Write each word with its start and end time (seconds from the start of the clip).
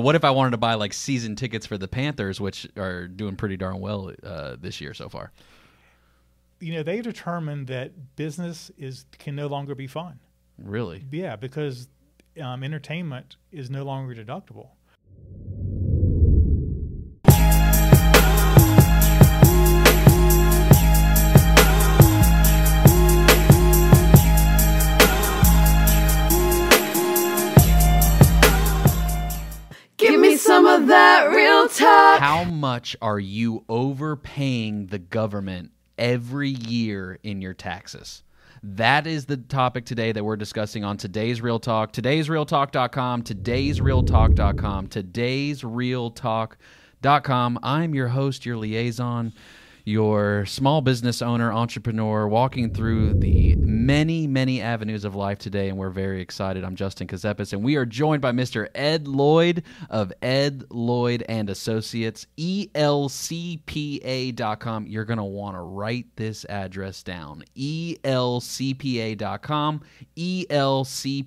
What 0.00 0.14
if 0.14 0.24
I 0.24 0.30
wanted 0.30 0.52
to 0.52 0.56
buy 0.56 0.74
like 0.74 0.92
season 0.92 1.36
tickets 1.36 1.66
for 1.66 1.78
the 1.78 1.88
Panthers, 1.88 2.40
which 2.40 2.66
are 2.76 3.06
doing 3.06 3.36
pretty 3.36 3.56
darn 3.56 3.80
well 3.80 4.12
uh, 4.22 4.56
this 4.60 4.80
year 4.80 4.94
so 4.94 5.08
far? 5.08 5.32
You 6.60 6.74
know, 6.74 6.82
they've 6.82 7.02
determined 7.02 7.68
that 7.68 8.16
business 8.16 8.70
is 8.76 9.06
can 9.18 9.34
no 9.34 9.46
longer 9.46 9.74
be 9.74 9.86
fun. 9.86 10.20
Really? 10.58 11.04
Yeah, 11.10 11.36
because 11.36 11.88
um, 12.40 12.62
entertainment 12.62 13.36
is 13.50 13.70
no 13.70 13.84
longer 13.84 14.14
deductible. 14.14 14.68
Of 30.80 30.88
that 30.88 31.30
real 31.30 31.68
talk. 31.68 32.20
How 32.20 32.44
much 32.44 32.96
are 33.02 33.18
you 33.18 33.64
overpaying 33.68 34.86
the 34.86 34.98
government 34.98 35.72
every 35.98 36.48
year 36.48 37.18
in 37.22 37.42
your 37.42 37.52
taxes? 37.54 38.22
That 38.62 39.06
is 39.06 39.26
the 39.26 39.36
topic 39.36 39.84
today 39.84 40.12
that 40.12 40.24
we're 40.24 40.36
discussing 40.36 40.84
on 40.84 40.96
today's 40.96 41.40
Real 41.40 41.58
Talk. 41.58 41.92
Today's 41.92 42.28
realtalk.com, 42.28 43.22
today's 43.22 43.80
realtalk.com, 43.80 44.88
today's 44.88 45.62
realtalk.com. 45.62 47.58
I'm 47.62 47.94
your 47.94 48.08
host, 48.08 48.46
your 48.46 48.56
liaison, 48.56 49.32
your 49.90 50.46
small 50.46 50.80
business 50.80 51.20
owner, 51.20 51.52
entrepreneur, 51.52 52.28
walking 52.28 52.72
through 52.72 53.14
the 53.14 53.56
many, 53.56 54.28
many 54.28 54.62
avenues 54.62 55.04
of 55.04 55.16
life 55.16 55.38
today, 55.38 55.68
and 55.68 55.76
we're 55.76 55.90
very 55.90 56.22
excited. 56.22 56.64
I'm 56.64 56.76
Justin 56.76 57.08
Kazepis, 57.08 57.52
and 57.52 57.64
we 57.64 57.74
are 57.74 57.84
joined 57.84 58.22
by 58.22 58.30
Mr. 58.30 58.68
Ed 58.74 59.08
Lloyd 59.08 59.64
of 59.90 60.12
Ed 60.22 60.64
Lloyd 60.70 61.24
and 61.28 61.50
Associates, 61.50 62.28
elcpa.com. 62.38 62.76
You're 64.86 65.04
going 65.04 65.18
to 65.18 65.24
want 65.24 65.56
to 65.56 65.60
write 65.60 66.06
this 66.14 66.46
address 66.48 67.02
down, 67.02 67.42
elcpa.com, 67.56 68.04
elcpa.com. 70.16 71.26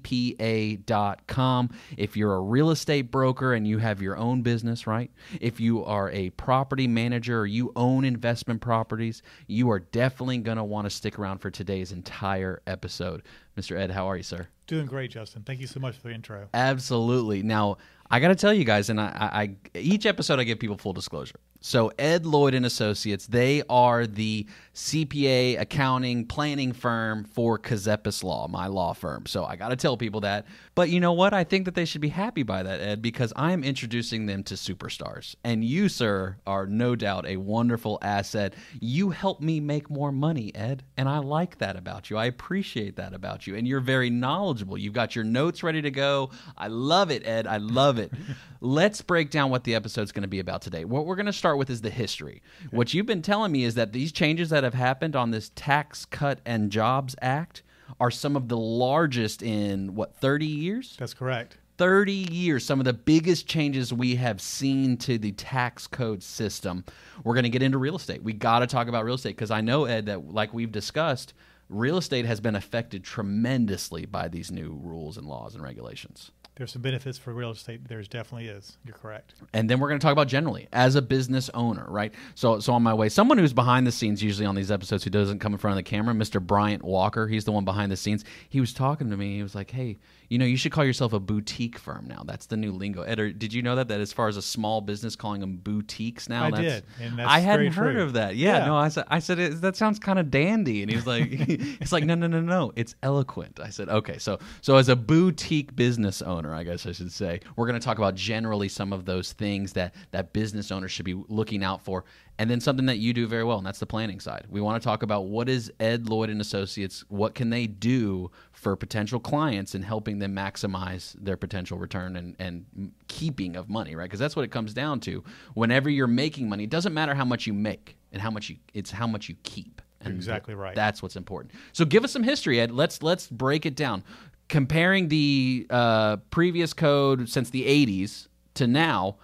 If 1.98 2.16
you're 2.16 2.36
a 2.36 2.42
real 2.42 2.70
estate 2.72 3.12
broker 3.12 3.54
and 3.54 3.68
you 3.68 3.80
have 3.80 4.02
your 4.02 4.16
own 4.16 4.42
business, 4.42 4.88
right? 4.88 5.12
If 5.42 5.60
you 5.60 5.84
are 5.84 6.10
a 6.12 6.30
property 6.32 6.88
manager 6.88 7.42
or 7.42 7.46
you 7.46 7.74
own 7.76 8.06
investment 8.06 8.53
properties, 8.60 9.22
you 9.48 9.70
are 9.70 9.80
definitely 9.80 10.38
going 10.40 10.58
to 10.58 10.64
want 10.64 10.86
to 10.86 10.90
stick 10.90 11.20
around 11.20 11.40
for 11.40 11.50
today's 11.50 11.92
entire 11.92 12.62
episode. 12.68 13.24
Mr. 13.58 13.78
Ed, 13.78 13.92
how 13.92 14.08
are 14.08 14.18
you, 14.18 14.24
sir? 14.24 14.48
Doing 14.68 14.86
great, 14.86 15.12
Justin. 15.12 15.44
Thank 15.44 15.60
you 15.60 15.68
so 15.68 15.80
much 15.80 15.98
for 15.98 16.08
the 16.08 16.14
intro. 16.14 16.48
Absolutely. 16.54 17.44
Now, 17.44 17.78
I 18.10 18.20
got 18.20 18.30
to 18.30 18.36
tell 18.36 18.54
you 18.54 18.64
guys, 18.64 18.90
and 18.90 19.02
I, 19.02 19.56
I, 19.74 19.78
each 19.78 20.06
episode 20.06 20.40
I 20.40 20.44
give 20.44 20.60
people 20.60 20.78
full 20.78 20.94
disclosure. 20.94 21.40
So 21.66 21.94
Ed 21.98 22.26
Lloyd 22.26 22.54
and 22.56 22.66
Associates, 22.66 23.26
they 23.26 23.64
are 23.70 24.06
the 24.06 24.46
CPA 24.76 25.62
accounting 25.62 26.26
planning 26.26 26.74
firm 26.74 27.24
for 27.24 27.58
Kazepis 27.58 28.22
Law, 28.22 28.50
my 28.50 28.68
law 28.68 28.92
firm. 28.92 29.26
So 29.26 29.46
I 29.46 29.56
got 29.56 29.70
to 29.70 29.78
tell 29.78 29.96
people 29.96 30.20
that. 30.22 30.46
But 30.76 30.90
you 30.90 31.00
know 31.00 31.14
what? 31.14 31.34
I 31.34 31.46
think 31.46 31.64
that 31.64 31.74
they 31.74 31.86
should 31.86 32.02
be 32.02 32.10
happy 32.10 32.44
by 32.44 32.64
that, 32.64 32.82
Ed, 32.82 33.02
because 33.02 33.32
I 33.38 33.54
am 33.54 33.64
introducing 33.64 34.26
them 34.26 34.44
to 34.44 34.56
superstars. 34.56 35.36
And 35.46 35.64
you, 35.64 35.88
sir, 35.88 36.36
are 36.46 36.68
no 36.68 36.98
doubt 36.98 37.26
a 37.26 37.38
wonderful 37.38 37.98
asset. 38.02 38.56
You 38.82 39.12
help 39.12 39.40
me 39.40 39.62
make 39.62 39.90
more 39.90 40.12
money, 40.12 40.54
Ed, 40.54 40.84
and 40.98 41.08
I 41.08 41.20
like 41.20 41.60
that 41.60 41.78
about 41.78 42.10
you. 42.10 42.18
I 42.18 42.26
appreciate 42.26 42.98
that 42.98 43.14
about 43.14 43.48
you. 43.48 43.56
And 43.56 43.66
you're 43.66 43.80
very 43.80 44.10
knowledgeable. 44.10 44.63
You've 44.78 44.94
got 44.94 45.16
your 45.16 45.26
notes 45.26 45.64
ready 45.64 45.82
to 45.82 45.92
go. 45.92 46.32
I 46.58 46.68
love 46.68 47.12
it, 47.12 47.26
Ed. 47.26 47.48
I 47.48 47.58
love 47.58 48.00
it. 48.00 48.12
Let's 48.62 49.02
break 49.02 49.30
down 49.30 49.50
what 49.50 49.64
the 49.64 49.76
episode's 49.76 50.12
going 50.12 50.24
to 50.24 50.28
be 50.28 50.40
about 50.40 50.62
today. 50.62 50.86
What 50.86 51.06
we're 51.06 51.16
going 51.16 51.26
to 51.26 51.34
start 51.34 51.58
with 51.58 51.70
is 51.70 51.82
the 51.82 51.90
history. 51.90 52.42
Okay. 52.66 52.78
What 52.78 52.94
you've 52.94 53.06
been 53.06 53.22
telling 53.22 53.52
me 53.52 53.64
is 53.64 53.76
that 53.76 53.94
these 53.94 54.12
changes 54.12 54.50
that 54.50 54.64
have 54.64 54.74
happened 54.74 55.16
on 55.16 55.32
this 55.32 55.52
Tax 55.56 56.06
Cut 56.06 56.40
and 56.46 56.72
Jobs 56.72 57.16
Act 57.22 57.64
are 58.00 58.12
some 58.12 58.36
of 58.36 58.48
the 58.48 58.58
largest 58.58 59.44
in 59.44 59.96
what 59.96 60.16
30 60.16 60.46
years? 60.46 60.96
That's 60.98 61.14
correct. 61.14 61.58
30 61.78 62.14
years, 62.14 62.66
some 62.66 62.80
of 62.80 62.86
the 62.86 62.94
biggest 62.94 63.48
changes 63.48 63.92
we 63.92 64.16
have 64.16 64.40
seen 64.40 64.96
to 64.98 65.18
the 65.18 65.32
tax 65.32 65.88
code 65.88 66.22
system. 66.22 66.86
We're 67.24 67.34
going 67.34 67.44
to 67.44 67.50
get 67.50 67.64
into 67.64 67.78
real 67.80 67.96
estate. 67.96 68.24
We 68.24 68.34
got 68.34 68.60
to 68.60 68.68
talk 68.68 68.88
about 68.88 69.06
real 69.06 69.16
estate 69.16 69.36
because 69.36 69.52
I 69.52 69.62
know, 69.62 69.86
Ed, 69.86 70.06
that 70.06 70.32
like 70.32 70.54
we've 70.54 70.72
discussed, 70.72 71.34
real 71.70 71.98
estate 71.98 72.26
has 72.26 72.40
been 72.40 72.56
affected 72.56 73.04
tremendously 73.04 74.06
by 74.06 74.28
these 74.28 74.52
new 74.52 74.80
rules 74.82 75.18
and 75.18 75.28
laws 75.28 75.56
and 75.56 75.64
regulations 75.64 76.32
there's 76.56 76.72
some 76.72 76.82
benefits 76.82 77.18
for 77.18 77.34
real 77.34 77.52
estate. 77.52 77.88
There's 77.88 78.08
definitely 78.08 78.48
is. 78.48 78.78
You're 78.86 78.96
correct. 78.96 79.34
And 79.54 79.70
then 79.70 79.80
we're 79.80 79.88
going 79.88 80.00
to 80.00 80.04
talk 80.04 80.12
about 80.12 80.28
generally 80.28 80.68
as 80.72 80.96
a 80.96 81.02
business 81.02 81.50
owner, 81.54 81.86
right? 81.88 82.14
So, 82.36 82.60
so 82.60 82.74
on 82.74 82.84
my 82.84 82.94
way, 82.94 83.10
someone 83.10 83.38
who's 83.40 83.54
behind 83.54 83.88
the 83.88 83.92
scenes 83.92 84.22
usually 84.22 84.46
on 84.46 84.56
these 84.56 84.70
episodes 84.70 85.04
who 85.04 85.10
doesn't 85.10 85.40
come 85.40 85.54
in 85.54 85.58
front 85.58 85.74
of 85.74 85.84
the 85.84 85.90
camera, 85.90 86.14
Mr. 86.14 86.40
Bryant 86.42 86.84
Walker. 86.84 87.28
He's 87.28 87.46
the 87.46 87.52
one 87.52 87.66
behind 87.66 87.92
the 87.92 87.98
scenes. 87.98 88.24
He 88.50 88.60
was 88.60 88.74
talking 88.74 89.10
to 89.10 89.18
me. 89.18 89.38
He 89.38 89.44
was 89.44 89.56
like, 89.56 89.72
"Hey, 89.72 89.98
you 90.34 90.40
know, 90.40 90.46
you 90.46 90.58
should 90.58 90.72
call 90.72 90.84
yourself 90.84 91.14
a 91.14 91.20
boutique 91.20 91.78
firm 91.78 92.08
now. 92.08 92.24
That's 92.26 92.48
the 92.48 92.58
new 92.58 92.72
lingo. 92.72 93.04
Ed, 93.04 93.38
did 93.38 93.54
you 93.54 93.62
know 93.62 93.76
that? 93.76 93.90
That 93.90 94.02
as 94.02 94.12
far 94.12 94.28
as 94.28 94.36
a 94.36 94.42
small 94.42 94.82
business, 94.82 95.16
calling 95.16 95.42
them 95.42 95.58
boutiques 95.58 96.28
now. 96.28 96.46
I 96.46 96.50
that's, 96.50 96.82
did. 97.00 97.20
I 97.20 97.40
hadn't 97.40 97.74
heard 97.74 97.94
true. 97.94 98.02
of 98.02 98.14
that. 98.14 98.36
Yeah, 98.36 98.58
yeah, 98.58 98.66
no. 98.66 98.76
I 98.76 98.90
said, 98.90 99.04
I 99.10 99.20
said 99.20 99.38
it, 99.38 99.62
that 99.62 99.76
sounds 99.76 100.00
kind 100.00 100.18
of 100.18 100.32
dandy, 100.32 100.82
and 100.82 100.90
he 100.90 100.96
was 100.96 101.06
like, 101.06 101.28
it's 101.32 101.92
like, 101.92 102.04
no, 102.06 102.16
no, 102.16 102.26
no, 102.26 102.42
no. 102.42 102.74
It's 102.76 102.96
eloquent. 103.04 103.60
I 103.60 103.70
said, 103.70 103.90
okay. 103.90 104.18
So, 104.18 104.40
so 104.62 104.78
as 104.78 104.90
a 104.90 104.96
boutique 104.96 105.76
business 105.76 106.24
owner, 106.24 106.43
I 106.52 106.64
guess 106.64 106.86
I 106.86 106.92
should 106.92 107.12
say, 107.12 107.40
we're 107.56 107.68
going 107.68 107.80
to 107.80 107.86
talk 107.86 108.00
about 108.00 108.16
generally 108.16 108.68
some 108.68 108.92
of 108.92 109.06
those 109.06 109.34
things 109.34 109.74
that 109.74 109.94
that 110.12 110.34
business 110.34 110.72
owners 110.72 110.92
should 110.92 111.06
be 111.06 111.14
looking 111.28 111.64
out 111.64 111.84
for 111.84 112.06
and 112.40 112.50
then 112.50 112.60
something 112.60 112.88
that 112.88 112.98
you 112.98 113.14
do 113.14 113.28
very 113.28 113.44
well 113.44 113.58
and 113.58 113.66
that's 113.66 113.80
the 113.80 113.86
planning 113.86 114.20
side. 114.20 114.46
We 114.50 114.60
want 114.60 114.82
to 114.82 114.86
talk 114.86 115.04
about 115.04 115.26
what 115.26 115.48
is 115.50 115.72
ed 115.80 116.10
lloyd 116.10 116.30
and 116.30 116.42
associates 116.42 117.06
what 117.10 117.36
can 117.36 117.50
they 117.50 117.68
do 117.68 118.32
for 118.52 118.76
potential 118.76 119.20
clients 119.20 119.76
and 119.76 119.86
helping 119.86 120.20
them 120.20 120.36
maximize 120.36 121.16
their 121.20 121.38
potential 121.38 121.78
return 121.78 122.16
and, 122.16 122.36
and 122.40 122.92
keeping 123.08 123.56
of 123.56 123.70
money 123.70 123.96
right? 123.96 124.06
Because 124.06 124.20
that's 124.20 124.36
what 124.36 124.44
it 124.44 124.52
comes 124.52 124.74
down 124.74 125.00
to. 125.02 125.24
Whenever 125.54 125.90
you're 125.90 126.08
making 126.08 126.50
money 126.50 126.64
it 126.64 126.70
doesn't 126.70 126.94
matter 126.94 127.14
how 127.14 127.26
much 127.26 127.46
you 127.46 127.54
make 127.54 127.98
and 128.12 128.22
how 128.22 128.32
much 128.32 128.50
you 128.50 128.58
it's 128.74 128.92
how 128.92 129.08
much 129.08 129.30
you 129.30 129.36
keep. 129.44 129.82
And 130.02 130.14
exactly 130.16 130.54
right. 130.54 130.76
that's 130.76 131.02
what's 131.02 131.16
important. 131.16 131.54
So 131.72 131.86
give 131.86 132.04
us 132.04 132.12
some 132.12 132.24
history 132.24 132.60
ed. 132.60 132.72
Let's 132.72 133.02
let's 133.02 133.28
break 133.28 133.66
it 133.66 133.76
down 133.76 134.04
comparing 134.54 135.08
the 135.08 135.66
uh, 135.72 136.18
previous 136.30 136.74
code 136.74 137.28
since 137.28 137.50
the 137.50 137.64
80s 137.64 138.28
to 138.54 138.68
now 138.68 139.18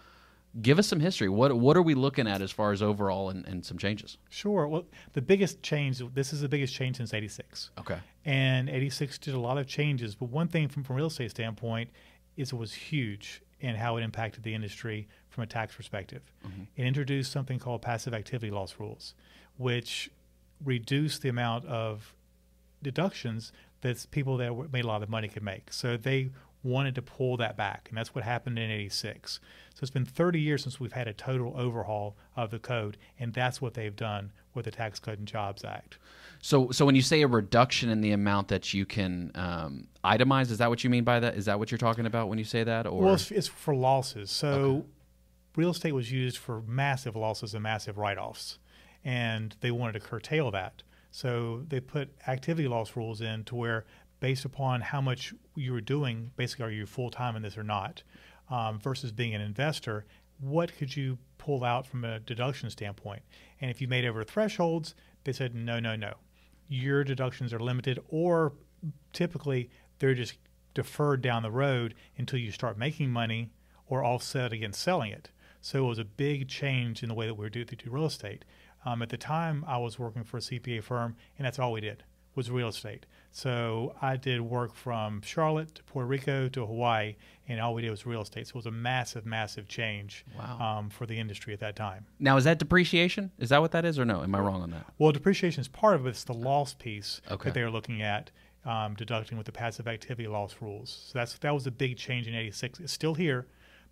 give 0.60 0.80
us 0.80 0.88
some 0.88 1.00
history. 1.00 1.30
What 1.30 1.56
what 1.56 1.78
are 1.78 1.84
we 1.84 1.94
looking 1.94 2.28
at 2.28 2.42
as 2.42 2.50
far 2.50 2.72
as 2.72 2.82
overall 2.82 3.30
and, 3.30 3.46
and 3.46 3.64
some 3.64 3.78
changes? 3.78 4.18
Sure. 4.32 4.68
Well, 4.68 4.86
the 5.14 5.22
biggest 5.22 5.62
change. 5.62 6.02
This 6.16 6.34
is 6.34 6.42
the 6.42 6.50
biggest 6.50 6.74
change 6.74 6.98
since 6.98 7.14
'86. 7.14 7.70
Okay. 7.78 8.00
And 8.26 8.72
'86 8.72 9.20
did 9.20 9.36
a 9.36 9.40
lot 9.40 9.60
of 9.60 9.68
changes, 9.68 10.16
but 10.16 10.30
one 10.30 10.48
thing 10.48 10.68
from 10.68 10.84
from 10.84 10.96
real 10.96 11.06
estate 11.06 11.30
standpoint 11.30 11.92
is 12.36 12.52
it 12.52 12.56
was 12.56 12.74
huge 12.74 13.44
in 13.60 13.76
how 13.76 13.98
it 13.98 14.02
impacted 14.02 14.42
the 14.42 14.56
industry 14.56 15.08
from 15.30 15.44
a 15.44 15.48
tax 15.48 15.76
perspective. 15.76 16.24
Mm-hmm. 16.44 16.64
It 16.76 16.86
introduced 16.88 17.32
something 17.32 17.60
called 17.60 17.84
passive 17.84 18.16
activity 18.16 18.50
loss 18.50 18.78
rules, 18.80 19.14
which 19.58 20.10
reduced 20.66 21.22
the 21.22 21.30
amount 21.30 21.68
of 21.68 22.16
deductions 22.82 23.52
that 23.82 24.06
people 24.12 24.38
that 24.38 24.72
made 24.72 24.84
a 24.84 24.88
lot 24.88 25.04
of 25.04 25.10
money 25.10 25.28
could 25.28 25.44
make. 25.44 25.72
So 25.72 25.98
they 25.98 26.30
wanted 26.64 26.96
to 26.96 27.02
pull 27.02 27.38
that 27.38 27.56
back, 27.56 27.88
and 27.90 27.98
that's 27.98 28.14
what 28.14 28.24
happened 28.24 28.60
in 28.60 28.70
86. 28.70 29.40
So 29.74 29.80
it's 29.82 29.92
been 29.92 30.06
30 30.06 30.42
years 30.42 30.64
since 30.64 30.80
we've 30.80 30.92
had 30.92 31.08
a 31.08 31.14
total 31.14 31.54
overhaul 31.56 32.18
of 32.36 32.52
the 32.52 32.60
code, 32.60 32.98
and 33.18 33.34
that's 33.34 33.62
what 33.62 33.76
they've 33.76 33.96
done 33.96 34.32
with 34.54 34.66
the 34.66 34.72
Tax 34.72 35.00
Cut 35.00 35.18
and 35.18 35.28
Jobs 35.28 35.64
Act. 35.64 35.98
So, 36.42 36.72
so 36.72 36.86
when 36.86 36.96
you 36.96 37.02
say 37.02 37.22
a 37.22 37.28
reduction 37.28 37.90
in 37.90 38.02
the 38.02 38.12
amount 38.12 38.50
that 38.50 38.74
you 38.74 38.86
can 38.86 39.32
um, 39.36 39.88
itemize, 40.04 40.52
is 40.52 40.58
that 40.58 40.70
what 40.70 40.84
you 40.84 40.90
mean 40.90 41.04
by 41.04 41.20
that? 41.20 41.36
Is 41.36 41.46
that 41.46 41.60
what 41.60 41.72
you're 41.72 41.78
talking 41.78 42.06
about 42.06 42.28
when 42.28 42.38
you 42.38 42.46
say 42.46 42.64
that? 42.64 42.88
Or 42.88 43.02
well, 43.02 43.14
it's, 43.14 43.32
it's 43.32 43.48
for 43.48 43.76
losses. 43.76 44.30
So, 44.30 44.48
okay. 44.48 44.86
real 45.56 45.72
estate 45.72 45.94
was 45.94 46.12
used 46.12 46.38
for 46.38 46.62
massive 46.68 47.16
losses 47.16 47.54
and 47.54 47.64
massive 47.64 47.98
write-offs, 47.98 48.60
and 49.06 49.56
they 49.62 49.72
wanted 49.72 49.94
to 49.94 50.02
curtail 50.02 50.52
that. 50.52 50.84
So 51.12 51.64
they 51.68 51.80
put 51.80 52.10
activity 52.28 52.68
loss 52.68 52.96
rules 52.96 53.22
in 53.22 53.44
to 53.46 53.56
where 53.56 53.86
based 54.20 54.46
upon 54.46 54.82
how 54.82 55.02
much 55.02 55.34
you 55.56 55.74
were 55.74 55.82
doing, 55.82 56.32
basically, 56.36 56.66
are 56.66 56.72
you 56.72 56.86
full 56.86 57.10
time 57.10 57.36
in 57.36 57.42
this 57.42 57.58
or 57.58 57.64
not, 57.64 58.04
um, 58.50 58.80
versus 58.80 59.12
being 59.12 59.34
an 59.34 59.42
investor, 59.42 60.06
what 60.40 60.76
could 60.78 60.96
you 60.96 61.18
pull 61.38 61.64
out 61.64 61.86
from 61.86 62.04
a 62.04 62.20
deduction 62.20 62.70
standpoint? 62.70 63.22
And 63.62 63.72
if 63.72 63.82
you 63.82 63.88
made 63.88 64.06
over 64.06 64.24
thresholds, 64.24 64.96
they 65.24 65.34
said, 65.34 65.56
no, 65.56 65.80
no, 65.80 65.96
no. 65.96 66.16
Your 66.68 67.04
deductions 67.04 67.54
are 67.54 67.60
limited, 67.60 68.00
or 68.10 68.54
typically 69.14 69.70
they're 70.00 70.14
just 70.14 70.38
deferred 70.74 71.22
down 71.22 71.44
the 71.44 71.52
road 71.52 71.96
until 72.18 72.40
you 72.40 72.52
start 72.52 72.78
making 72.78 73.10
money 73.10 73.50
or 73.88 74.04
offset 74.04 74.54
against 74.54 74.82
selling 74.82 75.12
it. 75.12 75.32
So 75.62 75.86
it 75.86 75.88
was 75.88 76.00
a 76.00 76.06
big 76.06 76.48
change 76.48 77.04
in 77.04 77.10
the 77.10 77.16
way 77.16 77.26
that 77.26 77.34
we 77.34 77.50
do, 77.50 77.66
do 77.66 77.90
real 77.90 78.06
estate. 78.06 78.46
Um, 78.86 79.02
at 79.02 79.10
the 79.10 79.18
time, 79.18 79.64
I 79.68 79.78
was 79.78 80.00
working 80.00 80.24
for 80.24 80.38
a 80.38 80.42
CPA 80.42 80.84
firm, 80.84 81.16
and 81.38 81.46
that's 81.46 81.60
all 81.60 81.72
we 81.72 81.82
did 81.82 82.04
was 82.36 82.50
real 82.50 82.70
estate. 82.70 83.06
So 83.32 83.96
I 84.02 84.16
did 84.16 84.40
work 84.42 84.74
from 84.74 85.22
Charlotte 85.22 85.76
to 85.76 85.84
Puerto 85.84 86.08
Rico 86.08 86.48
to 86.50 86.66
Hawaii, 86.66 87.16
and 87.48 87.60
all 87.60 87.74
we 87.74 87.82
did 87.82 87.90
was 87.92 88.06
real 88.06 88.22
estate. 88.22 88.48
So 88.48 88.52
it 88.52 88.56
was 88.56 88.66
a 88.68 88.72
massive, 88.72 89.26
massive 89.26 89.68
change 89.68 90.24
Wow. 90.38 90.60
um, 90.80 90.90
for 90.90 91.06
the 91.06 91.20
industry 91.20 91.54
at 91.54 91.60
that 91.60 91.76
time. 91.76 92.06
Now, 92.20 92.38
is 92.38 92.46
that 92.46 92.58
depreciation? 92.60 93.32
Is 93.40 93.50
that 93.50 93.60
what 93.62 93.72
that 93.72 93.84
is, 93.84 94.00
or 94.00 94.06
no? 94.06 94.24
Am 94.24 94.34
I 94.34 94.40
wrong 94.40 94.62
on 94.62 94.72
that? 94.72 94.86
Well, 94.98 95.12
depreciation 95.12 95.60
is 95.62 95.68
part 95.68 95.96
of 95.96 96.06
it. 96.06 96.10
It's 96.12 96.24
the 96.24 96.34
loss 96.34 96.74
piece 96.74 97.20
Okay. 97.30 97.46
that 97.50 97.54
they're 97.54 97.72
looking 97.72 98.02
at 98.02 98.32
um, 98.66 98.94
deducting 98.96 99.38
with 99.38 99.46
the 99.46 99.52
passive 99.52 99.88
activity 99.88 100.28
loss 100.28 100.56
rules. 100.62 101.10
So 101.12 101.20
that's 101.20 101.38
that 101.40 101.54
was 101.54 101.66
a 101.68 101.72
big 101.72 101.98
change 101.98 102.28
in 102.28 102.36
'86. 102.36 102.80
It's 102.82 102.94
still 102.94 103.16
here, 103.16 103.48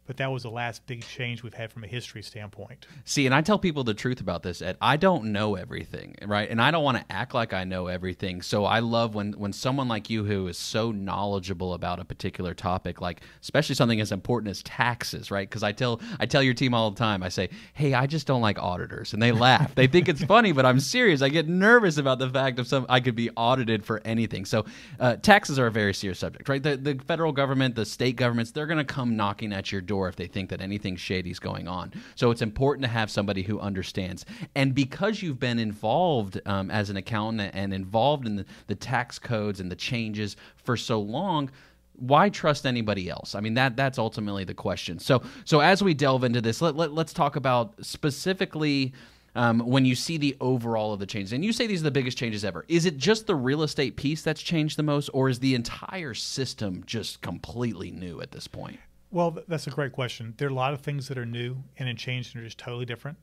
but 0.08 0.18
that 0.18 0.32
was 0.32 0.44
the 0.44 0.50
last 0.50 0.86
big 0.88 1.06
change 1.06 1.44
we've 1.44 1.54
had 1.54 1.72
from 1.72 1.84
a 1.84 1.88
history 1.88 2.24
standpoint. 2.24 2.88
See, 3.04 3.26
and 3.26 3.36
I 3.36 3.42
tell 3.42 3.60
people 3.60 3.84
the 3.84 3.94
truth 3.94 4.22
about 4.22 4.42
this, 4.42 4.62
Ed. 4.62 4.78
I 4.82 4.96
don't 4.96 5.26
know 5.26 5.56
everything, 5.56 6.16
right? 6.26 6.50
And 6.50 6.62
I 6.62 6.72
don't 6.72 6.84
want 6.84 6.98
to 6.98 7.06
act 7.14 7.34
like 7.34 7.54
I 7.54 7.66
know 7.66 7.88
everything. 7.88 8.42
So 8.42 8.64
I 8.64 8.80
love 8.80 9.14
when 9.14 9.34
when 9.34 9.52
someone 9.52 9.90
like 9.90 10.10
you 10.10 10.24
who 10.24 10.48
is 10.48 10.58
so 10.58 10.92
knowledgeable 10.92 11.74
about 11.74 12.00
a 12.00 12.06
particular 12.06 12.54
topic, 12.54 13.02
like 13.02 13.22
especially 13.42 13.76
something 13.76 14.00
as 14.00 14.14
important 14.14 14.50
as 14.50 14.64
taxes, 14.64 15.30
right? 15.30 15.48
Because 15.48 15.62
I 15.62 15.74
tell 15.74 16.02
I 16.20 16.26
tell 16.26 16.42
your 16.42 16.54
team 16.54 16.74
all 16.74 16.90
the 16.90 16.98
time, 16.98 17.22
I 17.22 17.30
say, 17.30 17.50
"Hey, 17.74 17.94
I 17.94 18.08
just 18.08 18.26
don't 18.26 18.42
like 18.42 18.58
auditors," 18.58 19.12
and 19.14 19.22
they 19.22 19.34
laugh. 19.34 19.76
they 19.76 19.88
think 19.88 20.08
it's 20.08 20.24
funny, 20.36 20.54
but 20.54 20.66
I'm 20.66 20.80
serious. 20.80 21.22
I 21.22 21.28
get 21.30 21.50
nervous 21.50 21.98
about 21.98 22.20
the 22.20 22.30
fact 22.30 22.60
of 22.60 22.68
some 22.68 22.86
I 22.88 23.02
could 23.02 23.16
be 23.16 23.30
audited 23.36 23.84
for 23.84 24.02
anything. 24.06 24.46
So 24.46 24.66
uh, 25.02 25.18
taxes 25.18 25.60
are 25.60 25.68
a 25.68 25.72
very 25.72 25.94
serious 25.94 26.20
subject, 26.20 26.48
right? 26.48 26.64
The 26.64 26.78
the 26.78 26.96
federal 27.06 27.34
government, 27.34 27.76
the 27.76 27.86
state 27.86 28.16
governments, 28.16 28.52
they're 28.52 28.68
going 28.68 28.78
to 28.78 28.86
come 28.86 29.18
knocking 29.18 29.52
at 29.52 29.70
your 29.70 29.82
door 29.82 29.97
if 30.06 30.16
they 30.16 30.28
think 30.28 30.50
that 30.50 30.62
anything 30.62 30.96
shady 30.96 31.32
is 31.32 31.40
going 31.40 31.68
on. 31.68 31.92
So 32.16 32.30
it's 32.30 32.42
important 32.42 32.84
to 32.84 32.90
have 32.90 33.10
somebody 33.10 33.42
who 33.42 33.60
understands. 33.60 34.26
And 34.54 34.76
because 34.76 35.24
you've 35.24 35.40
been 35.40 35.60
involved 35.60 36.40
um, 36.46 36.70
as 36.70 36.90
an 36.90 36.98
accountant 36.98 37.56
and 37.56 37.74
involved 37.74 38.28
in 38.28 38.36
the, 38.36 38.46
the 38.68 38.76
tax 38.76 39.18
codes 39.18 39.60
and 39.60 39.72
the 39.72 39.76
changes 39.76 40.36
for 40.56 40.78
so 40.78 41.00
long, 41.02 41.50
why 41.94 42.30
trust 42.30 42.66
anybody 42.66 43.10
else? 43.10 43.34
I 43.34 43.40
mean 43.40 43.56
that 43.56 43.76
that's 43.76 43.98
ultimately 43.98 44.44
the 44.44 44.54
question. 44.54 45.00
So 45.00 45.24
so 45.46 45.62
as 45.62 45.82
we 45.82 45.94
delve 45.94 46.24
into 46.24 46.42
this, 46.42 46.62
let, 46.62 46.76
let 46.76 47.08
us 47.08 47.14
talk 47.14 47.36
about 47.36 47.74
specifically 47.84 48.94
um, 49.38 49.60
when 49.60 49.86
you 49.86 49.96
see 49.96 50.18
the 50.18 50.36
overall 50.42 50.94
of 50.94 51.00
the 51.00 51.06
changes, 51.06 51.32
and 51.32 51.46
you 51.46 51.54
say 51.54 51.68
these 51.68 51.82
are 51.82 51.86
the 51.86 51.92
biggest 51.92 52.18
changes 52.18 52.44
ever. 52.44 52.66
Is 52.68 52.86
it 52.86 52.98
just 52.98 53.28
the 53.28 53.36
real 53.36 53.62
estate 53.62 53.96
piece 53.96 54.24
that's 54.24 54.42
changed 54.42 54.78
the 54.78 54.84
most, 54.84 55.10
or 55.14 55.30
is 55.30 55.40
the 55.40 55.54
entire 55.54 56.16
system 56.16 56.84
just 56.88 57.22
completely 57.22 57.92
new 57.92 58.20
at 58.20 58.32
this 58.32 58.48
point? 58.48 58.80
Well, 59.10 59.38
that's 59.48 59.68
a 59.68 59.72
great 59.72 59.94
question. 59.94 60.34
There 60.38 60.50
are 60.50 60.52
a 60.52 60.56
lot 60.56 60.74
of 60.74 60.82
things 60.82 61.08
that 61.08 61.18
are 61.18 61.26
new 61.26 61.64
and 61.78 61.88
in 61.88 61.96
change 61.96 62.34
and 62.34 62.42
are 62.42 62.46
just 62.46 62.58
totally 62.58 62.86
different, 62.86 63.18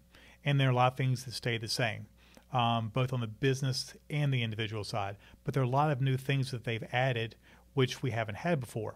and 0.44 0.58
there 0.58 0.68
are 0.68 0.72
a 0.72 0.74
lot 0.74 0.92
of 0.92 0.96
things 0.96 1.24
that 1.24 1.34
stay 1.34 1.58
the 1.58 1.68
same, 1.68 2.06
um, 2.52 2.88
both 2.88 3.12
on 3.12 3.20
the 3.20 3.26
business 3.26 3.94
and 4.08 4.32
the 4.32 4.42
individual 4.42 4.82
side. 4.82 5.16
But 5.44 5.52
there 5.52 5.62
are 5.62 5.66
a 5.66 5.68
lot 5.68 5.90
of 5.90 6.00
new 6.00 6.16
things 6.16 6.50
that 6.52 6.64
they've 6.64 6.84
added 6.92 7.36
which 7.74 8.02
we 8.02 8.12
haven't 8.12 8.36
had 8.36 8.60
before. 8.60 8.94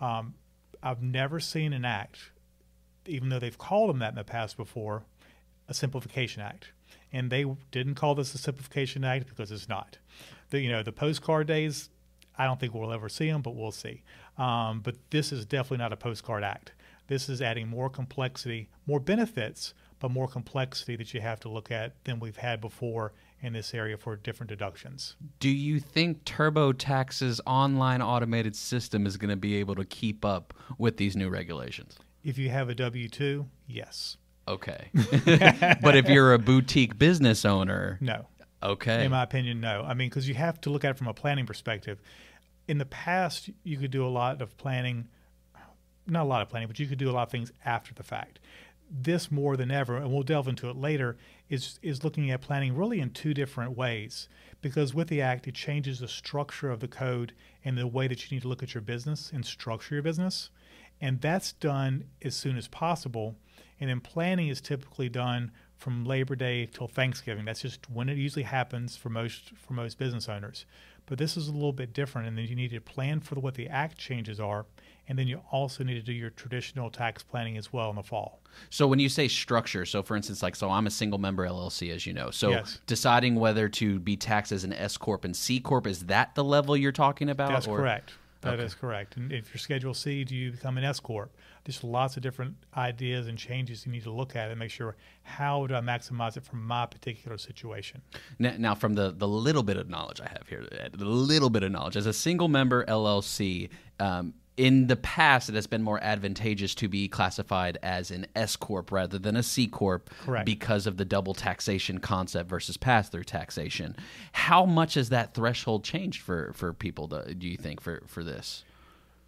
Um, 0.00 0.34
I've 0.82 1.02
never 1.02 1.38
seen 1.38 1.72
an 1.72 1.84
act, 1.84 2.30
even 3.06 3.28
though 3.28 3.38
they've 3.38 3.56
called 3.56 3.90
them 3.90 4.00
that 4.00 4.10
in 4.10 4.14
the 4.16 4.24
past 4.24 4.56
before, 4.56 5.04
a 5.68 5.74
simplification 5.74 6.42
act, 6.42 6.72
and 7.12 7.30
they 7.30 7.44
didn't 7.70 7.94
call 7.94 8.14
this 8.16 8.34
a 8.34 8.38
simplification 8.38 9.04
act 9.04 9.28
because 9.28 9.52
it's 9.52 9.68
not. 9.68 9.98
The 10.50 10.60
you 10.60 10.70
know 10.70 10.82
the 10.82 10.92
postcard 10.92 11.46
days, 11.46 11.88
I 12.36 12.46
don't 12.46 12.58
think 12.58 12.74
we'll 12.74 12.92
ever 12.92 13.08
see 13.08 13.30
them, 13.30 13.42
but 13.42 13.54
we'll 13.54 13.72
see. 13.72 14.02
Um, 14.38 14.80
but 14.80 14.96
this 15.10 15.32
is 15.32 15.44
definitely 15.46 15.78
not 15.78 15.92
a 15.92 15.96
postcard 15.96 16.44
act. 16.44 16.72
This 17.08 17.28
is 17.28 17.40
adding 17.40 17.68
more 17.68 17.88
complexity, 17.88 18.68
more 18.86 19.00
benefits, 19.00 19.74
but 19.98 20.10
more 20.10 20.28
complexity 20.28 20.96
that 20.96 21.14
you 21.14 21.20
have 21.20 21.40
to 21.40 21.48
look 21.48 21.70
at 21.70 22.04
than 22.04 22.18
we've 22.20 22.36
had 22.36 22.60
before 22.60 23.12
in 23.40 23.52
this 23.52 23.72
area 23.74 23.96
for 23.96 24.16
different 24.16 24.48
deductions. 24.48 25.14
Do 25.40 25.48
you 25.48 25.78
think 25.78 26.24
TurboTax's 26.24 27.40
online 27.46 28.02
automated 28.02 28.56
system 28.56 29.06
is 29.06 29.16
going 29.16 29.30
to 29.30 29.36
be 29.36 29.56
able 29.56 29.74
to 29.76 29.84
keep 29.84 30.24
up 30.24 30.54
with 30.78 30.96
these 30.96 31.16
new 31.16 31.28
regulations? 31.28 31.98
If 32.24 32.38
you 32.38 32.48
have 32.50 32.68
a 32.68 32.74
W 32.74 33.08
2, 33.08 33.46
yes. 33.68 34.16
Okay. 34.48 34.90
but 35.82 35.96
if 35.96 36.08
you're 36.08 36.32
a 36.34 36.38
boutique 36.38 36.98
business 36.98 37.44
owner, 37.44 37.98
No. 38.00 38.26
okay. 38.62 39.04
In 39.04 39.10
my 39.10 39.22
opinion, 39.22 39.60
no. 39.60 39.82
I 39.82 39.94
mean, 39.94 40.08
because 40.08 40.28
you 40.28 40.34
have 40.34 40.60
to 40.62 40.70
look 40.70 40.84
at 40.84 40.90
it 40.92 40.98
from 40.98 41.08
a 41.08 41.14
planning 41.14 41.46
perspective. 41.46 42.00
In 42.68 42.78
the 42.78 42.86
past, 42.86 43.50
you 43.62 43.76
could 43.78 43.90
do 43.90 44.04
a 44.04 44.08
lot 44.08 44.42
of 44.42 44.56
planning, 44.56 45.08
not 46.06 46.22
a 46.22 46.28
lot 46.28 46.42
of 46.42 46.48
planning, 46.48 46.68
but 46.68 46.78
you 46.78 46.86
could 46.86 46.98
do 46.98 47.10
a 47.10 47.12
lot 47.12 47.24
of 47.24 47.30
things 47.30 47.52
after 47.64 47.94
the 47.94 48.02
fact. 48.02 48.40
This 48.90 49.32
more 49.32 49.56
than 49.56 49.70
ever, 49.70 49.96
and 49.96 50.12
we'll 50.12 50.22
delve 50.22 50.48
into 50.48 50.68
it 50.70 50.76
later, 50.76 51.16
is 51.48 51.78
is 51.82 52.04
looking 52.04 52.30
at 52.30 52.40
planning 52.40 52.76
really 52.76 53.00
in 53.00 53.10
two 53.10 53.34
different 53.34 53.76
ways. 53.76 54.28
Because 54.60 54.94
with 54.94 55.08
the 55.08 55.20
act, 55.20 55.46
it 55.46 55.54
changes 55.54 55.98
the 55.98 56.08
structure 56.08 56.70
of 56.70 56.80
the 56.80 56.88
code 56.88 57.32
and 57.64 57.76
the 57.76 57.86
way 57.86 58.08
that 58.08 58.22
you 58.22 58.34
need 58.34 58.42
to 58.42 58.48
look 58.48 58.62
at 58.62 58.74
your 58.74 58.82
business 58.82 59.30
and 59.34 59.44
structure 59.44 59.96
your 59.96 60.02
business, 60.02 60.50
and 61.00 61.20
that's 61.20 61.52
done 61.52 62.04
as 62.22 62.36
soon 62.36 62.56
as 62.56 62.68
possible. 62.68 63.36
And 63.78 63.90
then 63.90 64.00
planning 64.00 64.48
is 64.48 64.60
typically 64.60 65.08
done 65.08 65.52
from 65.76 66.04
Labor 66.04 66.34
Day 66.36 66.66
till 66.66 66.88
Thanksgiving. 66.88 67.44
That's 67.44 67.60
just 67.62 67.88
when 67.90 68.08
it 68.08 68.16
usually 68.16 68.44
happens 68.44 68.96
for 68.96 69.08
most 69.10 69.52
for 69.56 69.72
most 69.74 69.98
business 69.98 70.28
owners. 70.28 70.64
But 71.08 71.18
this 71.18 71.36
is 71.36 71.46
a 71.46 71.52
little 71.52 71.72
bit 71.72 71.92
different, 71.92 72.26
and 72.26 72.36
then 72.36 72.46
you 72.46 72.56
need 72.56 72.70
to 72.72 72.80
plan 72.80 73.20
for 73.20 73.36
what 73.36 73.54
the 73.54 73.68
act 73.68 73.96
changes 73.96 74.40
are, 74.40 74.66
and 75.06 75.16
then 75.16 75.28
you 75.28 75.40
also 75.52 75.84
need 75.84 75.94
to 75.94 76.02
do 76.02 76.12
your 76.12 76.30
traditional 76.30 76.90
tax 76.90 77.22
planning 77.22 77.56
as 77.56 77.72
well 77.72 77.90
in 77.90 77.96
the 77.96 78.02
fall. 78.02 78.40
So 78.70 78.88
when 78.88 78.98
you 78.98 79.08
say 79.08 79.28
structure, 79.28 79.86
so 79.86 80.02
for 80.02 80.16
instance, 80.16 80.42
like 80.42 80.56
so, 80.56 80.68
I'm 80.68 80.88
a 80.88 80.90
single 80.90 81.20
member 81.20 81.46
LLC, 81.46 81.92
as 81.94 82.06
you 82.06 82.12
know. 82.12 82.32
So 82.32 82.50
Yes. 82.50 82.80
deciding 82.88 83.36
whether 83.36 83.68
to 83.68 84.00
be 84.00 84.16
taxed 84.16 84.50
as 84.50 84.64
an 84.64 84.72
S 84.72 84.96
corp 84.96 85.24
and 85.24 85.36
C 85.36 85.60
corp 85.60 85.86
is 85.86 86.06
that 86.06 86.34
the 86.34 86.42
level 86.42 86.76
you're 86.76 86.90
talking 86.90 87.28
about? 87.30 87.50
That's 87.52 87.68
or- 87.68 87.76
correct. 87.76 88.14
That 88.40 88.58
is 88.60 88.72
Okay. 88.72 88.80
correct. 88.80 89.16
And 89.16 89.32
if 89.32 89.50
you're 89.50 89.58
Schedule 89.58 89.94
C, 89.94 90.24
do 90.24 90.34
you 90.34 90.50
become 90.52 90.76
an 90.76 90.84
S 90.84 90.98
corp? 91.00 91.32
There's 91.66 91.82
lots 91.82 92.16
of 92.16 92.22
different 92.22 92.54
ideas 92.76 93.26
and 93.26 93.36
changes 93.36 93.84
you 93.84 93.90
need 93.90 94.04
to 94.04 94.12
look 94.12 94.36
at 94.36 94.50
and 94.50 94.58
make 94.58 94.70
sure 94.70 94.94
how 95.24 95.66
do 95.66 95.74
I 95.74 95.80
maximize 95.80 96.36
it 96.36 96.44
from 96.44 96.64
my 96.64 96.86
particular 96.86 97.36
situation. 97.38 98.02
Now, 98.38 98.54
now, 98.56 98.74
from 98.76 98.94
the 98.94 99.10
the 99.10 99.26
little 99.26 99.64
bit 99.64 99.76
of 99.76 99.88
knowledge 99.88 100.20
I 100.20 100.28
have 100.28 100.48
here, 100.48 100.64
the 100.92 101.04
little 101.04 101.50
bit 101.50 101.64
of 101.64 101.72
knowledge 101.72 101.96
as 101.96 102.06
a 102.06 102.12
single 102.12 102.48
member 102.48 102.84
LLC. 102.84 103.68
Um, 103.98 104.34
in 104.56 104.86
the 104.86 104.96
past, 104.96 105.50
it 105.50 105.54
has 105.54 105.66
been 105.66 105.82
more 105.82 106.02
advantageous 106.02 106.74
to 106.76 106.88
be 106.88 107.08
classified 107.08 107.76
as 107.82 108.10
an 108.10 108.26
S 108.34 108.56
corp 108.56 108.90
rather 108.90 109.18
than 109.18 109.36
a 109.36 109.42
C 109.42 109.66
corp, 109.66 110.08
Correct. 110.24 110.46
because 110.46 110.86
of 110.86 110.96
the 110.96 111.04
double 111.04 111.34
taxation 111.34 111.98
concept 111.98 112.48
versus 112.48 112.78
pass 112.78 113.10
through 113.10 113.24
taxation. 113.24 113.94
How 114.32 114.64
much 114.64 114.94
has 114.94 115.10
that 115.10 115.34
threshold 115.34 115.84
changed 115.84 116.22
for 116.22 116.52
for 116.54 116.72
people? 116.72 117.08
To, 117.08 117.34
do 117.34 117.46
you 117.46 117.58
think 117.58 117.80
for 117.80 118.02
for 118.06 118.24
this? 118.24 118.64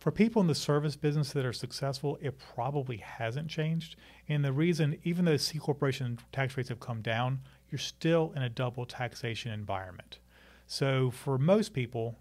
For 0.09 0.13
people 0.13 0.41
in 0.41 0.49
the 0.49 0.55
service 0.55 0.97
business 0.97 1.33
that 1.33 1.45
are 1.45 1.53
successful, 1.53 2.19
it 2.23 2.39
probably 2.39 2.97
hasn't 2.97 3.51
changed. 3.51 3.95
And 4.27 4.43
the 4.43 4.55
reason, 4.55 4.97
even 5.05 5.27
though 5.27 5.37
C 5.37 5.59
corporation 5.59 6.19
tax 6.33 6.57
rates 6.57 6.71
have 6.71 6.81
come 6.81 7.03
down, 7.03 7.41
you're 7.69 7.79
still 7.79 8.33
in 8.35 8.43
a 8.43 8.49
double 8.49 8.87
taxation 8.87 9.53
environment. 9.53 10.19
So 10.67 11.11
for 11.11 11.37
most 11.37 11.75
people, 11.75 12.17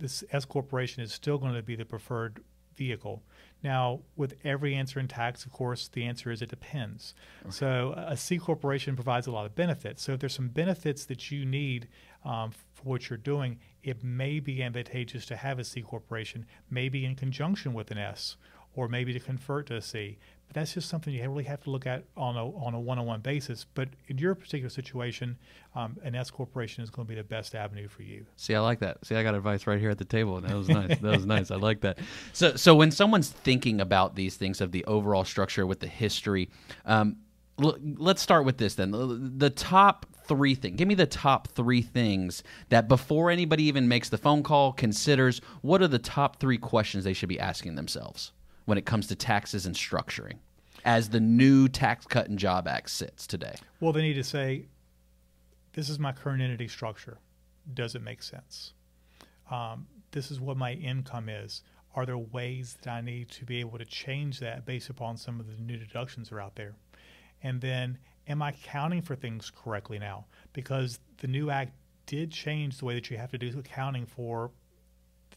this 0.00 0.24
S 0.32 0.44
corporation 0.44 1.04
is 1.04 1.12
still 1.12 1.38
going 1.38 1.54
to 1.54 1.62
be 1.62 1.76
the 1.76 1.84
preferred 1.84 2.42
vehicle. 2.74 3.22
Now, 3.62 4.00
with 4.16 4.34
every 4.44 4.74
answer 4.74 4.98
in 4.98 5.08
tax, 5.08 5.44
of 5.44 5.52
course, 5.52 5.88
the 5.88 6.04
answer 6.04 6.30
is 6.30 6.40
it 6.40 6.48
depends. 6.48 7.14
So 7.50 7.92
a 7.96 8.16
C 8.16 8.38
corporation 8.38 8.94
provides 8.94 9.26
a 9.26 9.32
lot 9.32 9.44
of 9.46 9.54
benefits. 9.54 10.02
So 10.02 10.12
if 10.12 10.20
there's 10.20 10.34
some 10.34 10.48
benefits 10.48 11.04
that 11.06 11.30
you 11.30 11.44
need 11.44 11.88
um, 12.24 12.50
for 12.50 12.84
what 12.84 13.10
you're 13.10 13.18
doing, 13.18 13.58
it 13.82 14.02
may 14.02 14.40
be 14.40 14.62
advantageous 14.62 15.26
to 15.26 15.36
have 15.36 15.58
a 15.58 15.64
C 15.64 15.82
corporation, 15.82 16.46
maybe 16.70 17.04
in 17.04 17.14
conjunction 17.14 17.74
with 17.74 17.90
an 17.90 17.98
S, 17.98 18.36
or 18.74 18.88
maybe 18.88 19.12
to 19.12 19.20
convert 19.20 19.66
to 19.66 19.76
a 19.76 19.82
C. 19.82 20.18
But 20.52 20.54
that's 20.62 20.74
just 20.74 20.88
something 20.88 21.14
you 21.14 21.22
really 21.30 21.44
have 21.44 21.62
to 21.62 21.70
look 21.70 21.86
at 21.86 22.02
on 22.16 22.36
a 22.36 22.44
on 22.44 22.74
a 22.74 22.80
one-on-one 22.80 23.20
basis. 23.20 23.66
But 23.74 23.88
in 24.08 24.18
your 24.18 24.34
particular 24.34 24.68
situation, 24.68 25.38
um, 25.76 25.96
an 26.02 26.16
S 26.16 26.28
corporation 26.28 26.82
is 26.82 26.90
going 26.90 27.06
to 27.06 27.08
be 27.08 27.14
the 27.14 27.22
best 27.22 27.54
avenue 27.54 27.86
for 27.86 28.02
you. 28.02 28.26
See, 28.34 28.56
I 28.56 28.58
like 28.58 28.80
that. 28.80 28.98
See, 29.06 29.14
I 29.14 29.22
got 29.22 29.36
advice 29.36 29.68
right 29.68 29.78
here 29.78 29.90
at 29.90 29.98
the 29.98 30.04
table. 30.04 30.40
That 30.40 30.56
was 30.56 30.68
nice. 30.68 30.98
that 30.98 31.02
was 31.02 31.24
nice. 31.36 31.52
I 31.52 31.54
like 31.54 31.82
that. 31.82 32.00
So, 32.32 32.56
so 32.56 32.74
when 32.74 32.90
someone's 32.90 33.28
thinking 33.30 33.80
about 33.80 34.16
these 34.16 34.36
things 34.36 34.60
of 34.60 34.72
the 34.72 34.84
overall 34.86 35.24
structure 35.24 35.64
with 35.68 35.78
the 35.78 35.86
history, 35.86 36.50
um, 36.84 37.18
let's 37.58 38.20
start 38.20 38.44
with 38.44 38.58
this 38.58 38.74
then. 38.74 38.90
The- 38.90 39.06
The 39.36 39.50
top 39.50 40.04
three 40.26 40.56
things. 40.56 40.76
Give 40.76 40.88
me 40.88 40.94
the 40.96 41.06
top 41.06 41.46
three 41.48 41.82
things 41.82 42.42
that 42.70 42.88
before 42.88 43.30
anybody 43.30 43.64
even 43.64 43.86
makes 43.86 44.08
the 44.08 44.18
phone 44.18 44.42
call, 44.42 44.72
considers 44.72 45.40
what 45.60 45.80
are 45.80 45.88
the 45.88 45.98
top 46.00 46.40
three 46.40 46.58
questions 46.58 47.04
they 47.04 47.12
should 47.12 47.28
be 47.28 47.38
asking 47.38 47.76
themselves 47.76 48.32
when 48.70 48.78
it 48.78 48.86
comes 48.86 49.08
to 49.08 49.16
taxes 49.16 49.66
and 49.66 49.74
structuring, 49.74 50.38
as 50.84 51.08
the 51.08 51.18
new 51.18 51.66
Tax 51.66 52.06
Cut 52.06 52.28
and 52.28 52.38
Job 52.38 52.68
Act 52.68 52.88
sits 52.88 53.26
today. 53.26 53.56
Well, 53.80 53.92
they 53.92 54.00
need 54.00 54.14
to 54.14 54.22
say, 54.22 54.66
"This 55.72 55.90
is 55.90 55.98
my 55.98 56.12
current 56.12 56.40
entity 56.40 56.68
structure. 56.68 57.18
Does 57.74 57.96
it 57.96 58.02
make 58.02 58.22
sense? 58.22 58.74
Um, 59.50 59.88
this 60.12 60.30
is 60.30 60.38
what 60.38 60.56
my 60.56 60.74
income 60.74 61.28
is. 61.28 61.64
Are 61.96 62.06
there 62.06 62.16
ways 62.16 62.78
that 62.82 62.88
I 62.88 63.00
need 63.00 63.28
to 63.30 63.44
be 63.44 63.58
able 63.58 63.76
to 63.76 63.84
change 63.84 64.38
that 64.38 64.64
based 64.64 64.88
upon 64.88 65.16
some 65.16 65.40
of 65.40 65.48
the 65.48 65.60
new 65.60 65.76
deductions 65.76 66.28
that 66.28 66.36
are 66.36 66.40
out 66.40 66.54
there? 66.54 66.76
And 67.42 67.60
then, 67.60 67.98
am 68.28 68.40
I 68.40 68.50
accounting 68.50 69.02
for 69.02 69.16
things 69.16 69.50
correctly 69.50 69.98
now? 69.98 70.26
Because 70.52 71.00
the 71.16 71.26
new 71.26 71.50
act 71.50 71.72
did 72.06 72.30
change 72.30 72.78
the 72.78 72.84
way 72.84 72.94
that 72.94 73.10
you 73.10 73.16
have 73.16 73.32
to 73.32 73.38
do 73.38 73.58
accounting 73.58 74.06
for 74.06 74.52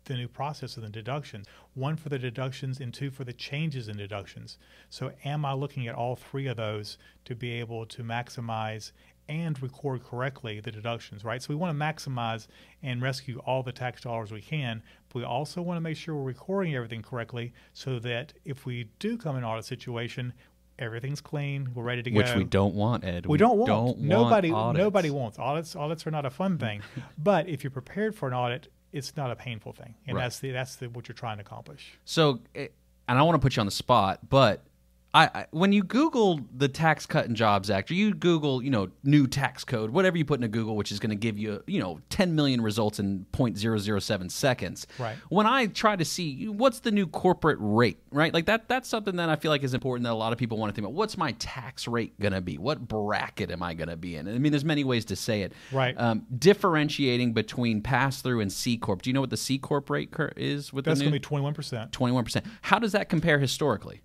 the 0.06 0.16
new 0.16 0.28
process 0.28 0.78
of 0.78 0.84
the 0.84 0.90
deductions 0.90 1.48
one 1.74 1.96
for 1.96 2.10
the 2.10 2.20
deductions 2.20 2.80
and 2.80 2.94
two 2.94 3.10
for 3.10 3.24
the 3.24 3.34
changes 3.34 3.88
in 3.88 3.98
deductions. 3.98 4.58
So, 4.90 5.12
am 5.26 5.46
I 5.46 5.54
looking 5.54 5.88
at 5.88 5.96
all 5.96 6.16
three 6.16 6.48
of 6.48 6.58
those 6.58 6.98
to 7.26 7.36
be 7.36 7.52
able 7.54 7.86
to 7.88 8.04
maximize 8.04 8.92
and 9.30 9.62
record 9.62 10.04
correctly 10.04 10.60
the 10.60 10.72
deductions, 10.72 11.24
right? 11.24 11.42
So, 11.42 11.48
we 11.50 11.56
want 11.56 11.78
to 11.78 11.84
maximize 11.84 12.48
and 12.82 13.02
rescue 13.02 13.40
all 13.40 13.64
the 13.64 13.72
tax 13.72 14.02
dollars 14.02 14.32
we 14.32 14.42
can, 14.42 14.84
but 15.10 15.20
we 15.20 15.26
also 15.26 15.62
want 15.62 15.78
to 15.78 15.82
make 15.82 15.98
sure 15.98 16.16
we're 16.16 16.24
recording 16.24 16.76
everything 16.76 17.02
correctly 17.02 17.54
so 17.74 18.00
that 18.00 18.34
if 18.46 18.66
we 18.66 18.90
do 19.00 19.18
come 19.18 19.36
in 19.36 19.44
an 19.44 19.50
audit 19.50 19.66
situation, 19.66 20.34
everything's 20.80 21.22
clean, 21.22 21.70
we're 21.74 21.84
ready 21.84 22.04
to 22.04 22.12
go. 22.12 22.18
Which 22.18 22.36
we 22.36 22.44
don't 22.44 22.76
want, 22.76 23.04
Ed. 23.04 23.26
We 23.26 23.38
don't 23.38 23.58
want. 23.58 23.68
Don't 23.68 24.00
nobody. 24.00 24.52
want 24.52 24.64
audits. 24.64 24.84
Nobody 24.84 25.10
wants 25.10 25.40
audits. 25.40 25.76
Audits 25.76 26.06
are 26.08 26.12
not 26.12 26.26
a 26.26 26.30
fun 26.30 26.58
thing, 26.58 26.82
but 27.18 27.48
if 27.48 27.64
you're 27.64 27.72
prepared 27.72 28.16
for 28.16 28.28
an 28.28 28.34
audit, 28.34 28.70
it's 28.94 29.18
not 29.18 29.32
a 29.32 29.36
painful 29.36 29.74
thing, 29.74 29.96
and 30.08 30.16
Right. 30.16 30.24
that's 30.24 30.40
the 30.40 30.52
that's 30.52 30.78
the, 30.78 30.88
what 30.90 31.08
you're 31.10 31.16
trying 31.16 31.38
to 31.38 31.42
accomplish. 31.42 31.98
So, 32.06 32.40
eh, 32.56 32.68
and 33.10 33.20
I 33.20 33.24
want 33.24 33.36
to 33.36 33.40
put 33.40 33.56
you 33.58 33.60
on 33.60 33.66
the 33.68 33.72
spot, 33.72 34.20
but 34.30 34.64
I, 35.14 35.26
I 35.26 35.46
when 35.52 35.72
you 35.72 35.84
Google 35.84 36.40
the 36.56 36.68
Tax 36.68 37.06
Cut 37.06 37.26
and 37.26 37.36
Jobs 37.36 37.70
Act, 37.70 37.92
or 37.92 37.94
you 37.94 38.14
Google, 38.14 38.64
you 38.64 38.72
know, 38.72 38.90
new 39.04 39.28
tax 39.28 39.64
code, 39.64 39.92
whatever 39.92 40.18
you 40.18 40.26
put 40.26 40.36
into 40.36 40.48
Google, 40.48 40.76
which 40.76 40.92
is 40.92 41.00
going 41.00 41.12
to 41.12 41.16
give 41.16 41.38
you, 41.38 41.64
you 41.68 41.80
know, 41.80 42.00
10 42.10 42.34
million 42.34 42.62
results 42.62 43.00
in 43.00 43.26
0.007 43.32 44.32
seconds. 44.32 44.88
Right. 44.98 45.16
When 45.30 45.46
I 45.46 45.68
try 45.68 45.96
to 45.96 46.06
see 46.06 46.48
what's 46.48 46.80
the 46.80 46.92
new 46.92 47.06
corporate 47.06 47.60
rate, 47.60 48.00
right? 48.12 48.34
Like 48.34 48.46
that, 48.48 48.68
that's 48.68 48.90
something 48.90 49.18
that 49.18 49.30
I 49.30 49.36
feel 49.36 49.52
like 49.52 49.64
is 49.64 49.74
important 49.74 50.06
that 50.06 50.14
a 50.14 50.16
lot 50.16 50.34
of 50.34 50.40
people 50.40 50.58
want 50.58 50.72
to 50.72 50.76
think 50.76 50.86
about. 50.86 50.96
What's 50.96 51.18
my 51.18 51.34
tax 51.34 51.88
rate 51.88 52.20
going 52.20 52.34
to 52.34 52.42
be? 52.42 52.58
What 52.58 52.88
bracket 52.88 53.52
am 53.52 53.62
I 53.62 53.76
going 53.76 53.90
to 53.90 53.98
be 53.98 54.16
in? 54.16 54.28
I 54.28 54.40
mean, 54.40 54.52
there's 54.52 54.66
many 54.66 54.84
ways 54.84 55.06
to 55.06 55.16
say 55.16 55.44
it. 55.44 55.54
Right. 55.72 55.96
Um, 55.96 56.26
differentiating 56.36 57.34
between 57.34 57.82
pass 57.82 58.22
through 58.22 58.40
and 58.40 58.52
C 58.52 58.78
corp. 58.78 59.04
Do 59.04 59.12
you 59.12 59.14
know 59.14 59.22
what 59.22 59.30
the 59.30 59.38
C 59.38 59.60
corp 59.60 59.92
rate 59.92 60.12
cur- 60.12 60.34
is 60.36 60.74
with 60.74 60.86
the 60.86 60.92
That's 60.92 61.00
the 61.00 61.06
going 61.06 61.14
to 61.14 61.20
be 61.20 61.24
twenty 61.24 61.44
one 61.44 61.54
percent. 61.54 61.92
21%. 61.92 62.44
How 62.62 62.80
does 62.80 62.94
that 62.94 63.10
compare 63.10 63.38
historically? 63.38 64.02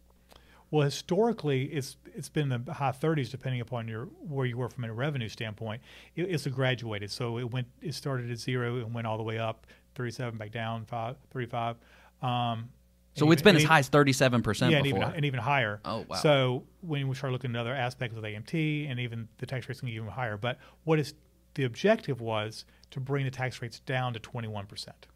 Well, 0.71 0.85
historically, 0.85 1.65
it's 1.65 1.97
it's 2.15 2.29
been 2.29 2.53
in 2.53 2.65
the 2.65 2.73
high 2.75 2.91
30s, 2.93 3.31
depending 3.31 3.61
upon 3.61 3.89
your 3.89 4.05
where 4.21 4.45
you 4.47 4.57
were 4.59 4.69
from 4.69 4.85
a 4.85 4.93
revenue 4.93 5.29
standpoint. 5.29 5.81
It, 6.15 6.25
it's 6.25 6.47
a 6.47 6.51
graduated, 6.51 7.11
so 7.11 7.39
it 7.39 7.51
went 7.51 7.69
it 7.81 7.95
started 7.95 8.31
at 8.31 8.39
zero 8.39 8.77
and 8.77 8.93
went 8.93 9.07
all 9.07 9.17
the 9.17 9.23
way 9.23 9.39
up, 9.39 9.67
37 9.95 10.39
back 10.39 10.53
down, 10.53 10.85
five, 10.85 11.17
35. 11.33 11.77
Um, 12.23 12.69
So 13.15 13.31
it's 13.31 13.41
even- 13.41 13.55
been 13.55 13.57
as 13.57 13.65
high 13.65 13.79
as 13.81 13.89
37% 13.89 14.71
yeah, 14.71 14.79
and 14.79 14.87
even, 14.87 15.03
and 15.03 15.25
even 15.25 15.41
higher. 15.41 15.81
Oh, 15.85 16.05
wow. 16.09 16.17
So 16.17 16.65
when 16.83 17.09
we 17.09 17.15
start 17.15 17.33
looking 17.33 17.55
at 17.57 17.61
other 17.61 17.75
aspects 17.75 18.17
of 18.17 18.23
AMT, 18.25 18.89
and 18.91 19.01
even 19.01 19.29
the 19.39 19.47
tax 19.47 19.69
rates 19.69 19.81
can 19.81 19.89
get 19.89 19.97
even 19.97 20.09
higher. 20.09 20.37
But 20.37 20.59
what 20.85 20.99
is 20.99 21.15
the 21.55 21.65
objective 21.65 22.21
was 22.21 22.65
to 22.91 23.01
bring 23.01 23.25
the 23.25 23.31
tax 23.31 23.61
rates 23.63 23.81
down 23.81 24.13
to 24.13 24.21
21 24.21 24.67
percent 24.67 25.07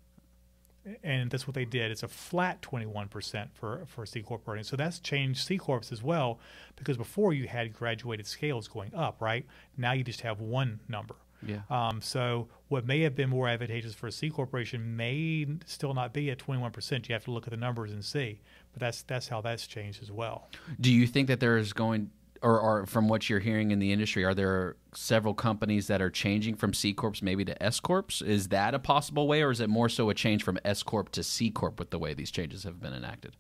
and 1.02 1.30
that's 1.30 1.46
what 1.46 1.54
they 1.54 1.64
did. 1.64 1.90
It's 1.90 2.02
a 2.02 2.08
flat 2.08 2.62
21% 2.62 3.48
for 3.52 3.84
for 3.86 4.06
C 4.06 4.22
corp 4.22 4.48
earnings. 4.48 4.68
So 4.68 4.76
that's 4.76 4.98
changed 4.98 5.46
C 5.46 5.58
corps 5.58 5.92
as 5.92 6.02
well 6.02 6.40
because 6.76 6.96
before 6.96 7.32
you 7.32 7.46
had 7.46 7.72
graduated 7.72 8.26
scales 8.26 8.68
going 8.68 8.94
up, 8.94 9.20
right? 9.20 9.46
Now 9.76 9.92
you 9.92 10.04
just 10.04 10.22
have 10.22 10.40
one 10.40 10.80
number. 10.88 11.16
Yeah. 11.44 11.60
Um, 11.70 12.00
so 12.00 12.48
what 12.68 12.86
may 12.86 13.00
have 13.00 13.14
been 13.14 13.30
more 13.30 13.48
advantageous 13.48 13.94
for 13.94 14.06
a 14.06 14.12
C 14.12 14.30
corporation 14.30 14.96
may 14.96 15.46
still 15.66 15.94
not 15.94 16.12
be 16.12 16.30
at 16.30 16.38
21%. 16.38 17.08
You 17.08 17.14
have 17.14 17.24
to 17.24 17.30
look 17.30 17.46
at 17.46 17.50
the 17.50 17.56
numbers 17.56 17.92
and 17.92 18.04
see. 18.04 18.40
But 18.72 18.80
that's 18.80 19.02
that's 19.02 19.28
how 19.28 19.40
that's 19.40 19.66
changed 19.66 20.02
as 20.02 20.10
well. 20.10 20.48
Do 20.80 20.92
you 20.92 21.06
think 21.06 21.28
that 21.28 21.40
there 21.40 21.58
is 21.58 21.72
going, 21.72 22.10
or, 22.48 22.86
from 22.86 23.08
what 23.08 23.30
you're 23.30 23.40
hearing 23.40 23.70
in 23.70 23.78
the 23.78 23.92
industry, 23.92 24.24
are 24.24 24.34
there 24.34 24.76
several 24.94 25.34
companies 25.34 25.86
that 25.86 26.02
are 26.02 26.10
changing 26.10 26.56
from 26.56 26.74
C 26.74 26.92
corps 26.92 27.22
maybe 27.22 27.44
to 27.44 27.62
S 27.62 27.80
corps? 27.80 28.22
Is 28.24 28.48
that 28.48 28.74
a 28.74 28.78
possible 28.78 29.28
way, 29.28 29.42
or 29.42 29.50
is 29.50 29.60
it 29.60 29.68
more 29.68 29.88
so 29.88 30.10
a 30.10 30.14
change 30.14 30.42
from 30.42 30.58
S 30.64 30.82
corp 30.82 31.10
to 31.12 31.22
C 31.22 31.50
corp 31.50 31.78
with 31.78 31.90
the 31.90 31.98
way 31.98 32.14
these 32.14 32.30
changes 32.30 32.64
have 32.64 32.80
been 32.80 32.92
enacted? 32.94 33.36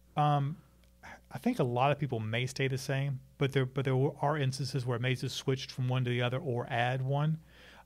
I 1.34 1.38
think 1.38 1.58
a 1.58 1.64
lot 1.64 1.90
of 1.90 1.98
people 1.98 2.20
may 2.20 2.46
stay 2.46 2.68
the 2.68 2.78
same, 2.78 3.20
but 3.38 3.52
there 3.52 3.66
but 3.66 3.84
there 3.84 3.96
are 4.20 4.36
instances 4.36 4.84
where 4.84 4.96
it 4.96 5.02
may 5.02 5.14
just 5.14 5.36
switch 5.36 5.66
from 5.66 5.88
one 5.88 6.04
to 6.04 6.10
the 6.10 6.22
other 6.22 6.38
or 6.38 6.66
add 6.70 7.02
one. 7.02 7.38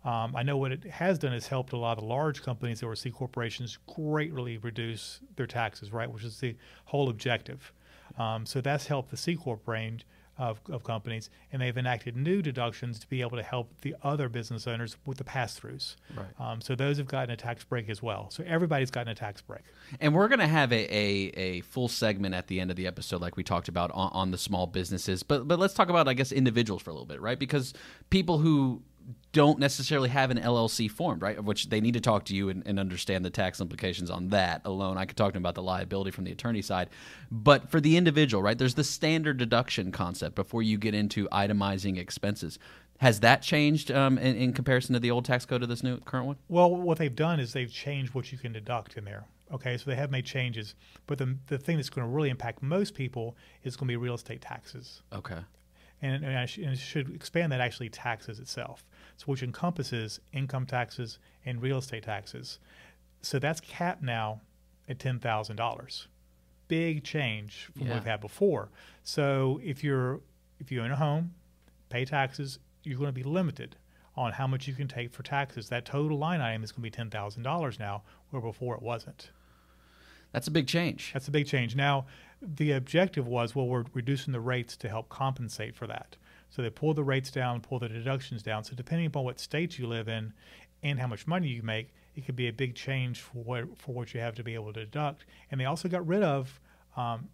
Um, 0.05 0.37
I 0.37 0.43
know 0.43 0.57
what 0.57 0.71
it 0.73 0.85
has 0.85 1.19
done 1.19 1.33
is 1.33 1.47
helped 1.49 1.73
a 1.73 1.77
lot 1.77 1.99
of 1.99 2.05
large 2.05 2.43
companies 2.43 2.81
that 2.81 2.87
were 2.87 2.97
C 2.97 3.11
corporations 3.11 3.79
greatly 3.93 4.59
reduce 4.59 5.21
their 5.37 5.47
taxes, 5.47 5.93
right? 5.93 6.11
Which 6.11 6.25
is 6.25 6.39
the 6.39 6.57
whole 6.85 7.09
objective. 7.09 7.73
Um, 8.19 8.47
so 8.47 8.61
that's 8.61 8.87
helped 8.87 9.11
the 9.11 9.17
C 9.17 9.35
corp 9.35 9.67
range 9.67 10.07
of, 10.39 10.61
of 10.71 10.85
companies, 10.85 11.31
and 11.53 11.63
they've 11.63 11.77
enacted 11.77 12.17
new 12.17 12.43
deductions 12.43 12.99
to 12.99 13.07
be 13.09 13.21
able 13.23 13.37
to 13.37 13.43
help 13.43 13.71
the 13.81 13.95
other 14.03 14.29
business 14.29 14.67
owners 14.67 14.97
with 15.07 15.19
the 15.19 15.25
pass 15.25 15.59
throughs. 15.59 15.97
Right. 16.17 16.27
Um, 16.39 16.61
so 16.61 16.75
those 16.75 16.99
have 16.99 17.09
gotten 17.09 17.31
a 17.31 17.37
tax 17.37 17.65
break 17.65 17.89
as 17.89 18.03
well. 18.03 18.31
So 18.31 18.45
everybody's 18.47 18.91
gotten 18.91 19.09
a 19.09 19.15
tax 19.15 19.41
break. 19.41 19.63
And 20.01 20.15
we're 20.15 20.29
going 20.29 20.41
to 20.41 20.47
have 20.47 20.73
a, 20.73 20.95
a, 20.95 21.09
a 21.37 21.61
full 21.63 21.89
segment 21.89 22.35
at 22.35 22.49
the 22.49 22.61
end 22.61 22.71
of 22.71 22.77
the 22.77 22.87
episode, 22.87 23.21
like 23.21 23.37
we 23.37 23.45
talked 23.45 23.69
about 23.69 23.91
on, 23.93 24.11
on 24.13 24.31
the 24.31 24.39
small 24.39 24.67
businesses. 24.67 25.23
But 25.23 25.49
but 25.49 25.59
let's 25.59 25.75
talk 25.75 25.89
about, 25.89 26.09
I 26.09 26.15
guess, 26.15 26.33
individuals 26.33 26.83
for 26.83 26.91
a 26.91 26.93
little 26.93 27.07
bit, 27.07 27.21
right? 27.21 27.39
Because 27.39 27.73
people 28.11 28.39
who 28.39 28.83
don't 29.33 29.59
necessarily 29.59 30.09
have 30.09 30.31
an 30.31 30.39
LLC 30.39 30.91
formed, 30.91 31.23
right? 31.23 31.43
Which 31.43 31.69
they 31.69 31.81
need 31.81 31.95
to 31.95 32.01
talk 32.01 32.25
to 32.27 32.35
you 32.35 32.49
and, 32.49 32.63
and 32.67 32.81
understand 32.81 33.25
the 33.25 33.31
tax 33.31 33.61
implications 33.61 34.11
on 34.11 34.29
that 34.31 34.63
alone. 34.65 34.97
I 34.99 35.05
could 35.05 35.17
talk 35.17 35.31
to 35.31 35.33
them 35.35 35.43
about 35.43 35.55
the 35.55 35.63
liability 35.63 36.11
from 36.11 36.25
the 36.25 36.33
attorney 36.33 36.63
side. 36.63 36.89
But 37.31 37.71
for 37.71 37.81
the 37.81 37.97
individual, 37.97 38.43
right, 38.43 38.57
there's 38.57 38.75
the 38.75 38.85
standard 38.85 39.37
deduction 39.39 39.93
concept 39.93 40.35
before 40.35 40.63
you 40.63 40.79
get 40.79 40.95
into 40.95 41.29
itemizing 41.29 41.99
expenses. 41.99 42.59
Has 42.99 43.21
that 43.21 43.43
changed 43.43 43.91
um, 43.93 44.17
in, 44.17 44.37
in 44.37 44.53
comparison 44.55 44.95
to 44.95 45.01
the 45.01 45.11
old 45.11 45.27
tax 45.27 45.45
code 45.45 45.61
to 45.61 45.67
this 45.67 45.83
new 45.83 45.99
current 46.01 46.27
one? 46.27 46.37
Well, 46.49 46.75
what 46.75 46.97
they've 46.99 47.15
done 47.15 47.39
is 47.41 47.53
they've 47.53 47.71
changed 47.71 48.15
what 48.15 48.33
you 48.33 48.39
can 48.39 48.53
deduct 48.53 48.97
in 48.97 49.05
there. 49.05 49.27
Okay, 49.53 49.77
so 49.77 49.85
they 49.89 49.95
have 49.97 50.11
made 50.11 50.25
changes, 50.25 50.75
but 51.07 51.19
the 51.19 51.37
the 51.47 51.57
thing 51.57 51.77
that's 51.77 51.89
going 51.89 52.05
to 52.05 52.13
really 52.13 52.31
impact 52.31 52.65
most 52.65 52.95
people 52.95 53.37
is 53.63 53.77
going 53.77 53.87
to 53.87 53.93
be 53.93 53.97
real 53.97 54.15
estate 54.15 54.41
taxes, 54.41 55.03
Okay. 55.13 55.39
and, 56.03 56.25
and, 56.25 56.37
I 56.37 56.47
sh- 56.47 56.57
and 56.59 56.71
it 56.73 56.79
should 56.81 57.15
expand 57.15 57.53
that 57.53 57.61
actually 57.61 57.89
taxes 57.89 58.41
itself, 58.41 58.85
so 59.17 59.25
which 59.27 59.43
encompasses 59.43 60.21
income 60.33 60.67
taxes 60.67 61.19
and 61.45 61.63
real 61.63 61.79
estate 61.79 62.05
taxes. 62.05 62.59
So 63.23 63.39
that's 63.39 63.61
capped 63.61 64.03
now 64.03 64.41
at 64.89 64.99
ten 64.99 65.19
thousand 65.19 65.57
dollars. 65.57 66.09
Big 66.69 67.05
change 67.05 67.69
from 67.73 67.83
Yeah. 67.83 67.89
what 67.91 67.95
we've 67.97 68.05
had 68.11 68.21
before. 68.21 68.71
So 69.03 69.61
if 69.63 69.83
you're 69.85 70.21
if 70.59 70.71
you 70.73 70.83
own 70.83 70.91
a 70.91 70.97
home, 70.97 71.35
pay 71.91 72.05
taxes, 72.05 72.59
you're 72.83 72.99
going 72.99 73.09
to 73.09 73.13
be 73.13 73.23
limited 73.23 73.77
on 74.17 74.33
how 74.33 74.47
much 74.47 74.67
you 74.67 74.73
can 74.75 74.89
take 74.89 75.13
for 75.13 75.23
taxes. 75.23 75.69
That 75.69 75.85
total 75.85 76.17
line 76.19 76.41
item 76.41 76.65
is 76.65 76.73
going 76.73 76.81
to 76.81 76.83
be 76.83 76.91
ten 76.91 77.11
thousand 77.11 77.43
dollars 77.43 77.79
now, 77.79 78.03
where 78.31 78.41
before 78.43 78.75
it 78.75 78.83
wasn't. 78.83 79.31
That's 80.33 80.49
a 80.49 80.51
big 80.51 80.67
change. 80.67 81.11
That's 81.13 81.29
a 81.29 81.31
big 81.31 81.47
change. 81.47 81.77
Now, 81.77 82.07
the 82.43 82.73
objective 82.73 83.27
was 83.27 83.55
well, 83.55 83.67
we're 83.67 83.85
reducing 83.95 84.33
the 84.33 84.41
rates 84.41 84.77
to 84.79 84.89
help 84.89 85.09
compensate 85.09 85.75
for 85.75 85.87
that. 85.87 86.17
So 86.51 86.63
they 86.63 86.71
pull 86.71 86.95
the 86.95 87.05
rates 87.05 87.31
down, 87.31 87.61
pull 87.61 87.79
the 87.79 87.89
deductions 87.89 88.43
down. 88.43 88.65
So 88.65 88.75
depending 88.75 89.07
upon 89.07 89.25
what 89.25 89.41
state 89.41 89.79
you 89.79 89.87
live 89.87 90.09
in 90.09 90.33
and 90.83 90.99
how 90.99 91.07
much 91.07 91.27
money 91.27 91.49
you 91.49 91.63
make, 91.63 91.93
it 92.15 92.25
could 92.25 92.37
be 92.37 92.49
a 92.49 92.53
big 92.53 92.75
change 92.75 93.21
for 93.21 93.45
what 93.45 93.79
for 93.79 93.95
what 93.95 94.15
you 94.15 94.21
have 94.21 94.35
to 94.37 94.43
be 94.43 94.55
able 94.55 94.73
to 94.73 94.85
deduct. 94.85 95.27
And 95.51 95.61
they 95.61 95.67
also 95.67 95.89
got 95.89 96.07
rid 96.07 96.23
of 96.23 96.61
um, 96.97 97.29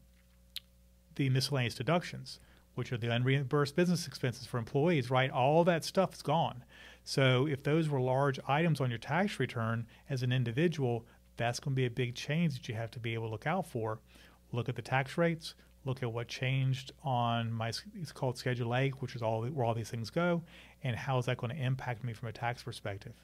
the 1.14 1.30
miscellaneous 1.30 1.74
deductions, 1.74 2.40
which 2.74 2.92
are 2.92 2.96
the 2.96 3.08
unreimbursed 3.08 3.76
business 3.76 4.06
expenses 4.06 4.46
for 4.46 4.58
employees, 4.58 5.10
right? 5.10 5.30
All 5.30 5.62
that 5.64 5.84
stuff 5.84 6.14
is 6.14 6.22
gone. 6.22 6.64
So 7.04 7.46
if 7.46 7.62
those 7.62 7.88
were 7.88 8.00
large 8.00 8.38
items 8.48 8.80
on 8.80 8.90
your 8.90 8.98
tax 8.98 9.38
return 9.38 9.86
as 10.08 10.22
an 10.22 10.32
individual, 10.32 11.04
that's 11.36 11.60
going 11.60 11.74
to 11.74 11.76
be 11.76 11.86
a 11.86 11.90
big 11.90 12.14
change 12.14 12.54
that 12.54 12.68
you 12.68 12.74
have 12.74 12.90
to 12.92 13.00
be 13.00 13.14
able 13.14 13.26
to 13.26 13.32
look 13.32 13.46
out 13.46 13.66
for. 13.66 14.00
Look 14.52 14.68
at 14.68 14.76
the 14.76 14.82
tax 14.82 15.16
rates, 15.16 15.54
look 15.84 16.02
at 16.02 16.12
what 16.12 16.28
changed 16.28 16.92
on 17.02 17.52
my 17.52 17.72
it's 17.94 18.12
called 18.12 18.38
Schedule 18.38 18.74
A, 18.74 18.90
which 18.90 19.16
is 19.16 19.22
all 19.22 19.44
where 19.44 19.64
all 19.64 19.74
these 19.74 19.90
things 19.90 20.10
go, 20.10 20.42
and 20.82 20.96
how 20.96 21.18
is 21.18 21.26
that 21.26 21.36
going 21.36 21.54
to 21.54 21.62
impact 21.62 22.04
me 22.04 22.12
from 22.12 22.28
a 22.28 22.32
tax 22.32 22.62
perspective. 22.62 23.14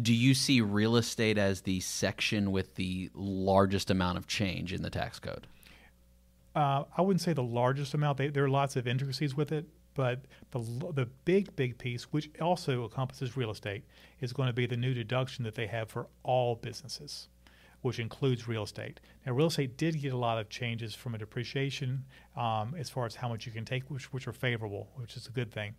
Do 0.00 0.14
you 0.14 0.34
see 0.34 0.60
real 0.60 0.96
estate 0.96 1.36
as 1.36 1.62
the 1.62 1.80
section 1.80 2.52
with 2.52 2.76
the 2.76 3.10
largest 3.14 3.90
amount 3.90 4.18
of 4.18 4.26
change 4.26 4.72
in 4.72 4.82
the 4.82 4.90
tax 4.90 5.18
code? 5.18 5.46
Uh, 6.54 6.84
I 6.96 7.02
wouldn't 7.02 7.20
say 7.20 7.32
the 7.32 7.42
largest 7.42 7.94
amount. 7.94 8.18
They, 8.18 8.28
there 8.28 8.44
are 8.44 8.50
lots 8.50 8.76
of 8.76 8.86
intricacies 8.86 9.36
with 9.36 9.52
it, 9.52 9.66
but 9.94 10.20
the 10.50 10.58
the 10.92 11.06
big 11.24 11.54
big 11.56 11.78
piece, 11.78 12.04
which 12.04 12.30
also 12.40 12.84
encompasses 12.84 13.36
real 13.36 13.50
estate, 13.50 13.84
is 14.20 14.32
going 14.32 14.48
to 14.48 14.52
be 14.52 14.66
the 14.66 14.76
new 14.76 14.94
deduction 14.94 15.44
that 15.44 15.54
they 15.54 15.66
have 15.66 15.88
for 15.88 16.06
all 16.22 16.56
businesses, 16.56 17.28
which 17.82 17.98
includes 17.98 18.46
real 18.46 18.64
estate. 18.64 19.00
Now, 19.24 19.32
real 19.32 19.46
estate 19.48 19.76
did 19.76 20.00
get 20.00 20.12
a 20.12 20.16
lot 20.16 20.38
of 20.38 20.48
changes 20.48 20.94
from 20.94 21.14
a 21.14 21.18
depreciation 21.18 22.04
um, 22.36 22.74
as 22.78 22.90
far 22.90 23.06
as 23.06 23.14
how 23.14 23.28
much 23.28 23.46
you 23.46 23.52
can 23.52 23.64
take, 23.64 23.84
which 23.90 24.12
which 24.12 24.26
are 24.28 24.32
favorable, 24.32 24.88
which 24.96 25.16
is 25.16 25.26
a 25.26 25.30
good 25.30 25.50
thing. 25.52 25.74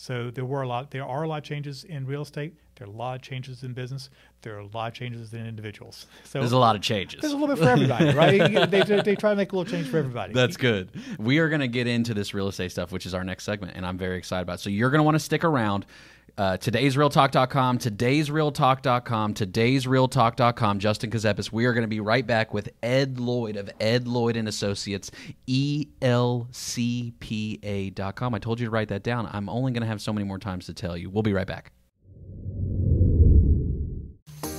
So 0.00 0.30
there 0.30 0.44
were 0.44 0.62
a 0.62 0.68
lot. 0.68 0.92
There 0.92 1.04
are 1.04 1.24
a 1.24 1.28
lot 1.28 1.38
of 1.38 1.42
changes 1.42 1.82
in 1.82 2.06
real 2.06 2.22
estate. 2.22 2.54
There 2.76 2.86
are 2.86 2.90
a 2.90 2.94
lot 2.94 3.16
of 3.16 3.22
changes 3.22 3.64
in 3.64 3.72
business. 3.72 4.10
There 4.42 4.54
are 4.54 4.60
a 4.60 4.66
lot 4.68 4.92
of 4.92 4.94
changes 4.94 5.34
in 5.34 5.44
individuals. 5.44 6.06
So 6.22 6.38
There's 6.38 6.52
a 6.52 6.58
lot 6.58 6.76
of 6.76 6.82
changes. 6.82 7.20
there's 7.20 7.32
a 7.32 7.36
little 7.36 7.52
bit 7.56 7.64
for 7.64 7.68
everybody, 7.68 8.10
right? 8.14 8.70
they, 8.70 8.82
they, 8.84 9.02
they 9.02 9.16
try 9.16 9.30
to 9.30 9.36
make 9.36 9.50
a 9.50 9.56
little 9.56 9.68
change 9.68 9.88
for 9.88 9.98
everybody. 9.98 10.32
That's 10.32 10.56
good. 10.56 10.90
We 11.18 11.38
are 11.38 11.48
going 11.48 11.62
to 11.62 11.66
get 11.66 11.88
into 11.88 12.14
this 12.14 12.32
real 12.32 12.46
estate 12.46 12.70
stuff, 12.70 12.92
which 12.92 13.06
is 13.06 13.14
our 13.14 13.24
next 13.24 13.42
segment, 13.42 13.72
and 13.74 13.84
I'm 13.84 13.98
very 13.98 14.18
excited 14.18 14.42
about 14.42 14.60
it. 14.60 14.60
So 14.60 14.70
you're 14.70 14.90
going 14.90 15.00
to 15.00 15.04
want 15.04 15.16
to 15.16 15.20
stick 15.20 15.42
around. 15.42 15.84
Uh, 16.38 16.56
today'srealtalk.com, 16.56 17.78
today'srealtalk.com, 17.78 19.34
today'srealtalk.com. 19.34 20.78
Justin 20.78 21.10
Kazepis. 21.10 21.52
We 21.52 21.66
are 21.66 21.72
going 21.72 21.82
to 21.82 21.88
be 21.88 22.00
right 22.00 22.26
back 22.26 22.54
with 22.54 22.70
Ed 22.82 23.18
Lloyd 23.18 23.56
of 23.56 23.68
Ed 23.80 24.06
Lloyd 24.08 24.36
and 24.36 24.48
Associates, 24.48 25.10
elcpa.com. 25.48 26.14
I 28.34 28.38
told 28.38 28.60
you 28.60 28.66
to 28.66 28.70
write 28.70 28.88
that 28.88 29.02
down. 29.02 29.28
I'm 29.32 29.48
only 29.48 29.72
going 29.72 29.82
to 29.82 29.88
have 29.88 30.00
so 30.00 30.12
many 30.12 30.24
more 30.24 30.38
times 30.38 30.66
to 30.66 30.74
tell 30.74 30.96
you. 30.96 31.10
We'll 31.10 31.24
be 31.24 31.32
right 31.32 31.46
back. 31.46 31.72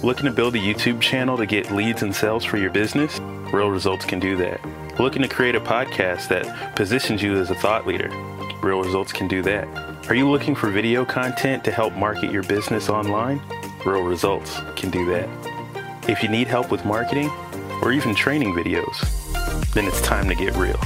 Looking 0.04 0.26
to 0.26 0.32
build 0.32 0.56
a 0.56 0.60
YouTube 0.60 1.02
channel 1.02 1.38
to 1.38 1.46
get 1.46 1.72
leads 1.72 2.04
and 2.04 2.16
sales 2.16 2.46
for 2.46 2.58
your 2.58 2.72
business? 2.72 3.20
Real 3.54 3.70
Results 3.70 4.06
can 4.06 4.20
do 4.20 4.38
that. 4.38 4.60
Looking 5.00 5.22
to 5.22 5.28
create 5.28 5.56
a 5.56 5.62
podcast 5.62 6.30
that 6.30 6.76
positions 6.76 7.22
you 7.22 7.38
as 7.38 7.50
a 7.50 7.56
thought 7.56 7.88
leader? 7.88 8.10
Real 8.62 8.82
Results 8.84 9.14
can 9.14 9.28
do 9.30 9.42
that. 9.44 9.68
Are 10.10 10.16
you 10.16 10.30
looking 10.30 10.54
for 10.54 10.70
video 10.70 11.06
content 11.06 11.64
to 11.64 11.72
help 11.72 11.94
market 11.94 12.30
your 12.32 12.44
business 12.44 12.90
online? 12.90 13.42
Real 13.86 14.04
Results 14.04 14.60
can 14.76 14.90
do 14.90 15.06
that. 15.06 15.30
If 16.10 16.22
you 16.22 16.30
need 16.30 16.48
help 16.48 16.70
with 16.70 16.84
marketing 16.84 17.30
or 17.82 17.94
even 17.94 18.14
training 18.14 18.54
videos, 18.54 18.98
then 19.74 19.86
it's 19.86 20.02
time 20.02 20.28
to 20.28 20.36
get 20.36 20.56
real. 20.58 20.78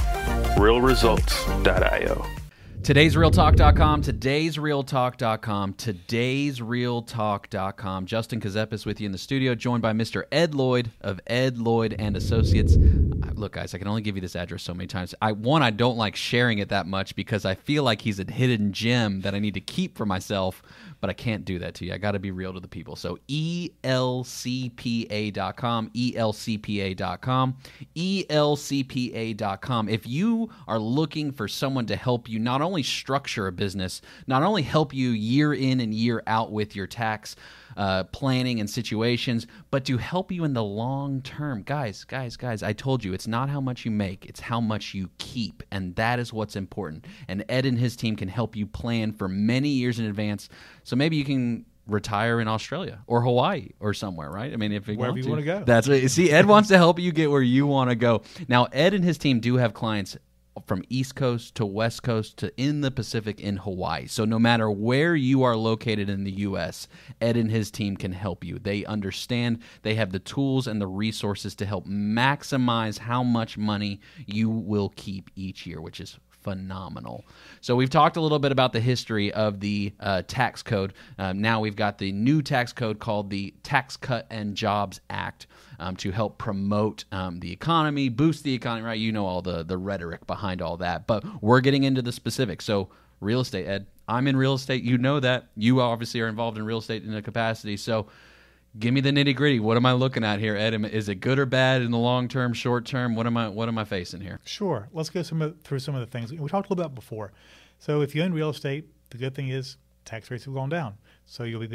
RealResults.io. 0.56 2.43
Today'srealtalk.com, 2.84 4.02
today'srealtalk.com, 4.02 5.72
today'srealtalk.com. 5.72 8.04
Justin 8.04 8.42
Kazepis 8.42 8.84
with 8.84 9.00
you 9.00 9.06
in 9.06 9.12
the 9.12 9.16
studio, 9.16 9.54
joined 9.54 9.80
by 9.80 9.94
Mr. 9.94 10.24
Ed 10.30 10.54
Lloyd 10.54 10.90
of 11.00 11.18
Ed 11.26 11.56
Lloyd 11.56 11.96
and 11.98 12.14
Associates. 12.14 12.76
Look, 13.36 13.52
guys, 13.52 13.74
I 13.74 13.78
can 13.78 13.88
only 13.88 14.02
give 14.02 14.16
you 14.16 14.20
this 14.20 14.36
address 14.36 14.64
so 14.64 14.74
many 14.74 14.86
times. 14.86 15.14
I 15.22 15.32
one, 15.32 15.62
I 15.62 15.70
don't 15.70 15.96
like 15.96 16.14
sharing 16.14 16.58
it 16.58 16.68
that 16.68 16.86
much 16.86 17.16
because 17.16 17.46
I 17.46 17.54
feel 17.54 17.84
like 17.84 18.02
he's 18.02 18.20
a 18.20 18.30
hidden 18.30 18.74
gem 18.74 19.22
that 19.22 19.34
I 19.34 19.38
need 19.38 19.54
to 19.54 19.62
keep 19.62 19.96
for 19.96 20.04
myself, 20.04 20.62
but 21.04 21.10
I 21.10 21.12
can't 21.12 21.44
do 21.44 21.58
that 21.58 21.74
to 21.74 21.84
you. 21.84 21.92
I 21.92 21.98
got 21.98 22.12
to 22.12 22.18
be 22.18 22.30
real 22.30 22.54
to 22.54 22.60
the 22.60 22.66
people. 22.66 22.96
So 22.96 23.18
elcpa.com, 23.28 24.30
elcpa.com, 25.90 27.56
elcpa.com. 27.94 29.88
If 29.90 30.06
you 30.06 30.50
are 30.66 30.78
looking 30.78 31.30
for 31.30 31.46
someone 31.46 31.84
to 31.84 31.96
help 31.96 32.26
you 32.26 32.38
not 32.38 32.62
only 32.62 32.82
structure 32.82 33.46
a 33.46 33.52
business, 33.52 34.00
not 34.26 34.42
only 34.42 34.62
help 34.62 34.94
you 34.94 35.10
year 35.10 35.52
in 35.52 35.80
and 35.80 35.92
year 35.92 36.22
out 36.26 36.52
with 36.52 36.74
your 36.74 36.86
tax 36.86 37.36
uh, 37.76 38.04
planning 38.04 38.60
and 38.60 38.68
situations, 38.68 39.46
but 39.70 39.84
to 39.86 39.98
help 39.98 40.30
you 40.32 40.44
in 40.44 40.52
the 40.54 40.64
long 40.64 41.22
term. 41.22 41.62
Guys, 41.62 42.04
guys, 42.04 42.36
guys, 42.36 42.62
I 42.62 42.72
told 42.72 43.04
you 43.04 43.12
it's 43.12 43.26
not 43.26 43.48
how 43.48 43.60
much 43.60 43.84
you 43.84 43.90
make, 43.90 44.26
it's 44.26 44.40
how 44.40 44.60
much 44.60 44.94
you 44.94 45.10
keep. 45.18 45.62
And 45.70 45.94
that 45.96 46.18
is 46.18 46.32
what's 46.32 46.56
important. 46.56 47.06
And 47.28 47.44
Ed 47.48 47.66
and 47.66 47.78
his 47.78 47.96
team 47.96 48.16
can 48.16 48.28
help 48.28 48.56
you 48.56 48.66
plan 48.66 49.12
for 49.12 49.28
many 49.28 49.68
years 49.70 49.98
in 49.98 50.06
advance. 50.06 50.48
So 50.84 50.96
maybe 50.96 51.16
you 51.16 51.24
can 51.24 51.66
retire 51.86 52.40
in 52.40 52.48
Australia 52.48 53.00
or 53.06 53.20
Hawaii 53.22 53.68
or 53.80 53.92
somewhere, 53.92 54.30
right? 54.30 54.52
I 54.52 54.56
mean, 54.56 54.72
if 54.72 54.88
you 54.88 54.96
Wherever 54.96 55.12
want 55.12 55.18
you 55.18 55.24
to. 55.24 55.30
wanna 55.30 55.42
go. 55.42 55.64
That's 55.64 55.88
right. 55.88 56.10
See, 56.10 56.30
Ed 56.30 56.46
wants 56.46 56.68
to 56.70 56.76
help 56.78 56.98
you 56.98 57.12
get 57.12 57.30
where 57.30 57.42
you 57.42 57.66
want 57.66 57.90
to 57.90 57.96
go. 57.96 58.22
Now, 58.48 58.64
Ed 58.72 58.94
and 58.94 59.04
his 59.04 59.18
team 59.18 59.40
do 59.40 59.56
have 59.56 59.74
clients 59.74 60.16
from 60.66 60.84
East 60.88 61.14
Coast 61.14 61.54
to 61.56 61.66
West 61.66 62.02
Coast 62.02 62.36
to 62.38 62.52
in 62.60 62.80
the 62.80 62.90
Pacific 62.90 63.40
in 63.40 63.58
Hawaii. 63.58 64.06
So 64.06 64.24
no 64.24 64.38
matter 64.38 64.70
where 64.70 65.14
you 65.14 65.42
are 65.42 65.56
located 65.56 66.08
in 66.08 66.24
the 66.24 66.32
US, 66.32 66.88
Ed 67.20 67.36
and 67.36 67.50
his 67.50 67.70
team 67.70 67.96
can 67.96 68.12
help 68.12 68.44
you. 68.44 68.58
They 68.58 68.84
understand, 68.84 69.58
they 69.82 69.94
have 69.94 70.12
the 70.12 70.18
tools 70.18 70.66
and 70.66 70.80
the 70.80 70.86
resources 70.86 71.54
to 71.56 71.66
help 71.66 71.86
maximize 71.86 72.98
how 72.98 73.22
much 73.22 73.58
money 73.58 74.00
you 74.26 74.48
will 74.48 74.92
keep 74.96 75.30
each 75.34 75.66
year, 75.66 75.80
which 75.80 76.00
is 76.00 76.18
phenomenal. 76.44 77.24
So 77.60 77.74
we've 77.74 77.90
talked 77.90 78.16
a 78.16 78.20
little 78.20 78.38
bit 78.38 78.52
about 78.52 78.72
the 78.72 78.80
history 78.80 79.32
of 79.32 79.58
the 79.58 79.92
uh, 79.98 80.22
tax 80.28 80.62
code. 80.62 80.92
Um, 81.18 81.40
now 81.40 81.58
we've 81.58 81.74
got 81.74 81.98
the 81.98 82.12
new 82.12 82.42
tax 82.42 82.72
code 82.72 83.00
called 83.00 83.30
the 83.30 83.54
Tax 83.62 83.96
Cut 83.96 84.26
and 84.30 84.54
Jobs 84.54 85.00
Act 85.10 85.46
um, 85.80 85.96
to 85.96 86.12
help 86.12 86.38
promote 86.38 87.04
um, 87.10 87.40
the 87.40 87.50
economy, 87.50 88.08
boost 88.08 88.44
the 88.44 88.54
economy. 88.54 88.86
Right? 88.86 89.00
You 89.00 89.10
know 89.10 89.26
all 89.26 89.42
the 89.42 89.64
the 89.64 89.78
rhetoric 89.78 90.26
behind 90.26 90.62
all 90.62 90.76
that, 90.76 91.06
but 91.06 91.24
we're 91.42 91.60
getting 91.60 91.82
into 91.84 92.02
the 92.02 92.12
specifics. 92.12 92.64
So 92.64 92.90
real 93.20 93.40
estate, 93.40 93.66
Ed. 93.66 93.86
I'm 94.06 94.28
in 94.28 94.36
real 94.36 94.54
estate. 94.54 94.82
You 94.82 94.98
know 94.98 95.18
that. 95.20 95.48
You 95.56 95.80
obviously 95.80 96.20
are 96.20 96.28
involved 96.28 96.58
in 96.58 96.64
real 96.66 96.78
estate 96.78 97.04
in 97.04 97.14
a 97.14 97.22
capacity. 97.22 97.78
So 97.78 98.06
give 98.78 98.92
me 98.94 99.00
the 99.00 99.10
nitty 99.10 99.34
gritty. 99.36 99.60
What 99.60 99.76
am 99.76 99.86
I 99.86 99.92
looking 99.92 100.24
at 100.24 100.40
here, 100.40 100.56
Ed? 100.56 100.74
Is 100.86 101.08
it 101.08 101.16
good 101.16 101.38
or 101.38 101.46
bad 101.46 101.82
in 101.82 101.90
the 101.90 101.98
long 101.98 102.28
term, 102.28 102.52
short 102.52 102.84
term? 102.86 103.14
What 103.14 103.26
am 103.26 103.36
I 103.36 103.48
What 103.48 103.68
am 103.68 103.78
I 103.78 103.84
facing 103.84 104.20
here? 104.20 104.40
Sure. 104.44 104.88
Let's 104.92 105.10
go 105.10 105.22
some 105.22 105.42
of, 105.42 105.60
through 105.62 105.78
some 105.80 105.94
of 105.94 106.00
the 106.00 106.06
things 106.06 106.32
we 106.32 106.38
talked 106.48 106.68
a 106.68 106.72
little 106.72 106.76
bit 106.76 106.86
about 106.86 106.94
before. 106.94 107.32
So, 107.78 108.00
if 108.00 108.14
you 108.14 108.22
own 108.22 108.32
real 108.32 108.50
estate, 108.50 108.86
the 109.10 109.18
good 109.18 109.34
thing 109.34 109.48
is 109.48 109.76
tax 110.04 110.30
rates 110.30 110.44
have 110.44 110.54
gone 110.54 110.68
down, 110.68 110.94
so 111.26 111.44
you'll 111.44 111.60
be 111.60 111.68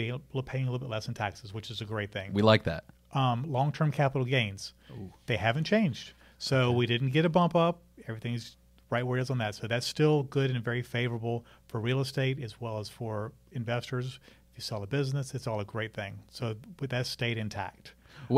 paying 0.46 0.68
a 0.68 0.72
little 0.72 0.80
bit 0.80 0.90
less 0.90 1.08
in 1.08 1.14
taxes, 1.14 1.54
which 1.54 1.70
is 1.72 1.82
a 1.82 1.86
great 1.86 2.12
thing. 2.12 2.32
We 2.34 2.42
like 2.42 2.64
that. 2.64 2.84
um, 3.14 3.44
long-term 3.48 3.92
capital 3.92 4.26
gains, 4.26 4.74
they 5.26 5.38
haven't 5.38 5.64
changed. 5.64 6.14
So 6.38 6.72
we 6.72 6.86
didn't 6.86 7.10
get 7.10 7.26
a 7.26 7.30
bump 7.30 7.56
up. 7.56 7.82
Everything's 8.08 8.56
right 8.90 9.06
where 9.06 9.18
it 9.18 9.22
is 9.24 9.30
on 9.30 9.40
that. 9.40 9.56
So 9.56 9.68
that's 9.68 9.86
still 9.86 10.24
good 10.24 10.52
and 10.52 10.64
very 10.64 10.82
favorable 10.82 11.46
for 11.68 11.80
real 11.80 12.00
estate 12.02 12.42
as 12.42 12.62
well 12.62 12.80
as 12.80 12.88
for 12.88 13.34
investors. 13.52 14.20
You 14.60 14.64
sell 14.64 14.84
a 14.84 14.88
business, 14.88 15.34
it's 15.34 15.48
all 15.48 15.62
a 15.62 15.66
great 15.66 15.94
thing. 15.94 16.20
So 16.30 16.58
with 16.82 16.90
that 16.90 17.08
stayed 17.08 17.38
intact. 17.38 17.94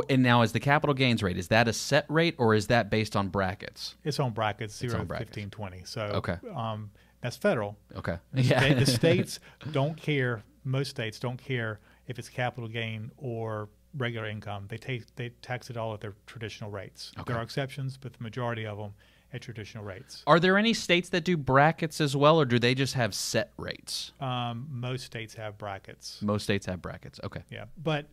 And 0.08 0.22
now, 0.22 0.44
is 0.44 0.52
the 0.52 0.60
capital 0.60 0.94
gains 0.94 1.24
rate 1.24 1.36
is 1.36 1.48
that 1.48 1.68
a 1.68 1.74
set 1.74 2.06
rate 2.10 2.36
or 2.38 2.54
is 2.54 2.68
that 2.68 2.92
based 2.92 3.16
on 3.16 3.30
brackets? 3.30 3.96
It's 4.04 4.20
on 4.20 4.30
brackets, 4.32 4.78
0, 4.78 5.00
on 5.00 5.08
brackets. 5.08 5.30
15, 5.30 5.50
20. 5.50 5.82
So 5.84 6.02
Okay. 6.04 6.38
um, 6.56 6.92
that's 7.22 7.38
federal. 7.38 7.76
Okay. 7.96 8.20
The, 8.34 8.44
the 8.78 8.86
states 8.86 9.40
don't 9.72 9.98
care. 9.98 10.44
Most 10.64 10.92
states 10.92 11.18
don't 11.20 11.42
care 11.44 11.80
if 12.06 12.20
it's 12.20 12.30
capital 12.30 12.70
gain 12.70 13.10
or 13.18 13.70
regular 13.98 14.28
income. 14.28 14.66
They 14.70 14.78
take 14.78 15.16
they 15.16 15.30
tax 15.42 15.72
it 15.72 15.76
all 15.78 15.92
at 15.96 16.02
their 16.02 16.14
traditional 16.28 16.70
rates. 16.70 17.14
Okay. 17.18 17.34
There 17.34 17.42
are 17.42 17.44
exceptions, 17.44 17.98
but 17.98 18.14
the 18.14 18.22
majority 18.22 18.68
of 18.68 18.78
them 18.78 18.94
at 19.34 19.42
traditional 19.42 19.84
rates. 19.84 20.24
Are 20.28 20.40
there 20.40 20.58
any 20.58 20.74
states 20.74 21.10
that 21.10 21.24
do 21.24 21.38
brackets 21.38 22.02
as 22.02 22.16
well, 22.16 22.40
or 22.40 22.46
do 22.46 22.60
they 22.60 22.76
just 22.76 22.94
have 22.96 23.14
set 23.14 23.52
rates? 23.58 24.12
Um, 24.20 24.68
most 24.72 25.06
states 25.06 25.34
have 25.36 25.58
brackets. 25.58 26.22
Most 26.22 26.44
states 26.44 26.66
have 26.66 26.82
brackets. 26.82 27.20
Okay. 27.24 27.42
Yeah, 27.50 27.66
but 27.82 28.06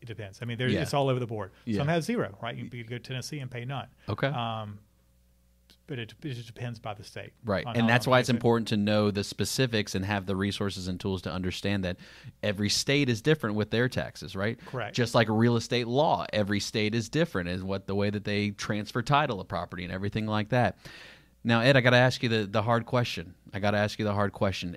it 0.00 0.06
depends. 0.06 0.38
I 0.42 0.44
mean, 0.46 0.58
Yeah. 0.58 0.80
it's 0.82 0.94
all 0.94 1.08
over 1.08 1.20
the 1.20 1.26
board. 1.26 1.50
Yeah. 1.64 1.78
Some 1.78 1.88
have 1.88 2.04
zero, 2.04 2.36
right? 2.42 2.56
You 2.56 2.68
can 2.68 2.82
go 2.86 2.96
to 2.96 2.98
Tennessee 2.98 3.40
and 3.40 3.50
pay 3.50 3.64
none. 3.64 3.88
Okay. 4.08 4.28
Um, 4.28 4.78
but 5.90 5.98
it, 5.98 6.14
it 6.22 6.34
just 6.34 6.46
depends 6.46 6.78
by 6.78 6.94
the 6.94 7.02
state. 7.02 7.32
Right. 7.44 7.66
And 7.66 7.88
that's 7.88 8.06
why 8.06 8.20
it's 8.20 8.28
it. 8.28 8.36
important 8.36 8.68
to 8.68 8.76
know 8.76 9.10
the 9.10 9.24
specifics 9.24 9.96
and 9.96 10.04
have 10.04 10.24
the 10.24 10.36
resources 10.36 10.86
and 10.86 11.00
tools 11.00 11.20
to 11.22 11.32
understand 11.32 11.84
that 11.84 11.96
every 12.44 12.68
state 12.68 13.08
is 13.08 13.20
different 13.20 13.56
with 13.56 13.72
their 13.72 13.88
taxes, 13.88 14.36
right? 14.36 14.56
Correct. 14.66 14.94
Just 14.94 15.16
like 15.16 15.26
real 15.28 15.56
estate 15.56 15.88
law, 15.88 16.26
every 16.32 16.60
state 16.60 16.94
is 16.94 17.08
different 17.08 17.48
in 17.48 17.66
what 17.66 17.88
the 17.88 17.96
way 17.96 18.08
that 18.08 18.22
they 18.22 18.50
transfer 18.50 19.02
title 19.02 19.40
of 19.40 19.48
property 19.48 19.82
and 19.82 19.92
everything 19.92 20.28
like 20.28 20.50
that. 20.50 20.78
Now, 21.42 21.60
Ed, 21.60 21.76
I 21.76 21.80
got 21.80 21.90
to 21.90 21.96
ask 21.96 22.22
you 22.22 22.28
the, 22.28 22.46
the 22.46 22.62
hard 22.62 22.86
question. 22.86 23.34
I 23.52 23.58
got 23.58 23.72
to 23.72 23.78
ask 23.78 23.98
you 23.98 24.04
the 24.04 24.14
hard 24.14 24.32
question. 24.32 24.76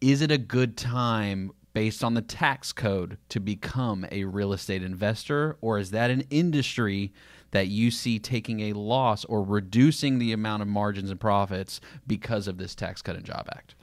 Is 0.00 0.22
it 0.22 0.30
a 0.30 0.38
good 0.38 0.76
time 0.76 1.50
based 1.72 2.04
on 2.04 2.14
the 2.14 2.22
tax 2.22 2.72
code 2.72 3.18
to 3.30 3.40
become 3.40 4.06
a 4.12 4.22
real 4.22 4.52
estate 4.52 4.84
investor 4.84 5.56
or 5.60 5.80
is 5.80 5.90
that 5.90 6.12
an 6.12 6.22
industry 6.30 7.12
that 7.52 7.68
you 7.68 7.90
see 7.90 8.18
taking 8.18 8.60
a 8.60 8.72
loss 8.72 9.24
or 9.26 9.42
reducing 9.42 10.18
the 10.18 10.32
amount 10.32 10.62
of 10.62 10.68
margins 10.68 11.10
and 11.10 11.20
profits 11.20 11.80
because 12.06 12.48
of 12.48 12.58
this 12.58 12.74
tax 12.74 13.00
cut 13.00 13.16
and 13.16 13.24
job 13.24 13.46
act 13.54 13.74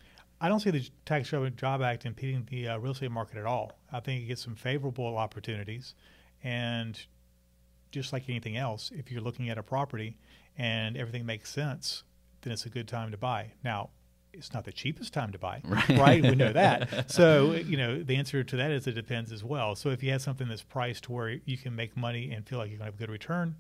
I 0.42 0.48
don't 0.48 0.62
see 0.62 0.72
the 0.72 0.90
Tax 1.06 1.30
Cut 1.32 1.42
and 1.42 1.58
Job 1.58 1.82
Act 1.82 2.06
impeding 2.06 2.48
the 2.50 2.70
uh, 2.70 2.78
real 2.78 2.94
estate 2.94 3.12
market 3.12 3.38
at 3.38 3.46
all. 3.46 3.78
I 3.92 4.00
think 4.00 4.24
it 4.24 4.28
gets 4.28 4.42
some 4.42 4.56
favorable 4.56 5.18
opportunities, 5.18 5.96
and 6.44 6.98
just 7.92 8.14
like 8.14 8.30
anything 8.30 8.56
else, 8.56 8.92
if 8.96 9.12
you're 9.12 9.22
looking 9.22 9.50
at 9.50 9.58
a 9.58 9.64
property 9.64 10.18
and 10.58 10.96
everything 10.96 11.26
makes 11.26 11.52
sense, 11.52 12.04
then 12.42 12.54
it's 12.54 12.66
a 12.66 12.70
good 12.70 12.88
time 12.88 13.12
to 13.12 13.18
buy. 13.18 13.52
Now, 13.64 13.90
it's 14.34 14.54
not 14.54 14.66
the 14.66 14.72
cheapest 14.72 15.14
time 15.14 15.32
to 15.32 15.40
buy, 15.40 15.62
right? 15.90 16.22
We 16.22 16.36
know 16.36 16.54
that. 16.54 17.10
So, 17.20 17.54
you 17.54 17.76
know, 17.76 18.02
the 18.04 18.16
answer 18.16 18.44
to 18.44 18.56
that 18.58 18.72
is 18.72 18.88
it 18.88 18.94
depends 18.94 19.32
as 19.32 19.44
well. 19.44 19.76
So, 19.76 19.90
if 19.90 20.04
you 20.04 20.12
have 20.12 20.22
something 20.22 20.48
that's 20.48 20.62
priced 20.62 21.06
to 21.06 21.12
where 21.12 21.30
you 21.46 21.58
can 21.58 21.76
make 21.76 21.98
money 21.98 22.32
and 22.32 22.48
feel 22.48 22.60
like 22.60 22.70
you're 22.70 22.78
going 22.78 22.92
to 22.92 22.92
have 22.92 22.96
a 22.96 22.98
good 22.98 23.10
return, 23.10 23.56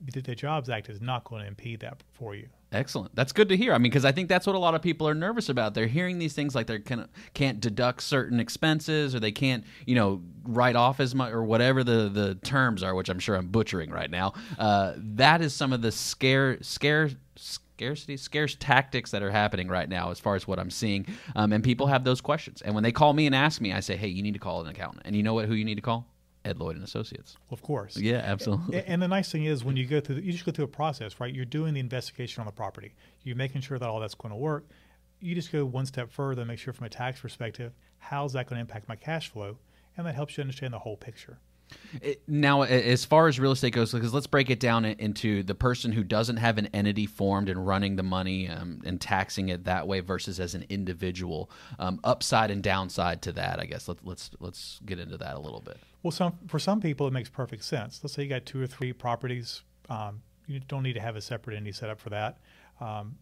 the, 0.00 0.20
the 0.20 0.34
Jobs 0.34 0.68
Act 0.68 0.88
is 0.88 1.00
not 1.00 1.24
going 1.24 1.42
to 1.42 1.48
impede 1.48 1.80
that 1.80 2.02
for 2.12 2.34
you. 2.34 2.48
Excellent. 2.72 3.14
That's 3.14 3.32
good 3.32 3.48
to 3.50 3.56
hear. 3.56 3.72
I 3.72 3.78
mean, 3.78 3.84
because 3.84 4.04
I 4.04 4.12
think 4.12 4.28
that's 4.28 4.46
what 4.46 4.56
a 4.56 4.58
lot 4.58 4.74
of 4.74 4.82
people 4.82 5.06
are 5.06 5.14
nervous 5.14 5.48
about. 5.48 5.74
They're 5.74 5.86
hearing 5.86 6.18
these 6.18 6.32
things 6.32 6.54
like 6.54 6.66
they 6.66 6.80
can, 6.80 7.08
can't 7.32 7.60
deduct 7.60 8.02
certain 8.02 8.40
expenses 8.40 9.14
or 9.14 9.20
they 9.20 9.32
can't, 9.32 9.64
you 9.86 9.94
know, 9.94 10.22
write 10.42 10.74
off 10.74 10.98
as 10.98 11.14
much 11.14 11.32
or 11.32 11.44
whatever 11.44 11.84
the, 11.84 12.08
the 12.08 12.34
terms 12.36 12.82
are, 12.82 12.94
which 12.94 13.08
I'm 13.08 13.20
sure 13.20 13.36
I'm 13.36 13.46
butchering 13.46 13.90
right 13.90 14.10
now. 14.10 14.34
Uh, 14.58 14.94
that 14.96 15.40
is 15.40 15.54
some 15.54 15.72
of 15.72 15.82
the 15.82 15.92
scare, 15.92 16.58
scare, 16.62 17.10
scarcity, 17.78 18.16
scarce 18.16 18.56
tactics 18.58 19.10
that 19.10 19.22
are 19.22 19.30
happening 19.30 19.68
right 19.68 19.88
now 19.88 20.10
as 20.10 20.20
far 20.20 20.36
as 20.36 20.46
what 20.46 20.58
I'm 20.58 20.70
seeing. 20.70 21.06
Um, 21.34 21.52
and 21.52 21.62
people 21.64 21.86
have 21.88 22.04
those 22.04 22.20
questions. 22.20 22.62
And 22.62 22.74
when 22.74 22.84
they 22.84 22.92
call 22.92 23.12
me 23.12 23.26
and 23.26 23.34
ask 23.34 23.60
me, 23.60 23.72
I 23.72 23.80
say, 23.80 23.96
hey, 23.96 24.08
you 24.08 24.22
need 24.22 24.34
to 24.34 24.38
call 24.40 24.60
an 24.60 24.68
accountant. 24.68 25.02
And 25.04 25.16
you 25.16 25.22
know 25.22 25.34
what? 25.34 25.46
Who 25.46 25.54
you 25.54 25.64
need 25.64 25.74
to 25.76 25.80
call? 25.82 26.06
Ed 26.44 26.58
Lloyd 26.58 26.76
and 26.76 26.84
Associates. 26.84 27.36
Of 27.50 27.62
course. 27.62 27.96
Yeah, 27.96 28.18
absolutely. 28.24 28.76
A- 28.78 28.84
And 28.88 29.02
the 29.02 29.08
nice 29.08 29.32
thing 29.32 29.44
is 29.46 29.64
when 29.64 29.76
you 29.76 29.86
go 29.86 30.00
through, 30.00 30.16
the, 30.16 30.22
you 30.22 30.30
just 30.32 30.44
go 30.44 30.52
through 30.52 30.66
a 30.66 30.68
process, 30.68 31.18
right? 31.18 31.34
You're 31.34 31.46
doing 31.46 31.74
the 31.74 31.80
investigation 31.80 32.40
on 32.42 32.46
the 32.46 32.52
property. 32.52 32.94
You're 33.24 33.36
making 33.36 33.62
sure 33.62 33.78
that 33.78 33.88
all 33.88 33.98
that's 33.98 34.14
going 34.14 34.30
to 34.32 34.36
work. 34.36 34.66
you 35.20 35.34
just 35.34 35.50
go 35.50 35.64
one 35.64 35.86
step 35.86 36.12
further 36.12 36.42
and 36.42 36.48
make 36.48 36.58
sure 36.58 36.72
from 36.74 36.86
a 36.86 36.90
tax 36.90 37.20
perspective, 37.20 37.72
how's 37.98 38.34
that 38.34 38.46
going 38.46 38.56
to 38.58 38.60
impact 38.60 38.88
my 38.88 38.96
cash 38.96 39.30
flow? 39.30 39.56
And 39.96 40.06
that 40.06 40.14
helps 40.14 40.36
you 40.36 40.42
understand 40.42 40.74
the 40.74 40.78
whole 40.80 40.96
picture. 40.96 41.38
Now, 42.26 42.62
as 42.62 43.04
far 43.04 43.28
as 43.28 43.38
real 43.38 43.52
estate 43.52 43.72
goes, 43.72 43.92
because 43.92 44.12
let's 44.12 44.26
break 44.26 44.50
it 44.50 44.60
down 44.60 44.84
into 44.84 45.42
the 45.42 45.54
person 45.54 45.92
who 45.92 46.04
doesn't 46.04 46.36
have 46.36 46.58
an 46.58 46.66
entity 46.68 47.06
formed 47.06 47.48
and 47.48 47.66
running 47.66 47.96
the 47.96 48.02
money 48.02 48.48
um, 48.48 48.82
and 48.84 49.00
taxing 49.00 49.48
it 49.48 49.64
that 49.64 49.86
way 49.86 50.00
versus 50.00 50.40
as 50.40 50.54
an 50.54 50.64
individual. 50.68 51.50
Um, 51.78 52.00
upside 52.04 52.50
and 52.50 52.62
downside 52.62 53.22
to 53.22 53.32
that, 53.32 53.60
I 53.60 53.66
guess. 53.66 53.88
Let's 53.88 54.02
let's 54.04 54.30
let's 54.40 54.80
get 54.84 54.98
into 54.98 55.16
that 55.18 55.36
a 55.36 55.40
little 55.40 55.60
bit. 55.60 55.78
Well, 56.02 56.10
some 56.10 56.38
for 56.48 56.58
some 56.58 56.80
people 56.80 57.06
it 57.06 57.12
makes 57.12 57.28
perfect 57.28 57.64
sense. 57.64 58.00
Let's 58.02 58.14
say 58.14 58.24
you 58.24 58.28
got 58.28 58.44
two 58.44 58.60
or 58.60 58.66
three 58.66 58.92
properties. 58.92 59.62
Um, 59.88 60.22
you 60.46 60.60
don't 60.60 60.82
need 60.82 60.94
to 60.94 61.00
have 61.00 61.16
a 61.16 61.20
separate 61.20 61.56
entity 61.56 61.72
set 61.72 61.90
up 61.90 62.00
for 62.00 62.10
that, 62.10 62.38
um, 62.80 63.16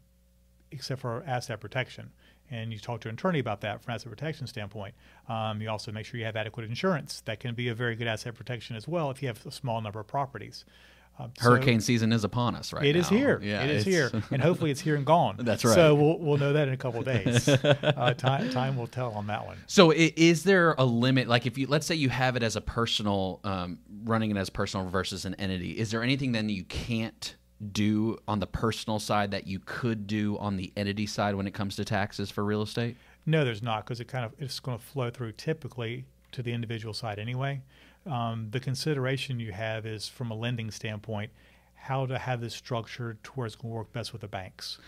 except 0.72 1.00
for 1.00 1.22
asset 1.26 1.60
protection. 1.60 2.10
And 2.50 2.72
you 2.72 2.78
talk 2.78 3.00
to 3.02 3.08
an 3.08 3.14
attorney 3.14 3.38
about 3.38 3.62
that 3.62 3.82
from 3.82 3.92
an 3.92 3.94
asset 3.94 4.10
protection 4.10 4.46
standpoint. 4.46 4.94
Um, 5.28 5.62
you 5.62 5.70
also 5.70 5.90
make 5.90 6.04
sure 6.04 6.18
you 6.18 6.26
have 6.26 6.36
adequate 6.36 6.66
insurance. 6.68 7.22
That 7.22 7.40
can 7.40 7.54
be 7.54 7.68
a 7.68 7.74
very 7.74 7.96
good 7.96 8.06
asset 8.06 8.34
protection 8.34 8.76
as 8.76 8.86
well 8.86 9.10
if 9.10 9.22
you 9.22 9.28
have 9.28 9.44
a 9.46 9.50
small 9.50 9.80
number 9.80 10.00
of 10.00 10.06
properties. 10.06 10.64
Um, 11.18 11.30
so- 11.38 11.50
Hurricane 11.50 11.80
season 11.80 12.12
is 12.12 12.24
upon 12.24 12.54
us 12.56 12.72
right 12.72 12.84
It 12.84 12.94
now. 12.94 13.00
is 13.00 13.08
here. 13.08 13.38
Yeah, 13.42 13.62
it 13.62 13.70
is 13.70 13.84
here, 13.84 14.10
and 14.30 14.40
hopefully 14.40 14.70
it's 14.70 14.80
here 14.80 14.96
and 14.96 15.04
gone. 15.04 15.36
That's 15.40 15.62
right. 15.64 15.74
So 15.74 15.94
we'll 15.94 16.18
we'll 16.18 16.38
know 16.38 16.54
that 16.54 16.68
in 16.68 16.74
a 16.74 16.76
couple 16.78 17.00
of 17.00 17.06
days. 17.06 17.48
uh, 17.48 18.14
time 18.16 18.50
time 18.50 18.76
will 18.76 18.86
tell 18.86 19.10
on 19.12 19.26
that 19.26 19.44
one. 19.44 19.58
So 19.66 19.92
is 19.92 20.42
there 20.42 20.74
a 20.78 20.84
limit? 20.86 21.28
Like 21.28 21.44
if 21.46 21.58
you 21.58 21.66
let's 21.66 21.86
say 21.86 21.94
you 21.96 22.08
have 22.08 22.36
it 22.36 22.42
as 22.42 22.56
a 22.56 22.62
personal, 22.62 23.40
um, 23.44 23.78
running 24.04 24.30
it 24.30 24.38
as 24.38 24.48
personal 24.48 24.88
versus 24.88 25.26
an 25.26 25.34
entity, 25.34 25.72
is 25.72 25.90
there 25.90 26.02
anything 26.02 26.32
then 26.32 26.48
you 26.48 26.64
can't 26.64 27.36
do 27.72 28.18
on 28.26 28.40
the 28.40 28.46
personal 28.46 28.98
side 28.98 29.30
that 29.30 29.46
you 29.46 29.60
could 29.64 30.06
do 30.06 30.36
on 30.38 30.56
the 30.56 30.72
entity 30.76 31.06
side 31.06 31.34
when 31.34 31.46
it 31.46 31.54
comes 31.54 31.76
to 31.76 31.84
taxes 31.84 32.30
for 32.30 32.44
real 32.44 32.62
estate? 32.62 32.96
No, 33.24 33.44
there's 33.44 33.62
not 33.62 33.84
because 33.84 34.00
it 34.00 34.08
kind 34.08 34.24
of 34.24 34.32
it's 34.38 34.58
going 34.60 34.78
to 34.78 34.84
flow 34.84 35.10
through 35.10 35.32
typically 35.32 36.06
to 36.32 36.42
the 36.42 36.52
individual 36.52 36.94
side 36.94 37.18
anyway. 37.18 37.62
Um, 38.06 38.48
the 38.50 38.58
consideration 38.58 39.38
you 39.38 39.52
have 39.52 39.86
is 39.86 40.08
from 40.08 40.30
a 40.30 40.34
lending 40.34 40.70
standpoint, 40.70 41.30
how 41.74 42.06
to 42.06 42.18
have 42.18 42.40
this 42.40 42.54
structured 42.54 43.22
to 43.24 43.30
where 43.32 43.46
it's 43.46 43.54
going 43.54 43.72
to 43.72 43.76
work 43.76 43.92
best 43.92 44.12
with 44.12 44.22
the 44.22 44.28
banks. 44.28 44.78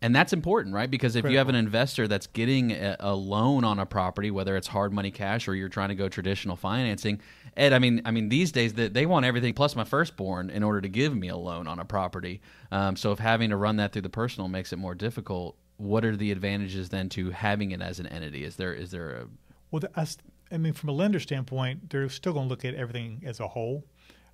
And 0.00 0.14
that's 0.14 0.32
important, 0.32 0.74
right? 0.74 0.90
Because 0.90 1.16
if 1.16 1.28
you 1.28 1.38
have 1.38 1.48
an 1.48 1.56
investor 1.56 2.06
that's 2.06 2.28
getting 2.28 2.70
a, 2.70 2.96
a 3.00 3.14
loan 3.14 3.64
on 3.64 3.80
a 3.80 3.86
property, 3.86 4.30
whether 4.30 4.56
it's 4.56 4.68
hard 4.68 4.92
money 4.92 5.10
cash 5.10 5.48
or 5.48 5.56
you're 5.56 5.68
trying 5.68 5.88
to 5.88 5.96
go 5.96 6.08
traditional 6.08 6.54
financing, 6.54 7.20
Ed, 7.56 7.72
I 7.72 7.78
mean, 7.78 8.02
I 8.04 8.10
mean, 8.10 8.28
these 8.28 8.52
days 8.52 8.74
that 8.74 8.94
they 8.94 9.06
want 9.06 9.24
everything 9.26 9.54
plus 9.54 9.74
my 9.74 9.84
firstborn 9.84 10.50
in 10.50 10.62
order 10.62 10.80
to 10.80 10.88
give 10.88 11.14
me 11.16 11.28
a 11.28 11.36
loan 11.36 11.66
on 11.66 11.78
a 11.78 11.84
property. 11.84 12.40
Um, 12.70 12.96
so 12.96 13.12
if 13.12 13.18
having 13.18 13.50
to 13.50 13.56
run 13.56 13.76
that 13.76 13.92
through 13.92 14.02
the 14.02 14.08
personal 14.08 14.48
makes 14.48 14.72
it 14.72 14.76
more 14.76 14.94
difficult, 14.94 15.56
what 15.76 16.04
are 16.04 16.16
the 16.16 16.32
advantages 16.32 16.88
then 16.88 17.08
to 17.10 17.30
having 17.30 17.70
it 17.70 17.80
as 17.80 17.98
an 18.00 18.06
entity? 18.06 18.44
Is 18.44 18.56
there 18.56 18.74
is 18.74 18.90
there 18.90 19.10
a 19.10 19.26
Well, 19.70 19.80
the, 19.80 19.98
us- 19.98 20.18
I 20.50 20.58
mean, 20.58 20.72
from 20.72 20.88
a 20.88 20.92
lender 20.92 21.20
standpoint, 21.20 21.90
they're 21.90 22.08
still 22.08 22.32
going 22.32 22.46
to 22.46 22.48
look 22.50 22.64
at 22.64 22.74
everything 22.74 23.22
as 23.24 23.38
a 23.40 23.48
whole, 23.48 23.84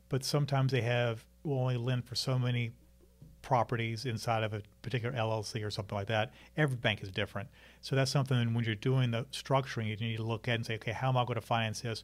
but 0.09 0.25
sometimes 0.25 0.73
they 0.73 0.83
have 0.83 1.25
will 1.43 1.59
only 1.59 1.77
lend 1.77 2.05
for 2.07 2.15
so 2.15 2.39
many 2.39 2.73
properties 3.43 4.07
inside 4.07 4.43
of 4.43 4.55
a 4.55 4.63
particular 4.81 5.15
LLC 5.15 5.63
or 5.63 5.71
something 5.71 5.97
like 5.97 6.07
that. 6.07 6.33
Every 6.57 6.77
bank 6.77 7.03
is 7.03 7.11
different, 7.11 7.51
so 7.83 7.95
that's 7.95 8.11
something 8.11 8.55
when 8.55 8.65
you're 8.65 8.75
doing 8.75 9.11
the 9.11 9.25
structuring, 9.25 9.87
you 9.87 9.97
need 9.97 10.17
to 10.17 10.23
look 10.23 10.49
at 10.49 10.55
and 10.55 10.65
say, 10.65 10.77
okay, 10.77 10.93
how 10.93 11.11
am 11.11 11.19
I 11.19 11.25
going 11.25 11.35
to 11.35 11.43
finance 11.47 11.83
this? 11.83 12.03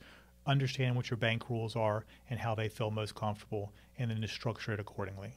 Understand 0.51 0.97
what 0.97 1.11
your 1.11 1.17
bank 1.17 1.49
rules 1.49 1.77
are 1.77 2.05
and 2.29 2.41
how 2.41 2.57
they 2.57 2.69
feel 2.69 2.91
most 2.91 3.15
comfortable, 3.15 3.73
and 3.99 4.11
then 4.11 4.21
to 4.21 4.27
structure 4.27 4.73
it 4.73 4.81
accordingly. 4.81 5.33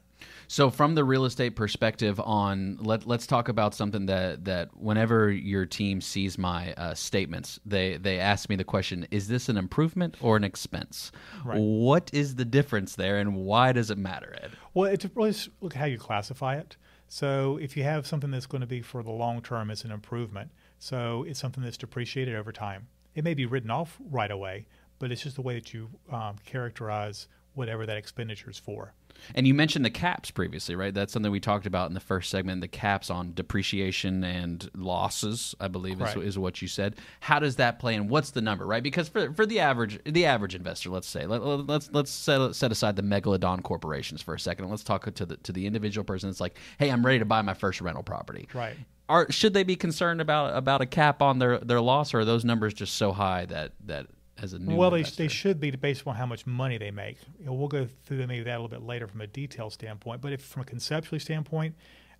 So, 0.47 0.71
from 0.71 0.95
the 0.95 1.03
real 1.03 1.25
estate 1.25 1.51
perspective, 1.51 2.19
on 2.19 2.77
let 2.79 3.05
let's 3.05 3.27
talk 3.27 3.47
about 3.47 3.75
something 3.75 4.07
that 4.07 4.45
that 4.45 4.75
whenever 4.75 5.31
your 5.31 5.67
team 5.67 6.01
sees 6.01 6.37
my 6.39 6.73
uh, 6.73 6.95
statements, 6.95 7.59
they 7.63 7.97
they 7.97 8.19
ask 8.19 8.49
me 8.49 8.55
the 8.55 8.63
question: 8.63 9.07
Is 9.11 9.27
this 9.27 9.49
an 9.49 9.57
improvement 9.57 10.17
or 10.19 10.35
an 10.35 10.43
expense? 10.43 11.11
Right. 11.45 11.59
What 11.59 12.09
is 12.11 12.35
the 12.35 12.45
difference 12.45 12.95
there, 12.95 13.19
and 13.19 13.35
why 13.35 13.71
does 13.71 13.91
it 13.91 13.99
matter, 13.99 14.35
Ed? 14.41 14.51
Well, 14.73 14.91
it's 14.91 15.05
really 15.13 15.35
look 15.61 15.75
at 15.75 15.79
how 15.79 15.85
you 15.85 15.99
classify 15.99 16.57
it. 16.57 16.75
So 17.07 17.57
if 17.57 17.77
you 17.77 17.83
have 17.83 18.07
something 18.07 18.31
that's 18.31 18.47
going 18.47 18.61
to 18.61 18.67
be 18.67 18.81
for 18.81 19.03
the 19.03 19.11
long 19.11 19.43
term, 19.43 19.69
it's 19.69 19.83
an 19.83 19.91
improvement. 19.91 20.49
So 20.79 21.23
it's 21.27 21.39
something 21.39 21.63
that's 21.63 21.77
depreciated 21.77 22.33
over 22.33 22.51
time. 22.51 22.87
It 23.13 23.23
may 23.23 23.35
be 23.35 23.45
written 23.45 23.69
off 23.69 23.99
right 24.09 24.31
away, 24.31 24.65
but 24.99 25.11
it's 25.11 25.23
just 25.23 25.35
the 25.35 25.41
way 25.41 25.55
that 25.55 25.73
you 25.73 25.89
um, 26.11 26.35
characterize 26.45 27.27
whatever 27.55 27.85
that 27.85 27.97
expenditure 27.97 28.49
is 28.49 28.57
for. 28.57 28.93
And 29.35 29.47
you 29.47 29.53
mentioned 29.53 29.85
the 29.85 29.91
caps 29.91 30.31
previously, 30.31 30.75
right? 30.75 30.93
That's 30.93 31.13
something 31.13 31.31
we 31.31 31.39
talked 31.39 31.65
about 31.65 31.87
in 31.87 31.93
the 31.93 31.99
first 31.99 32.29
segment. 32.29 32.61
The 32.61 32.67
caps 32.67 33.09
on 33.11 33.33
depreciation 33.33 34.23
and 34.23 34.69
losses, 34.75 35.53
I 35.59 35.67
believe, 35.67 36.01
is, 36.01 36.13
Correct. 36.13 36.27
is 36.27 36.37
what 36.39 36.61
you 36.61 36.67
said. 36.67 36.95
How 37.19 37.39
does 37.39 37.57
that 37.57 37.79
play, 37.79 37.95
and 37.95 38.09
what's 38.09 38.31
the 38.31 38.41
number, 38.41 38.65
right? 38.65 38.81
Because 38.83 39.07
for, 39.07 39.31
for 39.33 39.45
the 39.45 39.59
average 39.59 39.99
the 40.03 40.25
average 40.25 40.55
investor, 40.55 40.89
let's 40.89 41.07
say, 41.07 41.25
let, 41.25 41.43
let- 41.43 41.67
let's 41.67 41.89
let's 41.93 42.11
set, 42.11 42.55
set 42.55 42.71
aside 42.71 42.95
the 42.95 43.03
megalodon 43.03 43.61
corporations 43.63 44.21
for 44.21 44.33
a 44.33 44.39
second, 44.39 44.65
and 44.65 44.71
let's 44.71 44.83
talk 44.83 45.11
to 45.13 45.25
the 45.25 45.37
to 45.37 45.51
the 45.51 45.67
individual 45.67 46.03
person. 46.03 46.29
It's 46.29 46.41
like, 46.41 46.57
hey, 46.79 46.89
I'm 46.89 47.05
ready 47.05 47.19
to 47.19 47.25
buy 47.25 47.41
my 47.43 47.53
first 47.53 47.81
rental 47.81 48.03
property. 48.03 48.47
Right. 48.53 48.75
Are 49.09 49.31
should 49.31 49.53
they 49.53 49.63
be 49.63 49.75
concerned 49.75 50.21
about 50.21 50.57
about 50.57 50.81
a 50.81 50.85
cap 50.85 51.21
on 51.21 51.37
their 51.37 51.59
their 51.59 51.81
loss, 51.81 52.13
or 52.13 52.21
are 52.21 52.25
those 52.25 52.43
numbers 52.43 52.73
just 52.73 52.95
so 52.95 53.11
high 53.11 53.45
that 53.45 53.73
that 53.85 54.07
as 54.41 54.53
a 54.53 54.59
new 54.59 54.75
well, 54.75 54.91
they, 54.91 54.99
investor- 54.99 55.23
they 55.23 55.27
should 55.27 55.59
be 55.59 55.71
based 55.71 56.05
on 56.07 56.15
how 56.15 56.25
much 56.25 56.45
money 56.45 56.77
they 56.77 56.91
make. 56.91 57.17
You 57.39 57.45
know, 57.45 57.53
we'll 57.53 57.67
go 57.67 57.87
through 58.05 58.25
maybe 58.27 58.43
that 58.43 58.51
a 58.51 58.59
little 58.59 58.67
bit 58.67 58.83
later 58.83 59.07
from 59.07 59.21
a 59.21 59.27
detail 59.27 59.69
standpoint. 59.69 60.21
But 60.21 60.33
if 60.33 60.41
from 60.41 60.63
a 60.63 60.65
conceptually 60.65 61.19
standpoint, 61.19 61.75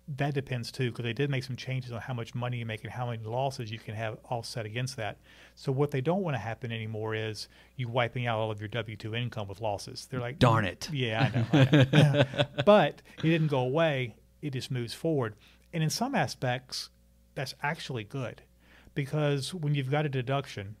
that 0.06 0.34
depends 0.34 0.70
too, 0.70 0.90
because 0.90 1.04
they 1.04 1.12
did 1.12 1.30
make 1.30 1.44
some 1.44 1.56
changes 1.56 1.90
on 1.90 2.00
how 2.00 2.12
much 2.12 2.34
money 2.34 2.58
you 2.58 2.66
make 2.66 2.84
and 2.84 2.92
how 2.92 3.08
many 3.08 3.24
losses 3.24 3.70
you 3.70 3.78
can 3.78 3.94
have 3.94 4.18
offset 4.28 4.66
against 4.66 4.96
that. 4.96 5.18
So 5.54 5.72
what 5.72 5.90
they 5.90 6.00
don't 6.00 6.22
want 6.22 6.34
to 6.34 6.40
happen 6.40 6.70
anymore 6.70 7.14
is 7.14 7.48
you 7.76 7.88
wiping 7.88 8.26
out 8.26 8.38
all 8.38 8.50
of 8.50 8.60
your 8.60 8.68
W 8.68 8.96
two 8.96 9.14
income 9.14 9.48
with 9.48 9.60
losses. 9.60 10.06
They're 10.10 10.20
like, 10.20 10.38
Darn 10.38 10.66
it. 10.66 10.88
Yeah, 10.92 11.30
I 11.32 11.38
know. 11.38 11.46
I 11.52 11.86
know. 11.92 12.24
but 12.66 13.02
it 13.18 13.22
didn't 13.28 13.48
go 13.48 13.60
away. 13.60 14.14
It 14.42 14.52
just 14.52 14.70
moves 14.70 14.92
forward. 14.92 15.34
And 15.72 15.82
in 15.82 15.90
some 15.90 16.14
aspects, 16.14 16.90
that's 17.34 17.54
actually 17.62 18.04
good 18.04 18.42
because 18.94 19.52
when 19.54 19.74
you've 19.74 19.90
got 19.90 20.06
a 20.06 20.08
deduction, 20.08 20.76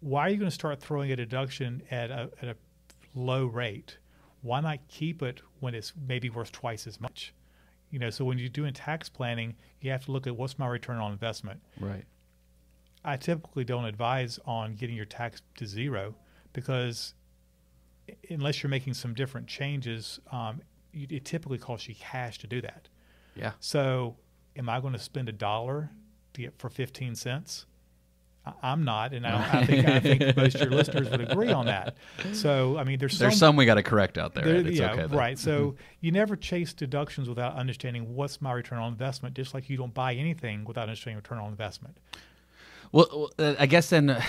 why 0.00 0.26
are 0.26 0.30
you 0.30 0.36
going 0.36 0.50
to 0.50 0.54
start 0.54 0.80
throwing 0.80 1.10
a 1.12 1.16
deduction 1.16 1.82
at 1.90 2.10
a, 2.10 2.30
at 2.40 2.48
a 2.48 2.56
low 3.14 3.46
rate? 3.46 3.98
Why 4.42 4.60
not 4.60 4.78
keep 4.88 5.22
it 5.22 5.40
when 5.60 5.74
it's 5.74 5.92
maybe 6.06 6.30
worth 6.30 6.52
twice 6.52 6.86
as 6.86 7.00
much? 7.00 7.34
You 7.90 7.98
know, 7.98 8.10
so 8.10 8.24
when 8.24 8.38
you're 8.38 8.48
doing 8.48 8.72
tax 8.72 9.08
planning, 9.08 9.56
you 9.80 9.90
have 9.90 10.04
to 10.04 10.12
look 10.12 10.26
at 10.26 10.36
what's 10.36 10.58
my 10.58 10.66
return 10.66 10.98
on 10.98 11.12
investment. 11.12 11.60
right. 11.80 12.04
I 13.04 13.16
typically 13.16 13.64
don't 13.64 13.84
advise 13.84 14.38
on 14.44 14.74
getting 14.74 14.96
your 14.96 15.06
tax 15.06 15.40
to 15.56 15.66
zero 15.66 16.16
because 16.52 17.14
unless 18.28 18.62
you're 18.62 18.70
making 18.70 18.94
some 18.94 19.14
different 19.14 19.46
changes, 19.46 20.18
um, 20.32 20.60
you, 20.92 21.06
it 21.10 21.24
typically 21.24 21.58
costs 21.58 21.88
you 21.88 21.94
cash 21.94 22.38
to 22.38 22.46
do 22.46 22.60
that. 22.60 22.88
Yeah. 23.34 23.52
So, 23.60 24.16
am 24.56 24.68
I 24.68 24.80
going 24.80 24.92
to 24.92 24.98
spend 24.98 25.28
a 25.28 25.32
dollar 25.32 25.90
to 26.34 26.40
get 26.42 26.58
for 26.58 26.68
15 26.68 27.14
cents? 27.14 27.66
I'm 28.62 28.84
not, 28.84 29.12
and 29.12 29.26
I, 29.26 29.60
I 29.60 29.66
think 29.66 29.86
I 29.86 30.00
think 30.00 30.36
most 30.36 30.54
of 30.54 30.62
your 30.62 30.70
listeners 30.70 31.10
would 31.10 31.20
agree 31.20 31.52
on 31.52 31.66
that. 31.66 31.96
So, 32.32 32.78
I 32.78 32.84
mean, 32.84 32.98
there's 32.98 33.18
There's 33.18 33.38
some 33.38 33.56
we 33.56 33.66
got 33.66 33.74
to 33.74 33.82
correct 33.82 34.18
out 34.18 34.34
there. 34.34 34.44
there- 34.44 34.66
It's 34.66 34.78
yeah, 34.78 34.92
okay. 34.92 35.06
though. 35.06 35.16
right. 35.16 35.38
So 35.38 35.60
mm-hmm. 35.72 35.80
you 36.00 36.12
never 36.12 36.36
chase 36.36 36.72
deductions 36.72 37.28
without 37.28 37.56
understanding 37.56 38.14
what's 38.14 38.40
my 38.40 38.52
return 38.52 38.78
on 38.78 38.92
investment. 38.92 39.34
Just 39.34 39.54
like 39.54 39.68
you 39.68 39.76
don't 39.76 39.94
buy 39.94 40.14
anything 40.14 40.64
without 40.64 40.82
understanding 40.82 41.16
return 41.16 41.38
on 41.38 41.48
investment. 41.50 41.98
Well, 42.92 43.30
uh, 43.38 43.54
I 43.58 43.66
guess 43.66 43.90
then 43.90 44.10
uh, 44.10 44.20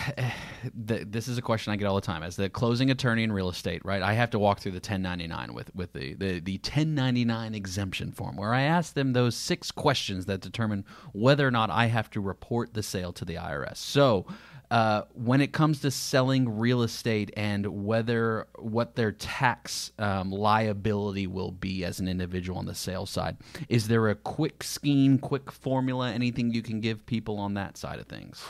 th 0.87 1.07
this 1.07 1.27
is 1.27 1.37
a 1.37 1.41
question 1.41 1.71
I 1.73 1.75
get 1.75 1.85
all 1.85 1.95
the 1.95 2.01
time. 2.01 2.23
As 2.23 2.35
the 2.35 2.49
closing 2.49 2.91
attorney 2.91 3.23
in 3.23 3.31
real 3.31 3.49
estate, 3.49 3.83
right? 3.85 4.01
I 4.01 4.13
have 4.13 4.29
to 4.31 4.39
walk 4.39 4.59
through 4.59 4.73
the 4.73 4.77
1099 4.77 5.53
with 5.53 5.73
with 5.75 5.93
the, 5.93 6.13
the 6.15 6.39
the 6.39 6.57
1099 6.57 7.55
exemption 7.55 8.11
form, 8.11 8.35
where 8.35 8.53
I 8.53 8.61
ask 8.61 8.93
them 8.93 9.13
those 9.13 9.35
six 9.35 9.71
questions 9.71 10.25
that 10.25 10.41
determine 10.41 10.85
whether 11.13 11.47
or 11.47 11.51
not 11.51 11.69
I 11.69 11.85
have 11.85 12.09
to 12.11 12.21
report 12.21 12.73
the 12.73 12.83
sale 12.83 13.13
to 13.13 13.25
the 13.25 13.35
IRS. 13.35 13.77
So. 13.77 14.25
Uh, 14.71 15.01
when 15.13 15.41
it 15.41 15.51
comes 15.51 15.81
to 15.81 15.89
selling 15.89 16.59
real 16.59 16.83
estate 16.83 17.31
and 17.35 17.65
whether 17.85 18.47
what 18.59 18.95
their 18.95 19.11
tax 19.11 19.91
um, 19.97 20.31
liability 20.31 21.25
will 21.25 21.51
be 21.51 21.83
as 21.83 21.99
an 21.99 22.07
individual 22.07 22.59
on 22.59 22.65
the 22.65 22.75
sales 22.75 23.09
side, 23.09 23.37
is 23.67 23.87
there 23.87 24.09
a 24.09 24.15
quick 24.15 24.63
scheme, 24.63 25.17
quick 25.17 25.51
formula, 25.51 26.11
anything 26.11 26.51
you 26.51 26.61
can 26.61 26.79
give 26.79 27.03
people 27.07 27.39
on 27.39 27.55
that 27.55 27.77
side 27.77 27.99
of 27.99 28.05
things? 28.05 28.43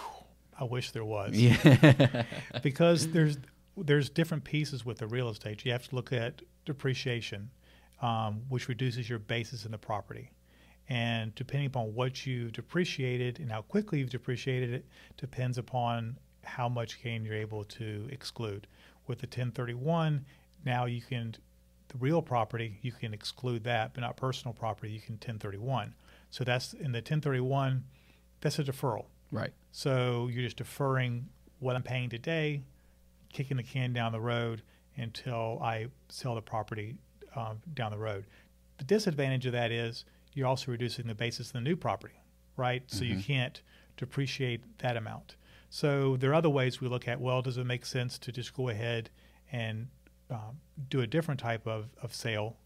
I 0.59 0.65
wish 0.65 0.91
there 0.91 1.05
was. 1.05 1.35
Yeah. 1.35 2.25
because 2.63 3.07
there's 3.11 3.37
there's 3.77 4.09
different 4.09 4.43
pieces 4.43 4.85
with 4.85 4.97
the 4.97 5.07
real 5.07 5.29
estate. 5.29 5.63
You 5.63 5.71
have 5.71 5.87
to 5.87 5.95
look 5.95 6.11
at 6.11 6.41
depreciation, 6.65 7.49
um, 8.01 8.41
which 8.49 8.67
reduces 8.67 9.09
your 9.09 9.19
basis 9.19 9.63
in 9.63 9.71
the 9.71 9.77
property, 9.77 10.31
and 10.89 11.33
depending 11.35 11.67
upon 11.67 11.93
what 11.93 12.25
you've 12.25 12.51
depreciated 12.51 13.39
and 13.39 13.51
how 13.51 13.61
quickly 13.61 13.99
you've 13.99 14.09
depreciated 14.09 14.73
it, 14.73 14.85
depends 15.17 15.57
upon 15.57 16.17
how 16.43 16.67
much 16.67 17.01
gain 17.03 17.23
you're 17.23 17.35
able 17.35 17.63
to 17.63 18.07
exclude. 18.11 18.67
With 19.07 19.19
the 19.19 19.27
1031, 19.27 20.25
now 20.65 20.85
you 20.85 21.01
can 21.01 21.35
the 21.87 21.97
real 21.97 22.21
property 22.21 22.77
you 22.83 22.91
can 22.91 23.13
exclude 23.13 23.63
that, 23.63 23.93
but 23.93 24.01
not 24.01 24.15
personal 24.15 24.53
property 24.53 24.91
you 24.91 24.99
can 24.99 25.13
1031. 25.13 25.93
So 26.29 26.43
that's 26.43 26.73
in 26.73 26.91
the 26.91 26.99
1031 26.99 27.83
that's 28.41 28.59
a 28.59 28.63
deferral. 28.63 29.05
Right. 29.31 29.51
So 29.71 30.29
you're 30.31 30.43
just 30.43 30.57
deferring 30.57 31.27
what 31.59 31.75
I'm 31.75 31.83
paying 31.83 32.09
today, 32.09 32.63
kicking 33.31 33.57
the 33.57 33.63
can 33.63 33.93
down 33.93 34.11
the 34.11 34.19
road 34.19 34.61
until 34.97 35.59
I 35.61 35.87
sell 36.07 36.35
the 36.35 36.41
property 36.41 36.95
um, 37.35 37.59
down 37.73 37.91
the 37.91 37.97
road. 37.97 38.25
The 38.77 38.85
disadvantage 38.85 39.45
of 39.45 39.51
that 39.51 39.71
is 39.71 40.05
you're 40.39 40.47
also 40.47 40.71
reducing 40.71 41.05
the 41.07 41.13
basis 41.13 41.47
of 41.47 41.53
the 41.53 41.61
new 41.61 41.75
property, 41.75 42.15
right? 42.57 42.83
So 42.87 43.03
you 43.03 43.21
can't 43.21 43.61
depreciate 43.97 44.79
that 44.79 44.95
amount. 44.97 45.35
So 45.69 46.15
there 46.17 46.31
are 46.31 46.33
other 46.33 46.49
ways 46.49 46.81
we 46.81 46.87
look 46.87 47.07
at. 47.07 47.19
Well, 47.21 47.41
does 47.41 47.57
it 47.57 47.65
make 47.65 47.85
sense 47.85 48.17
to 48.19 48.31
just 48.31 48.53
go 48.55 48.69
ahead 48.69 49.09
and 49.51 49.87
um, 50.31 50.59
do 50.89 51.01
a 51.01 51.07
different 51.07 51.39
type 51.39 51.67
of, 51.67 51.89
of 52.01 52.13
sale, 52.15 52.57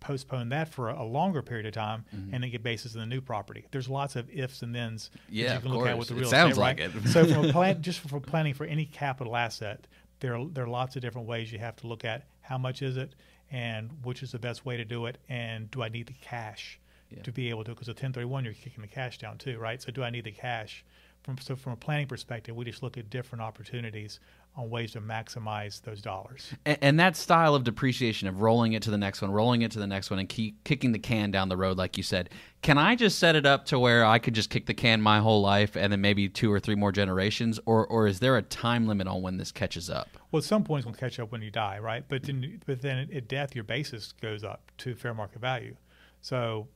postpone 0.00 0.50
that 0.50 0.68
for 0.68 0.90
a, 0.90 1.02
a 1.02 1.04
longer 1.04 1.42
period 1.42 1.66
of 1.66 1.72
time, 1.72 2.04
and 2.12 2.42
then 2.42 2.50
get 2.50 2.62
basis 2.62 2.94
in 2.94 3.00
the 3.00 3.06
new 3.06 3.20
property? 3.20 3.66
There's 3.70 3.88
lots 3.88 4.14
of 4.16 4.28
ifs 4.30 4.62
and 4.62 4.74
thens 4.74 5.10
that 5.12 5.20
Yeah, 5.34 5.54
you 5.54 5.60
can 5.60 5.72
look 5.72 5.86
at 5.86 5.98
with 5.98 6.08
the 6.08 6.14
It 6.16 6.20
real 6.20 6.28
sounds 6.30 6.50
estate, 6.52 6.60
like 6.60 6.80
right? 6.80 6.94
it. 6.94 7.08
so 7.08 7.24
from 7.26 7.48
plan, 7.52 7.82
just 7.82 8.00
for 8.00 8.20
planning 8.20 8.54
for 8.54 8.66
any 8.66 8.84
capital 8.84 9.34
asset, 9.34 9.86
there 10.20 10.36
are, 10.36 10.46
there 10.46 10.64
are 10.64 10.68
lots 10.68 10.96
of 10.96 11.02
different 11.02 11.26
ways 11.26 11.50
you 11.52 11.58
have 11.58 11.76
to 11.76 11.86
look 11.86 12.04
at 12.04 12.26
how 12.40 12.58
much 12.58 12.82
is 12.82 12.96
it 12.96 13.14
and 13.50 13.90
which 14.02 14.22
is 14.22 14.32
the 14.32 14.38
best 14.38 14.64
way 14.66 14.76
to 14.76 14.84
do 14.84 15.06
it, 15.06 15.18
and 15.28 15.70
do 15.70 15.82
I 15.82 15.88
need 15.88 16.06
the 16.06 16.14
cash 16.20 16.78
Yeah. 17.10 17.22
to 17.22 17.32
be 17.32 17.48
able 17.50 17.64
to? 17.64 17.70
Because 17.70 17.88
a 17.88 17.92
1031, 17.92 18.44
you're 18.44 18.54
kicking 18.54 18.82
the 18.82 18.88
cash 18.88 19.18
down 19.18 19.38
too, 19.38 19.58
right? 19.58 19.80
So 19.80 19.92
do 19.92 20.02
I 20.02 20.10
need 20.10 20.24
the 20.24 20.32
cash? 20.32 20.84
From, 21.22 21.38
so 21.38 21.56
from 21.56 21.72
a 21.72 21.76
planning 21.76 22.06
perspective, 22.06 22.54
we 22.54 22.64
just 22.64 22.84
look 22.84 22.96
at 22.96 23.10
different 23.10 23.42
opportunities 23.42 24.20
on 24.56 24.70
ways 24.70 24.92
to 24.92 25.00
maximize 25.00 25.82
those 25.82 26.00
dollars. 26.00 26.52
And, 26.64 26.78
and 26.80 27.00
that 27.00 27.16
style 27.16 27.56
of 27.56 27.64
depreciation 27.64 28.28
of 28.28 28.40
rolling 28.42 28.74
it 28.74 28.82
to 28.84 28.92
the 28.92 28.96
next 28.96 29.22
one, 29.22 29.32
rolling 29.32 29.62
it 29.62 29.72
to 29.72 29.80
the 29.80 29.88
next 29.88 30.08
one, 30.08 30.20
and 30.20 30.28
keep 30.28 30.62
kicking 30.62 30.92
the 30.92 31.00
can 31.00 31.32
down 31.32 31.48
the 31.48 31.56
road, 31.56 31.76
like 31.78 31.96
you 31.96 32.04
said, 32.04 32.30
can 32.62 32.78
I 32.78 32.94
just 32.94 33.18
set 33.18 33.34
it 33.34 33.44
up 33.44 33.64
to 33.66 33.78
where 33.78 34.04
I 34.04 34.20
could 34.20 34.34
just 34.34 34.50
kick 34.50 34.66
the 34.66 34.74
can 34.74 35.00
my 35.02 35.18
whole 35.18 35.42
life 35.42 35.76
and 35.76 35.92
then 35.92 36.00
maybe 36.00 36.28
two 36.28 36.50
or 36.52 36.60
three 36.60 36.76
more 36.76 36.92
generations, 36.92 37.58
or 37.66 37.86
or 37.88 38.06
is 38.06 38.20
there 38.20 38.36
a 38.36 38.42
time 38.42 38.86
limit 38.86 39.08
on 39.08 39.20
when 39.20 39.36
this 39.36 39.50
catches 39.50 39.90
up? 39.90 40.08
Well, 40.36 40.40
at 40.40 40.44
some 40.44 40.64
point, 40.64 40.80
it's 40.80 40.84
going 40.84 40.94
to 40.94 41.00
catch 41.00 41.18
up 41.18 41.32
when 41.32 41.40
you 41.40 41.50
die, 41.50 41.78
right? 41.78 42.04
But 42.06 42.24
then, 42.24 42.60
but 42.66 42.82
then 42.82 43.08
at 43.14 43.26
death, 43.26 43.54
your 43.54 43.64
basis 43.64 44.12
goes 44.20 44.44
up 44.44 44.70
to 44.76 44.94
fair 44.94 45.14
market 45.14 45.40
value. 45.40 45.76
So 46.20 46.68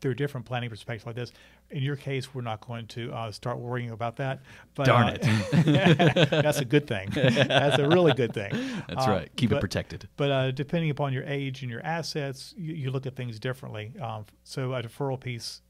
there 0.00 0.10
are 0.10 0.14
different 0.14 0.46
planning 0.46 0.70
perspectives 0.70 1.04
like 1.04 1.14
this. 1.14 1.30
In 1.68 1.82
your 1.82 1.96
case, 1.96 2.34
we're 2.34 2.40
not 2.40 2.66
going 2.66 2.86
to 2.86 3.12
uh, 3.12 3.30
start 3.30 3.58
worrying 3.58 3.90
about 3.90 4.16
that. 4.16 4.40
But, 4.74 4.86
Darn 4.86 5.08
uh, 5.08 5.18
it! 5.20 6.30
that's 6.30 6.60
a 6.60 6.64
good 6.64 6.86
thing. 6.86 7.10
That's 7.12 7.78
a 7.78 7.86
really 7.86 8.14
good 8.14 8.32
thing. 8.32 8.50
That's 8.88 9.06
Uh, 9.06 9.10
right. 9.10 9.36
Keep 9.36 9.52
it 9.52 9.60
protected. 9.60 10.08
But 10.16 10.30
uh, 10.30 10.50
depending 10.52 10.88
upon 10.88 11.12
your 11.12 11.24
age 11.24 11.60
and 11.60 11.70
your 11.70 11.84
assets, 11.84 12.54
you, 12.56 12.72
you 12.72 12.90
look 12.90 13.04
at 13.04 13.14
things 13.14 13.38
differently. 13.38 13.92
Um, 14.00 14.24
so 14.42 14.72
a 14.72 14.82
deferral 14.82 15.20
piece 15.20 15.60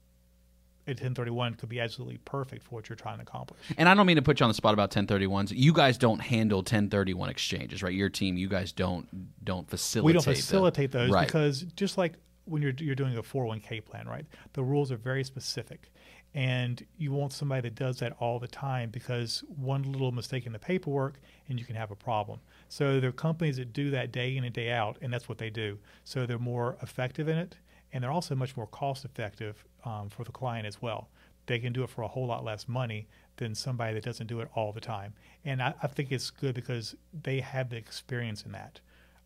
at 0.86 0.96
1031 0.96 1.54
could 1.54 1.68
be 1.68 1.80
absolutely 1.80 2.18
perfect 2.24 2.64
for 2.64 2.74
what 2.74 2.88
you're 2.88 2.96
trying 2.96 3.18
to 3.18 3.22
accomplish. 3.22 3.60
And 3.76 3.88
I 3.88 3.94
don't 3.94 4.06
mean 4.06 4.16
to 4.16 4.22
put 4.22 4.40
you 4.40 4.44
on 4.44 4.50
the 4.50 4.54
spot 4.54 4.74
about 4.74 4.90
1031s. 4.90 5.52
You 5.54 5.72
guys 5.72 5.96
don't 5.96 6.20
handle 6.20 6.58
1031 6.58 7.28
exchanges, 7.30 7.82
right? 7.82 7.94
Your 7.94 8.08
team, 8.08 8.36
you 8.36 8.48
guys 8.48 8.72
don't 8.72 9.08
don't 9.44 9.68
facilitate. 9.68 10.06
we 10.06 10.12
don't 10.12 10.24
the- 10.24 10.34
facilitate 10.34 10.90
those 10.90 11.10
right. 11.10 11.26
because 11.26 11.62
just 11.76 11.98
like 11.98 12.14
when 12.44 12.62
you're 12.62 12.74
you're 12.78 12.96
doing 12.96 13.16
a 13.16 13.22
401k 13.22 13.84
plan, 13.84 14.08
right? 14.08 14.26
The 14.54 14.62
rules 14.62 14.90
are 14.90 14.96
very 14.96 15.22
specific, 15.22 15.92
and 16.34 16.84
you 16.96 17.12
want 17.12 17.32
somebody 17.32 17.62
that 17.62 17.74
does 17.74 17.98
that 17.98 18.14
all 18.18 18.38
the 18.38 18.48
time 18.48 18.90
because 18.90 19.44
one 19.48 19.82
little 19.82 20.12
mistake 20.12 20.46
in 20.46 20.52
the 20.52 20.58
paperwork 20.58 21.20
and 21.48 21.58
you 21.58 21.64
can 21.64 21.76
have 21.76 21.90
a 21.90 21.96
problem. 21.96 22.40
So 22.68 23.00
there 23.00 23.10
are 23.10 23.12
companies 23.12 23.58
that 23.58 23.72
do 23.72 23.90
that 23.90 24.12
day 24.12 24.36
in 24.36 24.44
and 24.44 24.52
day 24.52 24.72
out, 24.72 24.96
and 25.02 25.12
that's 25.12 25.28
what 25.28 25.38
they 25.38 25.50
do. 25.50 25.78
So 26.04 26.26
they're 26.26 26.38
more 26.38 26.76
effective 26.82 27.28
in 27.28 27.36
it, 27.38 27.56
and 27.92 28.02
they're 28.02 28.10
also 28.10 28.34
much 28.34 28.56
more 28.56 28.66
cost 28.66 29.04
effective 29.04 29.64
um, 29.84 30.08
for 30.08 30.24
the 30.24 30.32
client 30.32 30.66
as 30.66 30.80
well. 30.80 31.08
They 31.46 31.58
can 31.58 31.72
do 31.72 31.82
it 31.82 31.90
for 31.90 32.02
a 32.02 32.08
whole 32.08 32.26
lot 32.26 32.44
less 32.44 32.68
money 32.68 33.08
than 33.36 33.54
somebody 33.54 33.94
that 33.94 34.04
doesn't 34.04 34.26
do 34.26 34.40
it 34.40 34.48
all 34.54 34.72
the 34.72 34.80
time. 34.80 35.14
And 35.44 35.62
I, 35.62 35.74
I 35.82 35.86
think 35.88 36.12
it's 36.12 36.30
good 36.30 36.54
because 36.54 36.94
they 37.22 37.40
have 37.40 37.70
the 37.70 37.76
experience 37.76 38.42
in 38.42 38.52
that. 38.52 38.80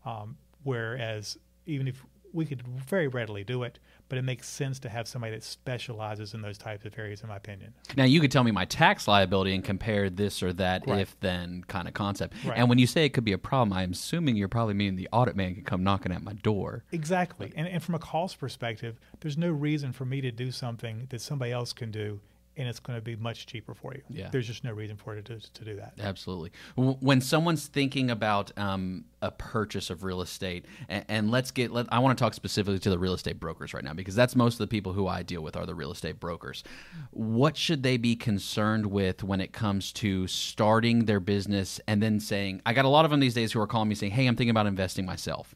Um, 0.05 0.37
whereas 0.63 1.37
even 1.65 1.87
if 1.87 2.03
we 2.33 2.45
could 2.45 2.61
very 2.61 3.07
readily 3.07 3.43
do 3.43 3.63
it, 3.63 3.79
but 4.09 4.17
it 4.17 4.21
makes 4.21 4.47
sense 4.47 4.79
to 4.79 4.89
have 4.89 5.07
somebody 5.07 5.33
that 5.33 5.43
specializes 5.43 6.33
in 6.33 6.41
those 6.41 6.57
types 6.57 6.85
of 6.85 6.97
areas, 6.97 7.21
in 7.21 7.29
my 7.29 7.35
opinion. 7.37 7.73
Now 7.95 8.03
you 8.05 8.19
could 8.21 8.31
tell 8.31 8.43
me 8.43 8.51
my 8.51 8.65
tax 8.65 9.07
liability 9.07 9.53
and 9.55 9.63
compare 9.63 10.09
this 10.09 10.41
or 10.43 10.53
that 10.53 10.85
Right. 10.87 10.99
if 10.99 11.19
then 11.19 11.63
kind 11.67 11.87
of 11.87 11.93
concept. 11.93 12.33
Right. 12.45 12.57
And 12.57 12.69
when 12.69 12.77
you 12.77 12.87
say 12.87 13.05
it 13.05 13.09
could 13.09 13.23
be 13.25 13.33
a 13.33 13.37
problem, 13.37 13.73
I'm 13.77 13.91
assuming 13.91 14.35
you're 14.35 14.47
probably 14.47 14.73
meaning 14.73 14.95
the 14.95 15.09
audit 15.11 15.35
man 15.35 15.55
could 15.55 15.65
come 15.65 15.83
knocking 15.83 16.11
at 16.11 16.21
my 16.23 16.33
door. 16.33 16.83
Exactly. 16.91 17.51
And, 17.55 17.67
and 17.67 17.81
from 17.83 17.95
a 17.95 17.99
cost 17.99 18.39
perspective, 18.39 18.99
there's 19.19 19.37
no 19.37 19.49
reason 19.51 19.91
for 19.93 20.05
me 20.05 20.21
to 20.21 20.31
do 20.31 20.51
something 20.51 21.07
that 21.09 21.21
somebody 21.21 21.51
else 21.51 21.73
can 21.73 21.91
do, 21.91 22.19
and 22.57 22.67
it's 22.67 22.79
going 22.79 22.97
to 22.97 23.01
be 23.01 23.15
much 23.15 23.45
cheaper 23.45 23.73
for 23.73 23.93
you. 23.93 24.01
Yeah. 24.09 24.29
There's 24.31 24.47
just 24.47 24.63
no 24.63 24.73
reason 24.73 24.97
for 24.97 25.15
it 25.15 25.25
to, 25.25 25.39
to 25.39 25.65
do 25.65 25.75
that. 25.75 25.93
Absolutely. 25.99 26.51
When 26.75 27.21
someone's 27.21 27.67
thinking 27.67 28.09
about 28.09 28.51
um, 28.57 29.05
a 29.21 29.31
purchase 29.31 29.89
of 29.89 30.03
real 30.03 30.21
estate, 30.21 30.65
and, 30.89 31.05
and 31.07 31.31
let's 31.31 31.51
get, 31.51 31.71
let, 31.71 31.85
I 31.89 31.99
want 31.99 32.17
to 32.17 32.23
talk 32.23 32.33
specifically 32.33 32.79
to 32.79 32.89
the 32.89 32.99
real 32.99 33.13
estate 33.13 33.39
brokers 33.39 33.73
right 33.73 33.83
now 33.83 33.93
because 33.93 34.15
that's 34.15 34.35
most 34.35 34.55
of 34.55 34.59
the 34.59 34.67
people 34.67 34.93
who 34.93 35.07
I 35.07 35.21
deal 35.23 35.41
with 35.41 35.55
are 35.55 35.65
the 35.65 35.75
real 35.75 35.91
estate 35.91 36.19
brokers. 36.19 36.63
What 37.11 37.55
should 37.55 37.83
they 37.83 37.97
be 37.97 38.15
concerned 38.15 38.87
with 38.87 39.23
when 39.23 39.39
it 39.39 39.53
comes 39.53 39.93
to 39.93 40.27
starting 40.27 41.05
their 41.05 41.19
business 41.19 41.79
and 41.87 42.01
then 42.01 42.19
saying, 42.19 42.61
I 42.65 42.73
got 42.73 42.85
a 42.85 42.89
lot 42.89 43.05
of 43.05 43.11
them 43.11 43.19
these 43.19 43.35
days 43.35 43.51
who 43.51 43.61
are 43.61 43.67
calling 43.67 43.89
me 43.89 43.95
saying, 43.95 44.13
hey, 44.13 44.25
I'm 44.25 44.35
thinking 44.35 44.49
about 44.49 44.65
investing 44.65 45.05
myself. 45.05 45.55